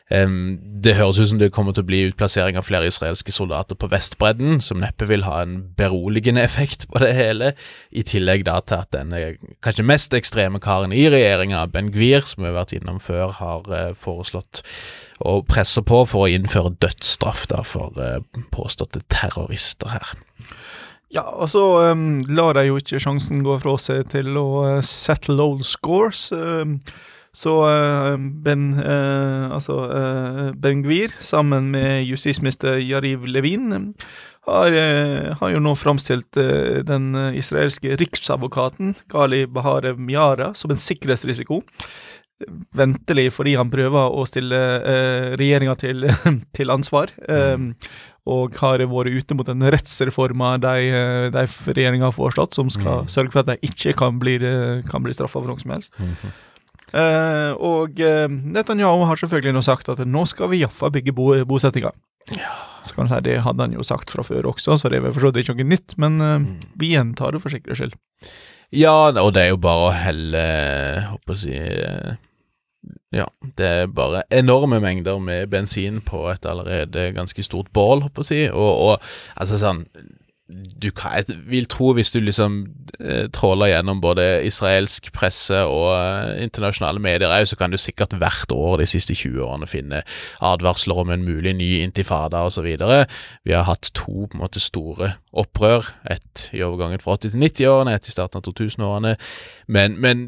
Det 0.06 0.92
høres 0.94 1.18
ut 1.18 1.32
som 1.32 1.38
det 1.40 1.48
kommer 1.50 1.74
til 1.74 1.82
å 1.82 1.88
bli 1.88 2.04
utplassering 2.06 2.54
av 2.54 2.68
flere 2.68 2.86
israelske 2.86 3.32
soldater 3.34 3.74
på 3.74 3.88
Vestbredden, 3.90 4.60
som 4.62 4.78
neppe 4.78 5.08
vil 5.10 5.24
ha 5.26 5.40
en 5.42 5.56
beroligende 5.74 6.44
effekt 6.46 6.86
på 6.92 7.02
det 7.02 7.10
hele, 7.16 7.48
i 7.90 8.04
tillegg 8.06 8.44
da 8.46 8.60
til 8.62 8.84
at 8.84 8.92
den 8.94 9.10
kanskje 9.66 9.86
mest 9.88 10.14
ekstreme 10.14 10.62
karen 10.62 10.94
i 10.94 11.08
regjeringa, 11.10 11.64
Ben 11.74 11.90
Gvir, 11.90 12.22
som 12.22 12.44
vi 12.44 12.52
har 12.52 12.60
vært 12.60 12.76
innom 12.78 13.02
før, 13.02 13.34
har 13.40 13.66
eh, 13.74 13.90
foreslått 13.98 14.62
å 15.26 15.40
presse 15.48 15.82
på 15.82 16.04
for 16.06 16.26
å 16.26 16.30
innføre 16.30 16.76
dødsstraff 16.78 17.48
da 17.50 17.64
for 17.66 17.98
eh, 17.98 18.22
påståtte 18.54 19.02
terrorister 19.10 19.90
her. 19.96 20.14
Ja, 21.14 21.22
og 21.22 21.48
så 21.50 21.62
um, 21.92 22.18
lar 22.28 22.56
de 22.58 22.66
jo 22.66 22.78
ikke 22.80 23.00
sjansen 23.02 23.44
gå 23.46 23.58
fra 23.62 23.76
seg 23.80 24.08
til 24.12 24.36
å 24.38 24.48
eh, 24.66 24.80
settle 24.86 25.42
old 25.42 25.66
scores. 25.66 26.28
Um, 26.34 26.80
så 27.36 27.52
eh, 27.68 28.14
Ben 28.46 28.70
eh, 28.80 29.50
altså 29.52 29.76
eh, 29.92 30.46
Ben 30.56 30.80
Gvir, 30.86 31.12
sammen 31.20 31.68
med 31.74 32.06
justisminister 32.08 32.78
Yariv 32.80 33.26
Levin, 33.28 33.92
har, 34.46 34.72
eh, 34.72 35.34
har 35.40 35.52
jo 35.52 35.60
nå 35.60 35.74
framstilt 35.76 36.38
eh, 36.40 36.80
den 36.86 37.10
eh, 37.18 37.36
israelske 37.42 37.96
riksadvokaten 38.00 38.94
Gali 39.12 39.44
Baharev 39.50 39.98
Miara 40.00 40.52
som 40.56 40.72
en 40.72 40.80
sikkerhetsrisiko. 40.80 41.60
Ventelig 42.76 43.30
fordi 43.32 43.54
han 43.56 43.70
prøver 43.72 44.12
å 44.12 44.24
stille 44.28 44.58
eh, 44.84 45.30
regjeringa 45.40 45.74
til, 45.80 46.04
til 46.56 46.72
ansvar. 46.74 47.12
Um, 47.28 47.70
og 48.26 48.56
har 48.58 48.82
vært 48.90 49.14
ute 49.14 49.36
mot 49.38 49.46
den 49.46 49.62
rettsreforma 49.70 50.56
de, 50.60 50.88
eh, 50.90 51.28
de 51.32 51.44
regjeringa 51.46 52.08
har 52.10 52.16
foreslått, 52.16 52.56
som 52.58 52.68
skal 52.72 53.04
Mm. 53.06 53.08
sørge 53.12 53.32
for 53.32 53.40
at 53.44 53.52
de 53.52 53.68
ikke 53.70 53.94
kan 53.96 54.18
bli, 54.18 54.34
eh, 54.42 54.82
kan 54.90 55.02
bli 55.02 55.14
straffa 55.14 55.40
for 55.40 55.46
noe 55.46 55.60
som 55.62 55.70
helst. 55.76 55.92
Eh, 56.00 56.28
og 57.60 58.00
eh, 58.00 58.26
Netanyahu 58.28 59.04
har 59.08 59.18
selvfølgelig 59.20 59.52
nå 59.56 59.62
sagt 59.64 59.88
at 59.92 60.00
nå 60.06 60.24
skal 60.28 60.48
vi 60.52 60.62
iallfall 60.62 60.92
bygge 60.94 61.14
bo 61.16 61.32
bosettinga. 61.48 61.90
Så 62.86 62.94
kan 62.94 63.06
du 63.06 63.10
si 63.12 63.20
Det 63.22 63.36
hadde 63.44 63.62
han 63.62 63.74
jo 63.76 63.84
sagt 63.86 64.10
fra 64.10 64.22
før 64.26 64.48
også, 64.52 64.76
så 64.78 64.90
det 64.90 64.98
er 64.98 65.10
for 65.12 65.26
så 65.26 65.30
vidt 65.32 65.44
ikke 65.46 65.58
noe 65.60 65.70
nytt, 65.76 65.96
men 66.02 66.20
eh, 66.20 66.36
Mm. 66.36 66.46
vi 66.78 66.92
gjentar 66.94 67.32
det 67.32 67.40
for 67.42 67.50
sikkerhets 67.54 67.80
skyld. 67.80 67.94
Ja, 68.74 69.10
og 69.22 69.32
det 69.34 69.42
er 69.44 69.48
jo 69.52 69.58
bare 69.62 69.84
å 69.86 69.92
helle 69.94 70.40
Håper 71.12 71.36
å 71.36 71.38
si 71.38 71.52
eh, 71.54 72.16
Ja, 73.14 73.26
det 73.56 73.66
er 73.66 73.86
bare 73.86 74.24
enorme 74.34 74.80
mengder 74.82 75.20
med 75.22 75.48
bensin 75.50 76.00
på 76.02 76.24
et 76.32 76.44
allerede 76.46 77.12
ganske 77.14 77.42
stort 77.46 77.70
bål, 77.72 78.02
håper 78.06 78.22
jeg 78.22 78.26
å 78.26 78.30
si. 78.30 78.40
Og, 78.50 78.72
og 78.88 79.40
altså 79.40 79.58
sånn 79.62 79.84
du 80.82 80.92
kan, 80.94 81.16
jeg 81.16 81.38
vil 81.50 81.66
tro 81.66 81.88
hvis 81.96 82.12
du 82.14 82.20
liksom 82.22 82.60
eh, 83.00 83.26
tråler 83.34 83.72
gjennom 83.72 83.98
både 84.00 84.44
israelsk 84.46 85.08
presse 85.14 85.58
og 85.66 85.88
eh, 85.96 86.44
internasjonale 86.44 87.02
medier, 87.02 87.32
òg, 87.34 87.48
så 87.50 87.58
kan 87.58 87.74
du 87.74 87.78
sikkert 87.80 88.14
hvert 88.14 88.54
år 88.54 88.78
de 88.78 88.86
siste 88.86 89.14
20 89.14 89.42
årene 89.42 89.66
finne 89.66 90.04
advarsler 90.44 91.02
om 91.02 91.10
en 91.10 91.26
mulig 91.26 91.56
ny 91.58 91.70
intifada 91.82 92.44
osv. 92.46 92.68
Vi 93.42 93.56
har 93.56 93.66
hatt 93.66 93.90
to 93.90 94.28
på 94.30 94.38
en 94.38 94.44
måte 94.44 94.62
store 94.62 95.16
opprør, 95.34 95.90
ett 96.10 96.48
i 96.54 96.62
overgangen 96.62 97.02
fra 97.02 97.18
80- 97.18 97.34
til 97.34 97.42
90-årene, 97.42 97.98
ett 97.98 98.06
i 98.06 98.14
starten 98.14 98.38
av 98.38 98.46
2000-årene, 98.46 99.16
men, 99.66 99.98
men 100.00 100.26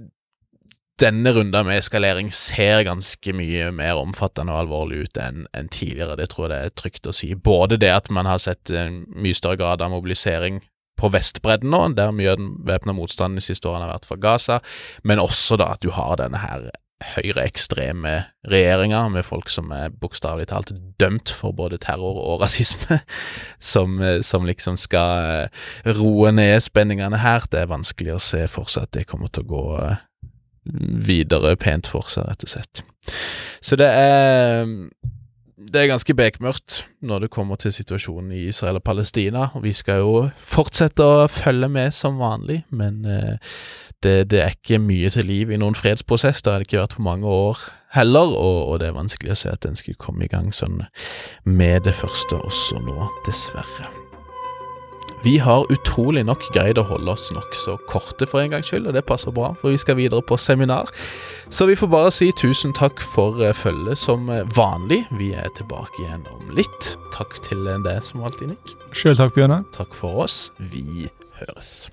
denne 0.99 1.33
runden 1.37 1.67
med 1.69 1.79
eskalering 1.79 2.31
ser 2.35 2.83
ganske 2.87 3.35
mye 3.37 3.71
mer 3.75 4.01
omfattende 4.01 4.55
og 4.55 4.65
alvorlig 4.65 5.05
ut 5.07 5.21
enn 5.23 5.47
en 5.57 5.71
tidligere. 5.73 6.17
Det 6.19 6.31
tror 6.33 6.49
jeg 6.49 6.53
det 6.53 6.59
er 6.65 6.75
trygt 6.83 7.07
å 7.11 7.15
si. 7.15 7.31
Både 7.35 7.79
det 7.81 7.93
at 7.95 8.11
man 8.15 8.29
har 8.31 8.43
sett 8.43 8.73
en 8.75 9.05
mye 9.15 9.37
større 9.37 9.61
grad 9.61 9.85
av 9.85 9.95
mobilisering 9.95 10.61
på 10.99 11.13
Vestbredden 11.15 11.71
nå, 11.71 11.85
der 11.95 12.11
mye 12.15 12.35
av 12.35 12.41
den 12.41 12.51
væpna 12.67 12.95
motstanden 12.97 13.39
de 13.39 13.47
siste 13.47 13.71
årene 13.71 13.87
har 13.87 13.95
vært 13.95 14.09
fra 14.09 14.19
Gaza, 14.19 14.61
men 15.07 15.23
også 15.23 15.59
da 15.61 15.73
at 15.77 15.85
du 15.85 15.93
har 15.95 16.19
denne 16.19 16.43
her 16.43 16.71
høyreekstreme 17.15 18.15
regjeringa 18.51 19.05
med 19.13 19.23
folk 19.27 19.51
som 19.53 19.71
er 19.75 19.93
bokstavelig 19.95 20.49
talt 20.51 20.73
dømt 20.99 21.31
for 21.31 21.55
både 21.55 21.79
terror 21.83 22.19
og 22.19 22.43
rasisme, 22.43 22.99
som, 23.73 24.01
eh, 24.03 24.19
som 24.27 24.47
liksom 24.49 24.79
skal 24.81 25.45
eh, 25.45 25.69
roe 26.01 26.33
ned 26.35 26.59
spenningene 26.65 27.23
her. 27.23 27.47
Det 27.51 27.63
er 27.63 27.71
vanskelig 27.71 28.17
å 28.17 28.23
se 28.23 28.43
for 28.51 28.71
seg 28.73 28.89
at 28.89 28.97
det 28.99 29.07
kommer 29.11 29.31
til 29.31 29.47
å 29.47 29.51
gå 29.55 29.65
eh, 29.85 30.05
videre 31.09 31.57
pent 31.57 31.89
for 31.91 32.09
seg, 32.13 32.29
rett 32.29 32.45
og 32.47 32.53
slett. 32.53 32.83
Så 33.65 33.79
det 33.81 33.89
er 33.89 34.67
det 35.59 35.83
er 35.83 35.91
ganske 35.91 36.15
bekmørkt 36.15 36.85
når 37.05 37.25
det 37.25 37.31
kommer 37.35 37.59
til 37.61 37.73
situasjonen 37.75 38.33
i 38.33 38.47
Israel 38.49 38.79
og 38.79 38.85
Palestina. 38.87 39.49
og 39.55 39.63
Vi 39.63 39.73
skal 39.73 40.01
jo 40.01 40.29
fortsette 40.39 41.05
å 41.05 41.27
følge 41.29 41.69
med 41.69 41.95
som 41.95 42.21
vanlig, 42.23 42.63
men 42.71 43.05
eh, 43.05 43.37
det, 44.03 44.31
det 44.31 44.43
er 44.43 44.57
ikke 44.57 44.79
mye 44.79 45.11
til 45.11 45.27
liv 45.27 45.51
i 45.51 45.61
noen 45.61 45.75
fredsprosess. 45.75 46.43
Det 46.43 46.53
har 46.53 46.63
det 46.63 46.71
ikke 46.71 46.83
vært 46.85 46.97
på 46.97 47.07
mange 47.07 47.27
år 47.27 47.59
heller, 47.97 48.35
og, 48.37 48.61
og 48.69 48.81
det 48.81 48.89
er 48.91 48.99
vanskelig 48.99 49.35
å 49.35 49.41
se 49.43 49.53
at 49.53 49.65
den 49.67 49.77
skulle 49.77 50.01
komme 50.01 50.29
i 50.29 50.33
gang 50.33 50.53
sånn 50.55 50.85
med 51.45 51.89
det 51.89 51.97
første 51.97 52.39
også 52.39 52.85
nå, 52.85 53.11
dessverre. 53.27 54.08
Vi 55.23 55.39
har 55.43 55.67
utrolig 55.73 56.23
nok 56.27 56.45
greid 56.55 56.79
å 56.79 56.85
holde 56.87 57.11
oss 57.11 57.27
nokså 57.35 57.75
korte 57.91 58.27
for 58.29 58.43
en 58.43 58.53
gangs 58.53 58.71
skyld, 58.71 58.87
og 58.87 58.95
det 58.95 59.03
passer 59.09 59.35
bra, 59.35 59.51
for 59.59 59.75
vi 59.75 59.81
skal 59.81 59.99
videre 59.99 60.23
på 60.23 60.39
seminar. 60.39 60.93
Så 61.51 61.67
vi 61.67 61.77
får 61.79 61.91
bare 61.91 62.13
si 62.15 62.31
tusen 62.33 62.75
takk 62.77 63.03
for 63.03 63.43
eh, 63.43 63.55
følget 63.57 63.99
som 63.99 64.31
eh, 64.31 64.47
vanlig. 64.55 65.03
Vi 65.19 65.33
er 65.35 65.51
tilbake 65.59 66.05
igjen 66.05 66.27
om 66.37 66.53
litt. 66.55 66.95
Takk 67.15 67.41
til 67.43 67.67
deg 67.67 67.99
som 68.05 68.23
alltid, 68.23 68.55
Nick. 68.55 68.77
Sjøl 68.95 69.19
takk, 69.19 69.35
Bjørnar. 69.35 69.67
Takk 69.75 69.97
for 69.99 70.23
oss. 70.27 70.53
Vi 70.59 71.09
høres. 71.43 71.89